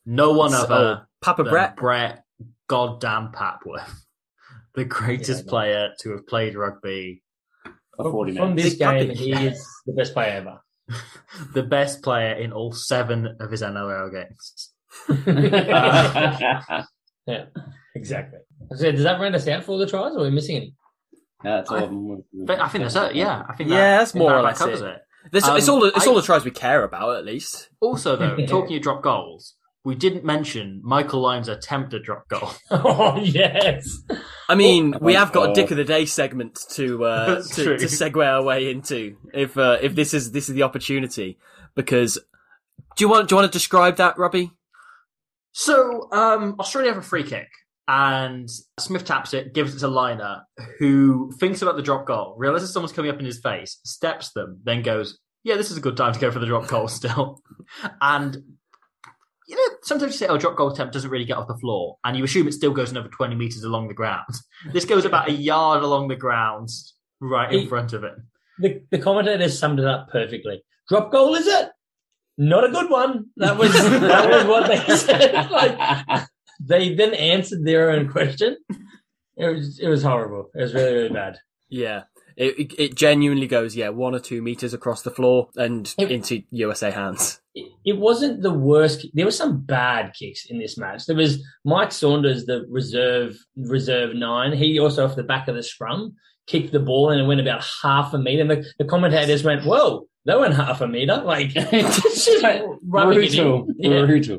[0.06, 1.76] No one So, other oh, Papa than Brett.
[1.76, 2.24] Brett
[2.70, 3.90] goddamn Papworth.
[4.76, 7.24] The greatest Yeah, player to have played rugby,
[7.96, 8.70] For 40 From minutes.
[8.70, 10.60] this game, he is the best player ever.
[11.54, 14.70] the best player in all seven of his NRL games.
[17.26, 17.44] Yeah,
[17.94, 18.38] exactly.
[18.76, 20.74] So does that round us out for all the tries, or are we missing any?
[21.44, 22.22] That's all of them.
[22.60, 23.14] I think that's it.
[23.16, 24.86] Yeah, I think that, Yeah, that's more that or about less covers it.
[24.88, 25.02] it.
[25.32, 27.68] This, it's Um, all the, it's I- all the tries we care about at least.
[27.80, 29.54] Also, though, talking of drop goals,
[29.84, 32.50] we didn't mention Michael Lynagh's attempt at drop goal.
[32.70, 33.88] Oh yes.
[34.48, 35.54] I mean, we have got a Oh.
[35.54, 37.78] dick of the day segment to uh, That's to, true.
[37.78, 41.38] to segue our way into if uh, if this is this is the opportunity
[41.74, 42.18] because
[42.96, 44.50] do you want do you want to describe that, Robbie?
[45.52, 47.48] So, um, Australia have a free kick,
[47.88, 48.48] and
[48.78, 50.42] Smith taps it, gives it to Lynagh,
[50.78, 54.60] who thinks about the drop goal, realizes someone's coming up in his face, steps them,
[54.62, 57.40] then goes, "Yeah, this is a good time to go for the drop goal still."
[58.00, 58.36] and
[59.50, 61.96] you know, sometimes you say, "Oh, drop goal attempt doesn't really get off the floor,"
[62.04, 64.24] and you assume it still goes another twenty meters along the ground.
[64.72, 66.68] This goes about a yard along the ground,
[67.20, 68.12] right in It- front of it.
[68.58, 70.62] The, the commentators summed it up perfectly.
[70.88, 71.70] Drop goal, is it?
[72.36, 73.26] Not a good one.
[73.38, 75.50] That was that was what they said.
[75.50, 76.26] Like,
[76.60, 78.56] they then answered their own question.
[79.36, 80.50] It was it was horrible.
[80.54, 81.38] It was really really bad.
[81.70, 82.02] Yeah.
[82.40, 86.10] It, it, it genuinely goes, yeah, one or two meters across the floor and It-
[86.10, 87.38] into USA hands.
[87.54, 89.06] It, it wasn't the worst.
[89.12, 91.04] There were some bad kicks in this match.
[91.04, 94.52] There was Mike Saunders, the reserve reserve nine.
[94.56, 96.14] He also off the back of the scrum
[96.46, 98.40] kicked the ball and it went about half a meter.
[98.42, 102.42] And the, the commentators went, "Whoa, that went half a meter!" Like it's just
[102.86, 103.92] rubbing it brutal, in.
[103.92, 104.06] Yeah.
[104.06, 104.38] brutal.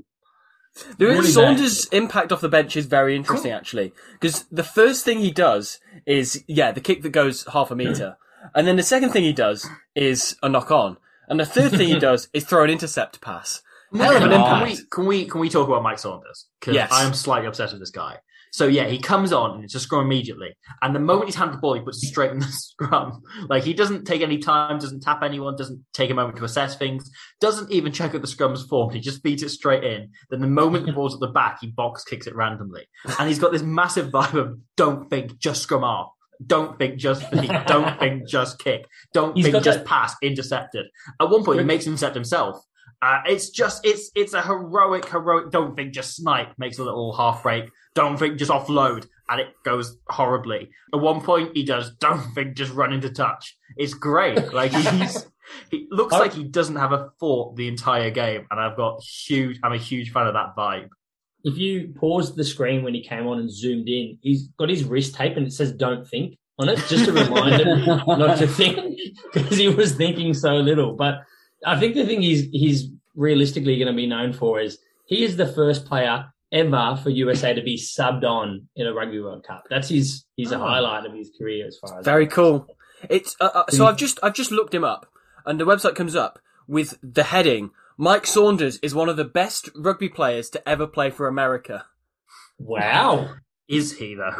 [0.97, 5.19] The Really Saunders' impact off the bench is very interesting, actually, because the first thing
[5.19, 8.17] he does is, yeah, the kick that goes half a meter,
[8.55, 11.89] and then the second thing he does is a knock on, and the third thing
[11.89, 13.61] he does is throw an intercept pass.
[13.93, 14.65] Hell of an Can impact.
[14.69, 16.47] we, can we can we talk about Mike Saunders?
[16.59, 16.91] Because Yes.
[16.93, 18.19] I am slightly obsessed with this guy.
[18.53, 20.49] So yeah, he comes on and it's a scrum immediately,
[20.81, 23.21] and the moment he's handed the ball, he puts it straight in the scrum.
[23.49, 26.75] Like he doesn't take any time, doesn't tap anyone, doesn't take a moment to assess
[26.75, 27.09] things,
[27.39, 28.93] doesn't even check out the scrum's form.
[28.93, 30.09] He just feeds it straight in.
[30.29, 32.85] Then the moment the ball's at the back, he box kicks it randomly,
[33.19, 36.11] and he's got this massive vibe of don't think, just scrum off.
[36.45, 37.51] Don't think, just feed.
[37.67, 38.85] Don't think, just kick.
[39.13, 40.15] Don't He's think, just that- pass.
[40.23, 40.87] Intercepted.
[41.21, 42.57] At one point, he makes an intercept himself.
[43.01, 45.51] Uh, it's just it's it's a heroic heroic.
[45.51, 47.65] Don't think just snipe makes a little half break.
[47.93, 50.69] Don't think just offload and it goes horribly.
[50.93, 51.91] At one point he does.
[51.99, 53.57] Don't think just run into touch.
[53.77, 54.53] It's great.
[54.53, 55.25] Like he's
[55.69, 59.01] he looks I- like he doesn't have a thought the entire game, and I've got
[59.03, 59.59] huge.
[59.63, 60.89] I'm a huge fan of that vibe.
[61.43, 64.83] If you paused the screen when he came on and zoomed in, he's got his
[64.83, 68.47] wrist tape and it says "Don't think" on it, just to remind him not to
[68.47, 68.97] think
[69.33, 70.93] because he was thinking so little.
[70.93, 71.15] But
[71.65, 74.77] I think the thing he's he's realistically going to be known for is
[75.07, 79.19] he is the first player ever for USA to be subbed on in a Rugby
[79.19, 79.63] World Cup.
[79.69, 80.59] That's his his Oh.
[80.59, 82.67] highlight of his career as far as Very cool.
[83.09, 85.07] It's uh, uh, so I've just I've just looked him up,
[85.45, 89.69] and the website comes up with the heading: Mike Saunders is one of the best
[89.75, 91.85] rugby players to ever play for America.
[92.59, 93.35] Wow.
[93.67, 94.35] Is he though?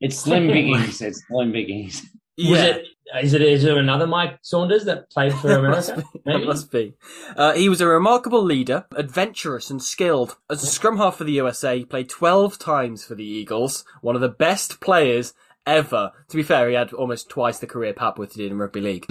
[0.00, 1.02] It's Slim Biggies.
[1.02, 2.02] It's Slim Biggies.
[2.38, 2.86] Was it?
[3.22, 3.42] Is it?
[3.42, 6.04] Is there another Mike Saunders that played for America?
[6.24, 6.94] That must be.
[7.36, 10.36] Uh, he was a remarkable leader, adventurous and skilled.
[10.50, 14.14] As a scrum half for the USA, he played 12 times for the Eagles, one
[14.14, 15.32] of the best players
[15.66, 16.12] ever.
[16.28, 19.06] To be fair, he had almost twice the career Papworth did in rugby league.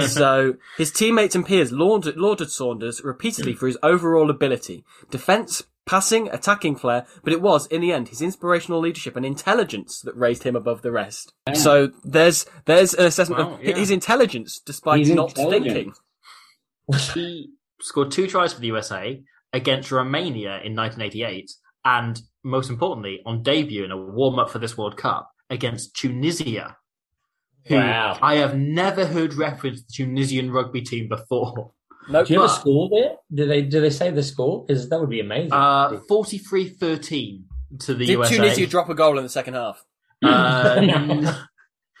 [0.08, 6.28] so his teammates and peers lauded, lauded Saunders repeatedly for his overall ability, defence, passing,
[6.28, 10.44] attacking flair, but it was, in the end, his inspirational leadership and intelligence that raised
[10.44, 11.32] him above the rest.
[11.54, 13.76] So there's there's an assessment Wow, of yeah.
[13.76, 15.64] his intelligence despite He's not intelligent.
[15.74, 15.94] thinking.
[17.14, 17.50] he
[17.80, 19.22] scored two tries for the USA
[19.52, 21.50] against Romania in 1988,
[21.84, 26.76] and most importantly, on debut in a warm up for this World Cup against Tunisia.
[27.66, 28.18] who Wow.
[28.22, 31.72] I have never heard reference to the Tunisian rugby team before.
[32.08, 32.26] Nope.
[32.26, 33.12] Do you have a But- score there?
[33.32, 34.64] Do they do they say the score?
[34.66, 35.52] Because that would be amazing.
[35.52, 37.42] Uh, 43-13
[37.80, 38.36] to the Did USA.
[38.36, 39.84] Tunisia drop a goal in the second half?
[40.22, 41.34] Uh,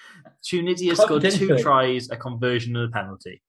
[0.44, 1.62] Tunisia scored two Potentially.
[1.62, 3.40] tries, a conversion, and a penalty.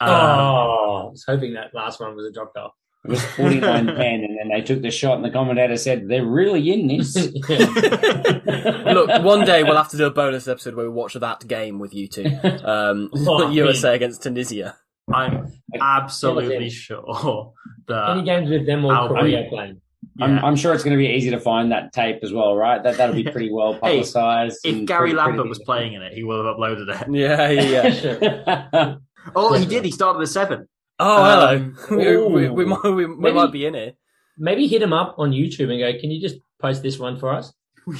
[0.00, 2.70] oh, Um, I was hoping that last one was a drop goal.
[3.06, 6.24] It was 49 10, and then they took the shot, and the commentator said, They're
[6.24, 7.14] really in this.
[7.16, 11.78] Look, one day we'll have to do a bonus episode where we watch that game
[11.78, 12.24] with you two.
[12.64, 14.76] Um, Oh, USA against Tunisia.
[15.14, 16.70] I'm absolutely Yeah.
[16.70, 17.52] sure
[17.88, 19.80] Any games with them or I'll- Korea playing?
[20.20, 22.80] I'm, I'm sure it's going to be easy to find that tape as well, right?
[22.82, 24.60] That, that'll be pretty well Hey, publicized.
[24.64, 27.08] if Gary pretty- Lambert pretty- was playing in it, he will have uploaded it.
[27.12, 28.94] Yeah, yeah, yeah.
[29.34, 29.84] Oh, he did.
[29.84, 30.68] He started at seven.
[31.00, 31.56] Oh, hello.
[31.56, 33.96] Um, we, we, we might, we, we Maybe- might be in it.
[34.38, 37.32] Maybe hit him up on YouTube and go, "Can you just post this one for
[37.32, 37.52] us?"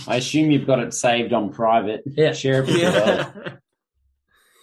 [0.09, 2.03] I assume you've got it saved on private.
[2.07, 2.32] Yeah.
[2.32, 3.31] Share it with the Yeah.
[3.35, 3.59] world.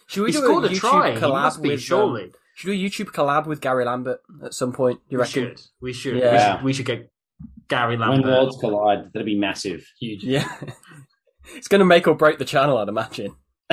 [0.07, 1.11] Should we he do scored a a try.
[1.11, 1.81] He collab must be, with?
[1.81, 2.31] surely.
[2.55, 4.99] Should we YouTube collab with Gary Lambert at some point?
[5.09, 5.43] You we reckon?
[5.43, 5.61] should.
[5.81, 6.17] We should.
[6.17, 6.31] Yeah.
[6.31, 6.65] We should.
[6.65, 7.11] We should get
[7.67, 8.09] Gary Lambert.
[8.09, 8.43] When Lambert.
[8.43, 9.85] worlds collide, that'll be massive.
[9.99, 10.23] Huge.
[10.23, 10.47] Yeah.
[11.55, 13.35] it's going to make or break the channel, I'd imagine.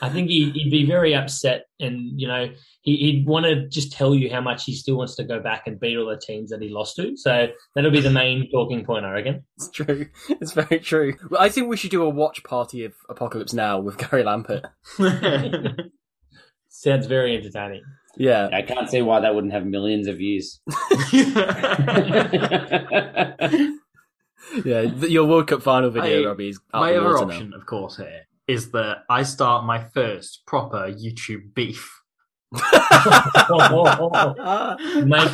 [0.00, 2.50] I think he, he'd be very upset, and you know,
[2.82, 5.66] he, he'd want to just tell you how much he still wants to go back
[5.66, 7.16] and beat all the teams that he lost to.
[7.16, 9.44] So that'll be the main talking point, I reckon.
[9.56, 10.08] It's true.
[10.40, 11.14] It's very true.
[11.30, 14.66] Well, I think we should do a watch party of Apocalypse Now with Gary Lambert.
[16.84, 17.82] Sounds very entertaining.
[18.16, 18.48] Yeah.
[18.52, 20.60] I can't see why that wouldn't have millions of views.
[24.64, 24.82] Yeah.
[24.82, 27.32] th- Your World Cup final video, I- Robbie, is out My other water now.
[27.32, 31.90] option, of course, here is that I start my first proper YouTube beef.
[32.52, 32.62] Make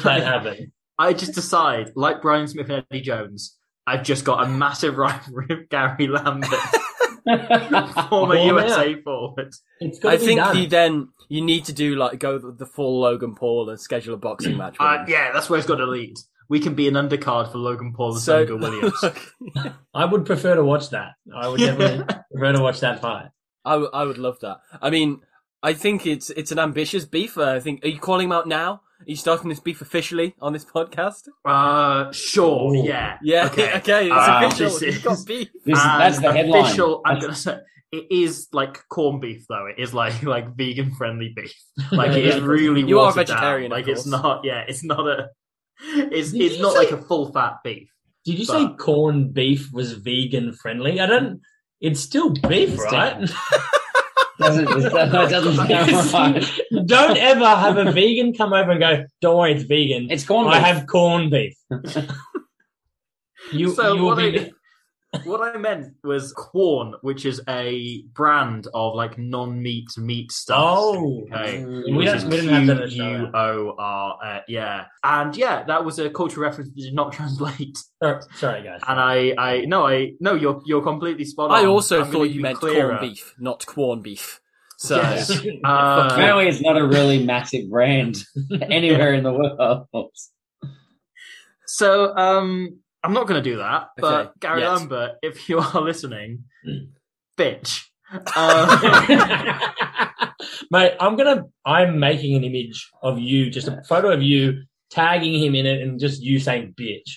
[0.05, 0.73] that happen.
[0.97, 3.57] I just decide, like Brian Smith and Eddie Jones,
[3.87, 6.49] I've just got a massive rivalry with Gary Lambert,
[8.09, 9.53] former Well, USA forward.
[10.05, 10.57] I think done.
[10.57, 14.15] you then you need to do like go the, the full Logan Paul and schedule
[14.15, 14.77] a boxing match.
[14.81, 16.17] Uh, yeah, that's where it's got to lead.
[16.49, 19.05] We can be an undercard for Logan Paul and So Sunga Williams.
[19.95, 21.13] I would prefer to watch that.
[21.35, 23.29] I would definitely prefer to watch that fight.
[23.65, 24.59] I, w- I would love that.
[24.83, 25.21] I mean,
[25.63, 27.39] I think it's it's an ambitious beef.
[27.39, 27.85] uh, I think.
[27.85, 28.83] Are you calling him out now?
[29.01, 31.29] Are you starting this beef officially on this podcast?
[31.45, 32.85] Uh, sure, Ooh.
[32.85, 33.17] yeah.
[33.23, 33.47] Yeah.
[33.47, 33.73] Okay.
[33.77, 34.07] Okay.
[34.07, 34.71] it's Uh, official.
[34.71, 35.49] this You've is- got beef.
[35.65, 36.65] This, that's the headline.
[36.65, 37.59] Official, I'm gonna say
[37.93, 39.67] it is like corn beef though.
[39.67, 41.55] It is like like vegan friendly beef.
[41.93, 42.41] Like it is Yeah.
[42.41, 43.37] is really You are watered down.
[43.37, 44.45] vegetarian, of Like it's not.
[44.45, 45.29] Yeah, it's not a.
[45.83, 47.89] It's Did it's not say- like a full fat beef.
[48.27, 51.01] Did you But- say corn beef was vegan friendly?
[51.01, 51.41] I don't.
[51.81, 53.17] It's still beef, right?
[54.41, 56.87] doesn't, it doesn't sound right.
[56.87, 60.49] don't ever have a vegan come over and go, "Don't worry, it's vegan." It's corned
[60.49, 60.67] I beef.
[60.67, 61.57] have corned beef.
[63.53, 64.53] you, so you will what be.
[65.13, 70.59] I, what I meant was Quorn, which is a brand of like non-meat meat stuff.
[70.61, 71.65] Oh, Okay.
[71.65, 72.17] we Which don't.
[72.17, 73.19] is We didn't have that in the show.
[73.19, 74.43] Q O R.
[74.47, 77.77] Yeah, and yeah, that was a cultural reference that did not translate.
[78.03, 78.81] Oh, sorry, guys.
[78.87, 81.57] And I, I no, I no, you're you're completely spot on.
[81.59, 82.97] I also I'm thought you meant clearer.
[82.97, 84.41] corned beef, not corn beef.
[84.79, 85.31] So Yes.
[85.65, 88.25] Uh, Apparently, it's not a really massive brand
[88.71, 90.13] anywhere in the world.
[91.67, 93.89] So, um, I'm not going to do that.
[93.97, 94.79] But Okay, Gary yes.
[94.79, 96.89] Lambert, if you are listening, Mm.
[97.39, 97.83] bitch.
[98.37, 99.59] Uh,
[100.71, 101.45] Mate, I'm gonna.
[101.65, 105.81] I'm making an image of you, just a photo of you, tagging him in it,
[105.83, 107.09] and just you saying "bitch."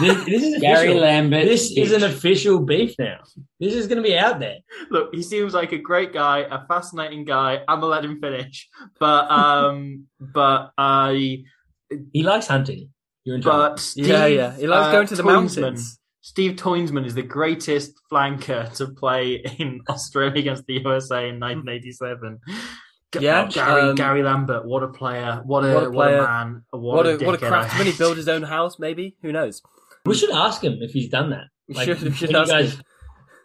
[0.00, 1.00] This, this is Gary official.
[1.00, 1.44] Lambert.
[1.44, 3.18] This is an official beef now.
[3.60, 4.56] This is going to be out there.
[4.90, 7.60] look, he seems like a great guy, a fascinating guy.
[7.68, 8.68] I'm gonna let him finish,
[9.00, 11.44] but um, but I,
[12.12, 12.90] He likes hunting.
[13.26, 13.58] You're in trouble.
[13.70, 14.56] but Steve, yeah, yeah.
[14.56, 15.98] He loves uh, going to the Toynsman- mountains.
[16.22, 22.38] Steve Tuynman is the greatest flanker to play in Australia against the USA in 1987.
[23.20, 25.40] Yeah, oh, Gary, um, Gary Lambert, what a player!
[25.44, 26.22] What a what a what a player.
[26.22, 26.64] man!
[26.70, 27.84] What, What a, a what a craftsman!
[27.86, 27.98] He hate.
[28.02, 28.78] built his own house.
[28.78, 29.62] Maybe who knows?
[30.04, 31.44] we should ask him if he's done that.
[31.68, 32.82] We Like, should, we should when you ask guys, him.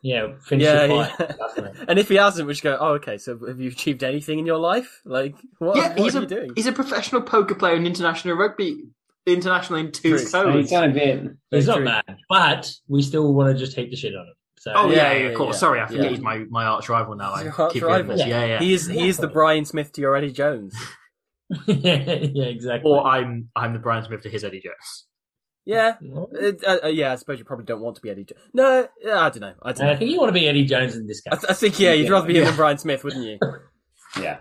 [0.01, 1.15] yeah, finish Yeah, the yeah.
[1.15, 1.35] fight.
[1.41, 1.85] Ask him.
[1.87, 2.77] And if he hasn't, we should go.
[2.81, 3.17] Oh, okay.
[3.17, 5.01] So have you achieved anything in your life?
[5.05, 5.77] Like what?
[5.77, 6.51] Yeah, what he's are a you doing?
[6.55, 8.83] he's a professional poker player in international rugby,
[9.25, 10.39] international in two True.
[10.39, 10.63] I mean, codes.
[10.65, 11.23] It's kind of bit.
[11.51, 14.33] He's not bad, but we still want to just heat the shit on him.
[14.59, 15.55] So Oh yeah, Yeah, yeah, yeah, of course.
[15.55, 15.59] yeah.
[15.59, 16.09] Sorry, I forget Yeah.
[16.11, 17.31] he's my, my arch rival now.
[17.33, 18.11] I Your arch keep rival.
[18.15, 18.27] rival.
[18.27, 18.59] Yeah, yeah.
[18.59, 20.75] He is he is the Brian Smith to your Eddie Jones.
[21.67, 22.89] yeah, yeah, exactly.
[22.91, 25.07] Or I'm I'm the Brian Smith to his Eddie Jones.
[25.65, 27.11] Yeah, Uh, uh, uh, yeah.
[27.11, 28.25] I suppose you probably don't want to be Eddie.
[28.25, 28.41] Jones.
[28.53, 29.53] No, uh, I don't know.
[29.61, 29.99] I don't And I know.
[29.99, 31.39] think you want to be Eddie Jones in this I, case.
[31.41, 33.37] th- I think yeah, you'd rather be him than Brian Smith, wouldn't you?
[34.19, 34.39] Yeah.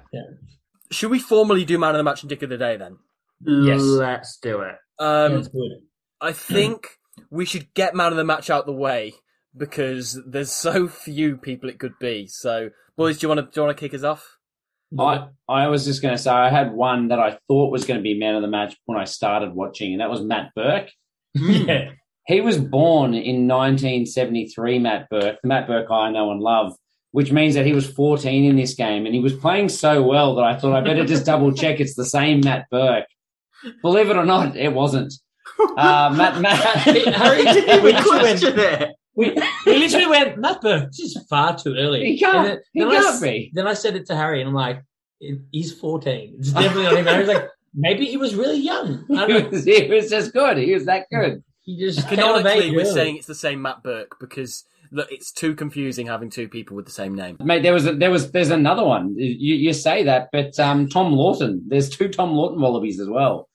[0.91, 2.97] Should we formally do man of the match and dick of the day then?
[3.45, 3.81] Yes.
[3.81, 4.77] Let's do it.
[4.99, 5.73] Um, That's good.
[6.21, 6.89] I think
[7.31, 9.15] we should get man of the match out the way
[9.57, 12.27] because there's so few people it could be.
[12.27, 14.37] So, boys, do you want to do you want to kick us off?
[14.99, 17.99] I, I was just going to say I had one that I thought was going
[17.99, 20.91] to be man of the match when I started watching, and that was Matt Burke.
[21.35, 21.93] Yeah.
[22.27, 26.75] He was born in 1973, Matt Burke, the Matt Burke I know and love,
[27.11, 30.37] which means that he was 14 in this game, and he was playing so well
[30.37, 33.07] that I thought I better just double check it's the same Matt Burke.
[33.83, 35.13] Believe it or not, it wasn't.
[35.77, 36.59] Uh, Matt, Matt,
[37.15, 38.91] Harry, didn't we even literally went, question it.
[39.15, 39.31] we,
[39.67, 42.05] we literally went, Matt Burke, this is far too early.
[42.05, 43.51] He can't- then, he then I can't s- be.
[43.55, 44.83] Then I said it to Harry, and I'm like,
[45.53, 46.37] he's 14.
[46.39, 47.07] It's definitely not him.
[47.07, 49.05] Harry's like, maybe he was really young.
[49.17, 50.57] I he, was, he was just good.
[50.57, 51.43] He was that good.
[51.63, 52.91] He just came Canonically, we're early.
[52.95, 56.87] saying it's the same Matt Burke because look, it's too confusing having two people with
[56.87, 57.37] the same name.
[57.39, 59.15] Mate, there was a, there was there's another one.
[59.17, 61.63] You, you say that, but um, Tom Lawton.
[61.69, 63.50] There's two Tom Lawton Wallabies as well.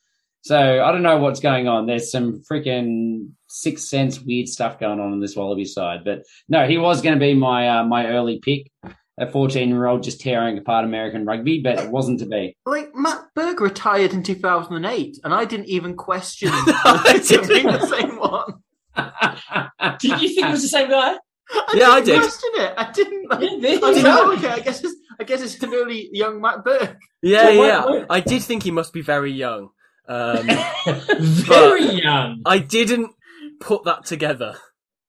[0.45, 1.88] So I don't know what's going on.
[1.88, 6.01] There's some freaking sixth sense weird stuff going on on this Wallaby side.
[6.05, 8.72] But no, he was going to be my uh, my early pick.
[9.17, 12.55] A 14 year old just tearing apart American rugby, but it wasn't to be.
[12.65, 17.80] Like Matt Burke retired in 2008, and I didn't even question I it being didn't.
[17.80, 18.55] the same one.
[19.99, 21.15] Did you think it was the same guy?
[21.49, 22.30] I Yeah, I didn't did.
[22.30, 22.73] question it.
[22.77, 23.30] I didn't.
[23.30, 24.01] Like, Yeah, there you I go.
[24.01, 24.31] know.
[24.34, 26.97] Okay, I guess it's I guess it's an early young Matt Burke.
[27.23, 27.85] Yeah, So what- yeah.
[27.85, 29.69] what- I did think he must be very young.
[30.07, 30.48] Um,
[31.19, 32.41] Very young.
[32.45, 33.11] I didn't
[33.60, 34.57] put that together.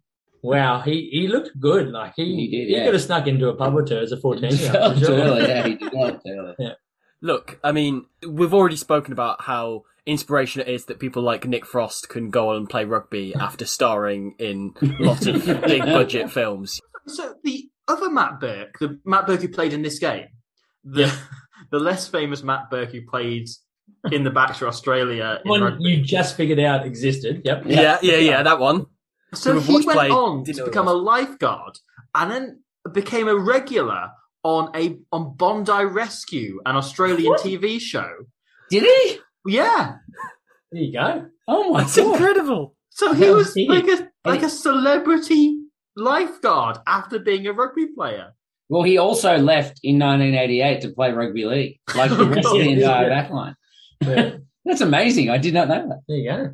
[0.46, 1.90] Wow, he, he looked good.
[1.90, 2.86] Like he He did, he yeah.
[2.86, 5.04] could have snuck into a pub or two as a fourteen year old.
[5.04, 6.56] early, yeah, he did not early.
[7.20, 11.66] Look, I mean, we've already spoken about how inspirational it is that people like Nick
[11.66, 16.80] Frost can go on and play rugby after starring in lots of big budget films.
[17.08, 20.28] So the other Matt Burke, the Matt Burke who played in this game,
[20.84, 21.12] the
[21.72, 23.48] the less famous Matt Burke who played
[24.12, 25.40] in the Baxter Australia.
[25.44, 25.84] One rugby.
[25.84, 27.42] you just figured out existed.
[27.46, 27.64] Yep.
[27.66, 28.86] Yeah, yeah, yeah, that one.
[29.34, 31.78] So he went play, on to become a lifeguard
[32.14, 32.62] and then
[32.94, 34.10] became a regular
[34.44, 37.42] on a on Bondi Rescue, an Australian What?
[37.42, 38.10] TV show.
[38.70, 39.20] Did he?
[39.48, 39.96] Yeah.
[40.72, 41.26] There you go.
[41.48, 42.14] Oh my That's god!
[42.14, 42.76] incredible.
[42.90, 45.60] So he was like a like a celebrity
[45.96, 48.34] lifeguard after being a rugby player.
[48.70, 52.70] Well, he also left in 1988 to play rugby league, like the rest of the
[52.72, 53.56] entire backline.
[54.02, 54.38] Yeah.
[54.66, 55.30] That's amazing.
[55.30, 56.00] I did not know that.
[56.08, 56.54] There you go.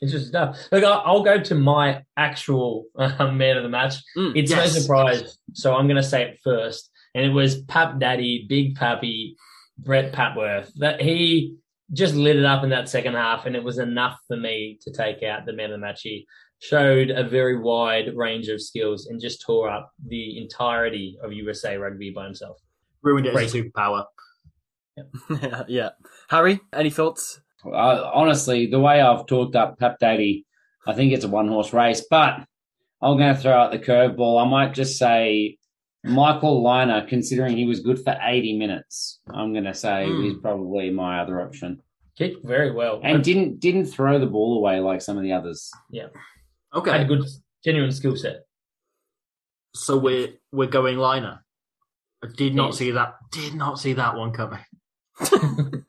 [0.00, 0.56] Interesting stuff.
[0.72, 3.96] Look, I'll, I'll go to my actual um, man of the match.
[4.16, 4.74] Mm, It's yes.
[4.74, 6.90] no surprise, so I'm going to say it first.
[7.14, 9.36] And it was Pap Daddy, Big Pappy,
[9.76, 10.72] Brett Papworth.
[10.76, 11.56] That he
[11.92, 14.92] just lit it up in that second half, and it was enough for me to
[14.92, 16.00] take out the man of the match.
[16.00, 16.26] He
[16.60, 21.76] showed a very wide range of skills and just tore up the entirety of USA
[21.76, 22.58] rugby by himself.
[23.02, 24.04] Ruined it as a superpower.
[25.68, 25.90] yeah.
[26.28, 27.40] Harry, any thoughts?
[27.64, 30.46] Uh, honestly, the way I've talked up Pap Daddy,
[30.86, 32.44] I think it's a one horse race, but
[33.02, 34.44] I'm going to throw out the curveball.
[34.44, 35.56] I might just say
[36.04, 40.90] Michael Lynagh, considering he was good for 80 minutes, I'm going to say he's probably
[40.90, 41.82] my other option.
[42.18, 43.00] Kicked very well.
[43.02, 45.70] And didn't didn't throw the ball away like some of the others.
[46.02, 46.10] had
[46.74, 47.02] Okay.
[47.02, 47.24] a good,
[47.64, 48.46] genuine skill set.
[49.74, 51.40] So we're we're going Lynagh.
[52.22, 54.64] I did not see that did not see that one coming.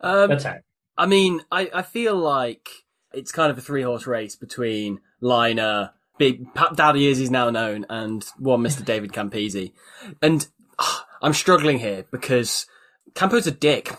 [0.00, 0.58] Um, That's how.
[0.96, 2.68] I mean, I, I feel like
[3.12, 7.50] it's kind of a three horse race between Lynagh, Big Pap Daddy is he's now
[7.50, 8.84] known, and one Mr.
[8.84, 9.72] David Campese.
[10.20, 10.46] And
[10.78, 12.66] ah, I'm struggling here because
[13.14, 13.96] Campo's a dick.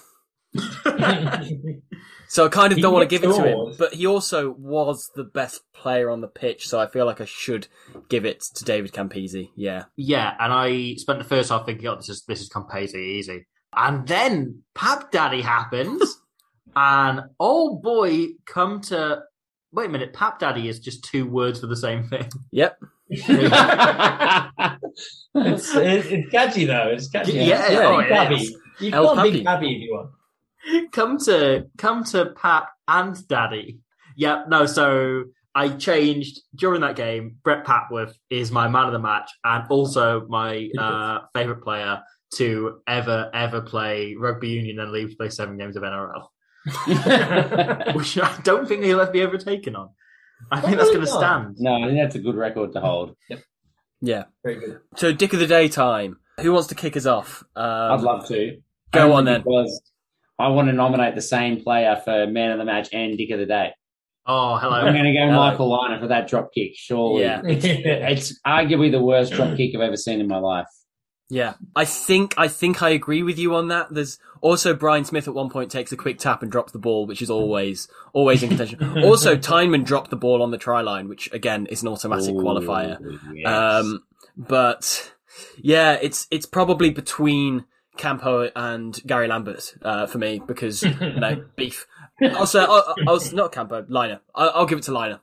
[2.30, 4.51] So I kind of He don't want to give it to him, but he also
[4.51, 7.68] was the best player on the pitch, so I feel like I should
[8.07, 9.49] give it to David Campese.
[9.56, 9.85] Yeah.
[9.95, 13.47] Yeah, and I spent the first half thinking, oh, this is this is Campese easy.
[13.76, 16.22] And then Pap Daddy happens,
[16.76, 19.23] and oh boy, come to
[19.72, 22.30] wait a minute, Pap Daddy is just two words for the same thing.
[22.51, 22.77] Yep.
[23.10, 23.27] It's,
[25.34, 26.89] it's, it's catchy though.
[26.89, 27.34] It's catchy.
[27.34, 29.31] Yeah, yeah, oh, Big it You El call him Pappy.
[29.31, 30.11] Big Pappy if you want.
[30.91, 33.79] Come to come to Pap and Daddy.
[34.15, 35.25] Yep, no, so
[35.55, 37.37] I changed during that game.
[37.43, 42.01] Brett Papworth is my man of the match and also my uh, favorite player
[42.35, 46.27] to ever ever play rugby union and leave to play seven games of NRL,
[47.95, 49.89] which I don't think he'll ever be overtaken on.
[50.51, 51.55] I think that's going to Probably stand.
[51.59, 53.15] no, I think that's a good record to hold.
[53.29, 53.39] Yep.
[54.01, 54.23] Yeah.
[54.43, 54.79] Very good.
[54.95, 56.19] So Dick of the Day time.
[56.39, 57.43] Who wants to kick us off?
[57.55, 58.61] Um, I'd love to.
[58.93, 59.41] Go Only on then.
[59.41, 59.81] Because
[60.40, 63.40] I want to nominate the same player for man of the match and dick of
[63.40, 63.72] the day.
[64.26, 64.76] Oh, hello.
[64.76, 65.36] I'm going to go Hello.
[65.38, 66.74] Michael Lynagh for that drop kick.
[66.76, 67.41] Surely, Yeah.
[67.45, 70.68] it's arguably the worst drop kick I've ever seen in my life.
[71.32, 73.94] Yeah, I think I think I agree with you on that.
[73.94, 77.06] There's also Brian Smith at one point takes a quick tap and drops the ball,
[77.06, 78.98] which is always always in contention.
[79.03, 82.98] also, Tuynman dropped the ball on the try line, which again is an automatic qualifier.
[83.32, 83.48] Yes.
[83.48, 84.03] Um,
[84.36, 85.14] but
[85.57, 87.66] yeah, it's it's probably between
[87.99, 91.85] Campo and Gary Lambert uh, for me because you know beef.
[92.35, 94.21] Also, I'll, I'll, not Campo, Lynagh.
[94.34, 95.19] I'll, I'll give it to Lynagh.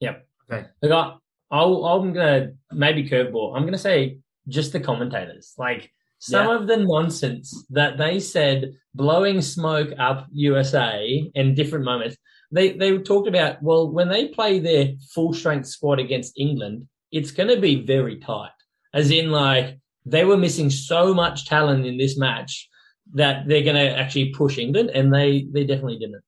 [0.00, 0.26] Yep.
[0.50, 0.66] Okay.
[0.82, 1.14] Look, I,
[1.50, 3.56] I'll, I'm gonna maybe curveball.
[3.56, 4.18] I'm gonna say
[4.48, 6.56] just the commentators, like some Yeah.
[6.56, 12.16] of the nonsense that they said, blowing smoke up USA in different moments.
[12.50, 17.30] They they talked about well when they play their full strength squad against England, it's
[17.30, 18.50] gonna be very tight.
[18.92, 22.68] As in, like they were missing so much talent in this match
[23.14, 26.22] that they're gonna actually push England, and they they definitely didn't.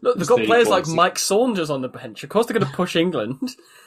[0.00, 0.86] Look, they've got players like.
[0.86, 2.22] Mike Saunders on the bench.
[2.22, 3.36] Of course, they're going to push England.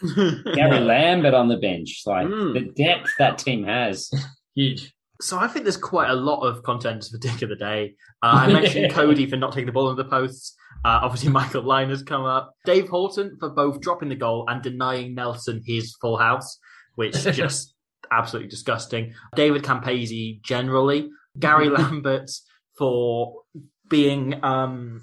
[0.53, 2.01] Gary Lambert on the bench.
[2.05, 2.53] Like Mm.
[2.53, 4.11] the depth that team has.
[4.55, 4.93] Huge.
[5.21, 7.95] So I think there's quite a lot of contenders for Dick of the Day.
[8.21, 10.53] Uh, I mentioned Codey for not taking the ball into the posts.
[10.83, 12.55] Uh, obviously, Michael Lynagh has come up.
[12.65, 16.57] Dave Horton for both dropping the goal and denying Nelson his full house,
[16.95, 17.70] which just
[18.11, 19.13] absolutely disgusting.
[19.35, 21.09] David Campese generally.
[21.39, 22.29] Gary Lambert
[22.77, 23.41] for
[23.89, 25.01] being um,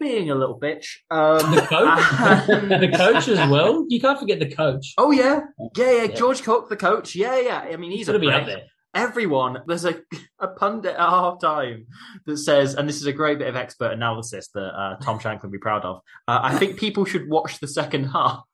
[0.00, 0.86] being a little bitch.
[1.10, 3.84] Um, The coach, and- the coach as well.
[3.88, 4.94] You can't forget the coach.
[4.98, 5.40] Oh yeah,
[5.76, 6.02] yeah, yeah.
[6.04, 6.06] Yeah.
[6.14, 7.14] George Hook, the coach.
[7.14, 7.58] Yeah, yeah.
[7.60, 8.62] I mean, he's He's a gonna be prick up there.
[8.94, 10.00] everyone there's a,
[10.38, 11.86] a pundit at half time
[12.26, 15.42] that says and this is a great bit of expert analysis that uh, tom shank
[15.42, 15.96] would be proud of
[16.28, 18.44] uh, i think people should watch the second half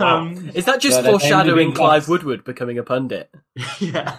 [0.00, 2.08] um, Is that just Yeah, foreshadowing paying the big Clive bucks.
[2.08, 3.30] Woodward becoming a pundit?
[3.80, 4.18] yeah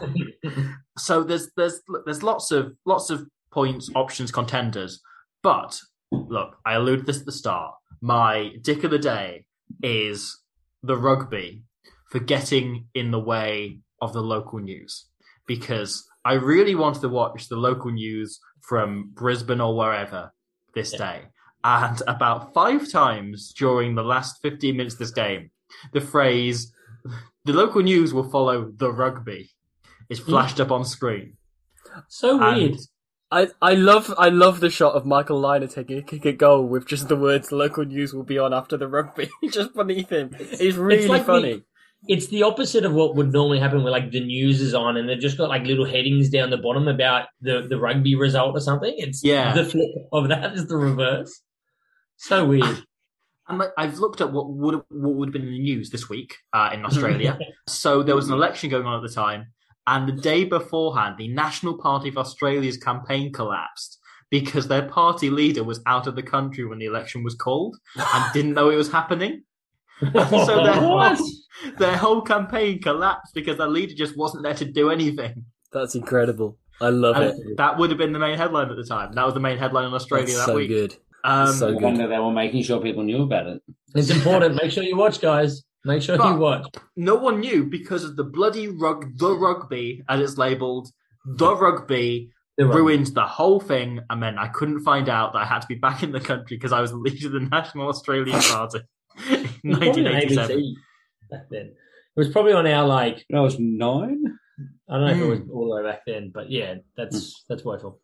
[0.98, 5.00] so there's there's there's lots of lots of points options contenders
[5.44, 5.80] but
[6.12, 9.46] look i alluded this at the start my dick of the day
[9.84, 10.40] is
[10.82, 11.62] the rugby
[12.10, 15.06] for getting in the way of the local news
[15.46, 20.32] because I really wanted to watch the local news from Brisbane or wherever
[20.76, 20.98] this Yeah.
[20.98, 21.22] day.
[21.68, 25.52] And about five times during the last 15 minutes of this game,
[25.92, 26.72] the phrase,
[27.44, 29.50] the local news will follow the rugby,
[30.10, 30.30] is hmm.
[30.30, 31.36] flashed up on screen.
[32.08, 32.80] So And- weird.
[33.30, 36.64] I, I love I love the shot of Michael Lynagh taking a kick at goal
[36.66, 40.30] with just the words local news will be on after the rugby" just beneath him.
[40.40, 41.56] It's really like funny.
[41.56, 41.64] the-
[42.08, 45.10] It's the opposite of what would normally happen where like the news is on and
[45.10, 48.62] they've just got like little headings down the bottom about the, the rugby result or
[48.62, 48.94] something.
[48.98, 49.52] It's Yeah.
[49.54, 51.42] the flip of that is the reverse.
[52.18, 52.84] So weird.
[53.48, 56.36] And I've looked at what would what would have been in the news this week
[56.52, 57.40] uh, in Australia.
[57.68, 59.48] so there was an election going on at the time,
[59.86, 64.00] and the day beforehand, the National Party of Australia's campaign collapsed
[64.30, 68.26] because their party leader was out of the country when the election was called and
[68.34, 69.44] didn't know it was happening.
[70.02, 71.16] so their whole,
[71.78, 75.46] their whole campaign collapsed because their leader just wasn't there to do anything.
[75.72, 76.58] That's incredible.
[76.80, 77.58] I love And it.
[77.58, 79.14] that would have been the main headline at the time.
[79.14, 80.68] That was the main headline in Australia That's that so week.
[80.68, 80.96] good.
[81.24, 81.82] Um, so good.
[81.82, 83.62] wonder they were making sure people knew about it.
[83.96, 84.56] It's important.
[84.62, 85.64] Make sure you watch, guys.
[85.86, 86.68] Make sure But- you watch.
[86.96, 90.90] no one knew because of the bloody rug, the rugby, as it's labelled,
[91.26, 95.46] the rugby The ruined the whole thing, and then I couldn't find out that I
[95.46, 97.88] had to be back in the country because I was the leader of the National
[97.90, 98.80] Australian Party
[99.30, 100.76] in It was probably on 1987.
[101.30, 101.66] Back then.
[101.68, 101.76] It
[102.16, 104.24] was probably on our like I was nine.
[104.90, 105.30] I don't know if it Hmm.
[105.30, 108.00] was all the way back then, but yeah, that's that's woeful.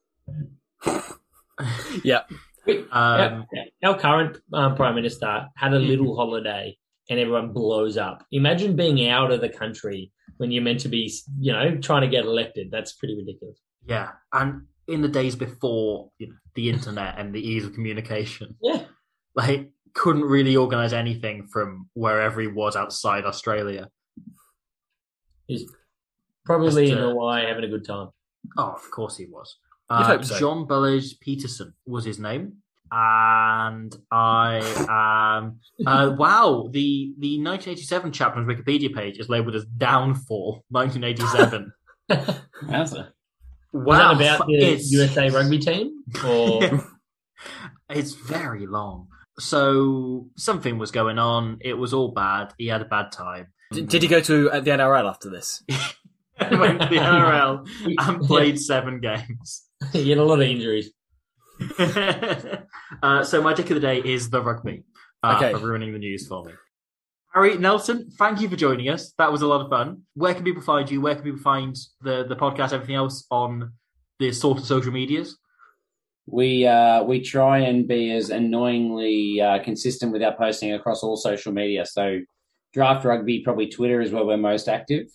[2.04, 2.22] Yeah.
[2.68, 3.46] Um, our,
[3.84, 6.78] our current um, prime minister had a little holiday,
[7.10, 8.24] and everyone blows up.
[8.32, 12.08] Imagine being out of the country when you're meant to be, you know, trying to
[12.08, 12.70] get elected.
[12.72, 13.60] That's pretty ridiculous.
[13.86, 18.56] yeah, and in the days before you know, the internet and the ease of communication,
[18.62, 18.84] Yeah,
[19.36, 23.90] like couldn't really organise anything from wherever he was outside Australia.
[25.48, 25.66] he's
[26.46, 28.10] probably in Just, uh, Hawaii having a good time.
[28.58, 29.58] Oh, of course he was.
[29.90, 30.40] Uh, so.
[30.40, 32.58] John Bjelke-Petersen was his name.
[32.92, 34.60] And I
[35.40, 41.72] um uh, wow the the 1987 chapter on Wikipedia page is labelled as Downfall 1987.
[42.68, 42.94] That's
[43.74, 46.04] wow, that about the it's, USA rugby team?
[46.26, 46.62] Or
[47.90, 49.08] it's very long.
[49.40, 51.58] So something was going on.
[51.62, 52.54] It was all bad.
[52.58, 53.48] He had a bad time.
[53.72, 55.64] D- did he go to uh, the NRL after this?
[56.40, 59.66] Went to the NRL and played seven games.
[59.94, 60.92] he had a lot of injuries.
[63.04, 64.84] uh, so my dick of the day is the rugby
[65.22, 65.52] uh, Okay.
[65.54, 66.54] for ruining the news for me.
[67.34, 69.14] Harry Nelson, thank you for joining us.
[69.18, 70.04] That was a lot of fun.
[70.14, 71.02] Where can people find you?
[71.02, 72.74] Where can people find the the podcast?
[72.74, 73.74] Everything else on
[74.20, 75.38] the sort of social medias?
[76.28, 81.18] We uh, we try and be as annoyingly uh, consistent with our posting across all
[81.18, 81.86] social media.
[81.88, 82.20] So
[82.74, 85.08] Draft Rugby, probably Twitter is where we're most active.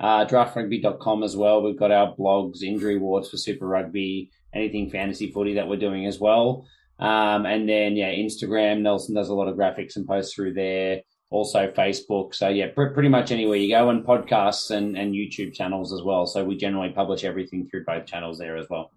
[0.00, 1.62] Uh, draftrugby.com as well.
[1.62, 6.06] We've got our blogs, injury wards for Super Rugby, anything fantasy footy that we're doing
[6.06, 6.66] as well.
[6.98, 8.80] Um, and then, yeah, Instagram.
[8.80, 11.02] Nelson does a lot of graphics and posts through there.
[11.30, 12.34] Also Facebook.
[12.34, 16.02] So, yeah, pr- pretty much anywhere you go, and podcasts and, and YouTube channels as
[16.02, 16.24] well.
[16.26, 18.92] So, we generally publish everything through both channels there as well.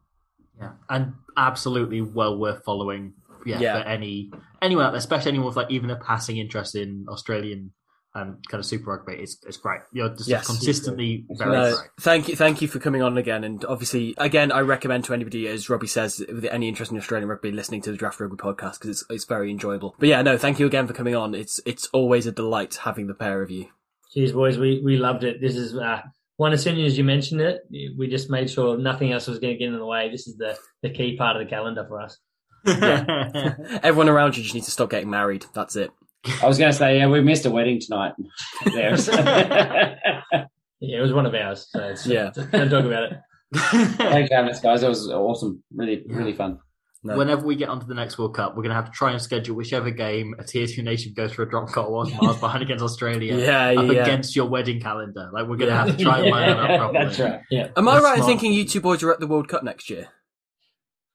[0.60, 3.14] Yeah, and absolutely well worth following.
[3.46, 3.82] Yeah, Yeah.
[3.82, 7.72] for any anyone out there, especially anyone with like even a passing interest in Australian
[8.16, 9.82] and kind of Super Rugby, it's it's great.
[9.94, 10.48] You're just Yes.
[10.48, 11.90] consistently very No, great.
[12.00, 13.44] thank you, thank you for coming on again.
[13.44, 17.30] And obviously, again, I recommend to anybody, as Robbie says, with any interest in Australian
[17.30, 19.96] rugby, listening to the Draft Rugby podcast because it's it's very enjoyable.
[20.00, 21.36] But yeah, no, thank you again for coming on.
[21.36, 23.68] It's it's always a delight having the pair of you.
[24.14, 24.58] Cheers, boys.
[24.58, 25.40] We we loved it.
[25.40, 26.02] This is uh,
[26.38, 27.62] one as soon as you mentioned it,
[27.98, 30.10] we just made sure nothing else was going to get in the way.
[30.10, 32.18] This is the the key part of the calendar for us.
[32.66, 35.46] Everyone around you just needs to stop getting married.
[35.54, 35.92] That's it.
[36.42, 38.14] I was going to say, yeah, we missed a wedding tonight.
[40.82, 41.68] Yeah, it was one of ours.
[41.72, 42.32] So it's, Yeah.
[42.34, 43.18] don't talk about it.
[43.54, 44.82] Thanks for having us, guys.
[44.82, 45.62] It was awesome.
[45.76, 46.60] Really, really fun.
[47.04, 47.18] No.
[47.18, 49.22] Whenever we get onto the next World Cup, we're going to have to try and
[49.22, 52.64] schedule whichever game a tier two nation goes for a drop goal one miles behind
[52.64, 53.38] against Australia.
[53.38, 54.04] Yeah, up yeah.
[54.04, 55.30] against your wedding calendar.
[55.34, 57.06] Like we're going to have to try and line that up properly.
[57.06, 57.42] That's right.
[57.50, 59.64] Yeah, Am I That's right in thinking you two boys are at the World Cup
[59.64, 60.08] next year?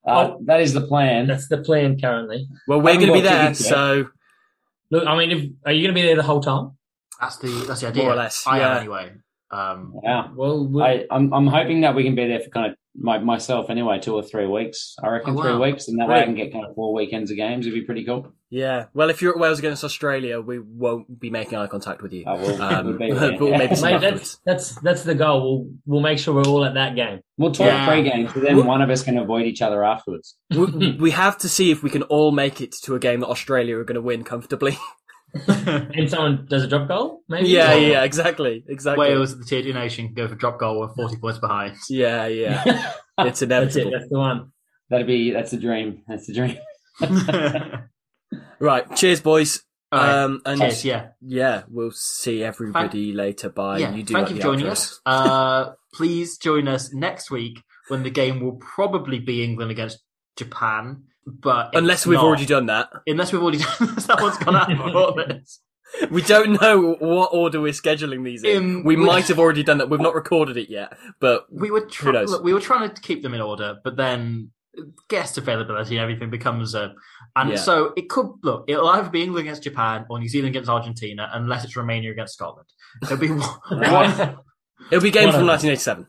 [0.06, 1.26] Uh, that is the plan.
[1.26, 2.48] That's the plan currently.
[2.68, 3.70] Well, we're going to be there, tickets yet.
[3.70, 4.06] so
[4.90, 6.73] Look, I mean, if are you going to be there the whole time?
[7.20, 8.05] That's the that's the idea.
[8.05, 8.70] More or less, I yeah.
[8.73, 9.12] am anyway.
[9.51, 10.32] Um, Wow.
[10.35, 13.19] Well, we'll I, I'm, I'm hoping that we can be there for kind of my,
[13.19, 14.95] myself anyway, two or three weeks.
[15.03, 15.62] I reckon Oh, three wow.
[15.62, 17.66] weeks, and that way I can get kind of four weekends of games.
[17.66, 18.33] It'd be pretty cool.
[18.51, 18.87] yeah.
[18.95, 22.25] Well, if you're at Wales against Australia, we won't be making eye contact with you.
[22.27, 22.62] I will.
[22.62, 25.43] Um, we'll, but we'll maybe see mate, that's that's that's the goal.
[25.43, 27.21] We'll we'll make sure we're all at that game.
[27.37, 27.87] we'll talk Yeah.
[27.89, 30.37] pre-game, so then one of us can avoid each other afterwards.
[30.51, 33.29] we, we have to see if we can all make it to a game that
[33.29, 34.79] Australia are going to win comfortably.
[35.48, 37.48] and someone does a drop goal, maybe.
[37.48, 39.09] Yeah, Or- yeah, exactly, exactly.
[39.09, 41.77] Wales, the tier two nation, go for drop goal with 40 points behind.
[41.89, 42.62] Yeah, yeah.
[43.19, 43.44] It's That's it.
[43.47, 43.90] inevitable.
[43.93, 44.52] That's the one.
[44.90, 46.02] That'd be that's a dream.
[46.09, 46.59] That's a dream.
[48.59, 48.97] Right.
[48.97, 49.62] Cheers, boys.
[49.93, 50.23] All right.
[50.24, 51.09] Um, and Cheers, yeah.
[51.20, 53.48] yeah, we'll see everybody later.
[53.51, 53.78] Bye.
[53.78, 55.01] yeah, you do thank like you for joining us.
[55.06, 59.98] Uh, please join us next week when the game will probably be England against
[60.36, 61.05] Japan.
[61.27, 62.25] But Unless we've not.
[62.25, 62.91] already done that.
[63.07, 65.61] Unless we've already done that, someone's gone out before this.
[66.11, 68.57] We don't know what order we're scheduling these in.
[68.57, 69.89] Um, we we- might have already done that.
[69.89, 72.31] We've not recorded it yet, but We were Who knows?
[72.31, 74.51] look, we were trying to keep them in order, but then
[75.09, 76.93] guest availability and everything becomes a
[77.37, 77.57] and Yeah.
[77.57, 81.31] so it could look it'll either be England against Japan or New Zealand against Argentina
[81.33, 82.67] unless it's Romania against Scotland.
[83.05, 83.41] It'll be one,
[83.71, 84.37] one
[84.91, 86.07] it'll be game from 1987.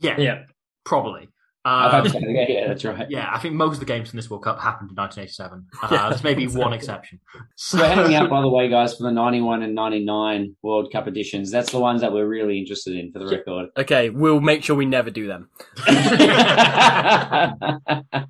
[0.00, 0.42] yeah, Yeah.
[0.84, 1.28] probably.
[1.62, 2.18] I Um, hope so.
[2.20, 3.06] yeah, yeah, that's right.
[3.10, 5.66] yeah, I think most of the games in this World Cup happened in 1987.
[5.82, 7.20] Uh, Yeah, there's maybe one exception.
[7.56, 11.06] So we're hanging out, by the way, guys, for the 91 and 99 World Cup
[11.06, 11.50] editions.
[11.50, 13.68] That's the ones that we're really interested in, for the record.
[13.76, 15.50] Okay, we'll make sure we never do them.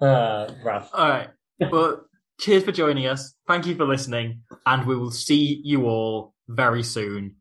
[0.00, 0.88] Uh, rough.
[0.94, 1.28] All right.
[1.70, 2.06] Well,
[2.38, 3.34] cheers for joining us.
[3.46, 7.34] Thank you for listening, and we will see you all very soon.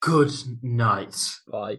[0.00, 0.30] Good
[0.62, 1.16] night.
[1.50, 1.78] Bye.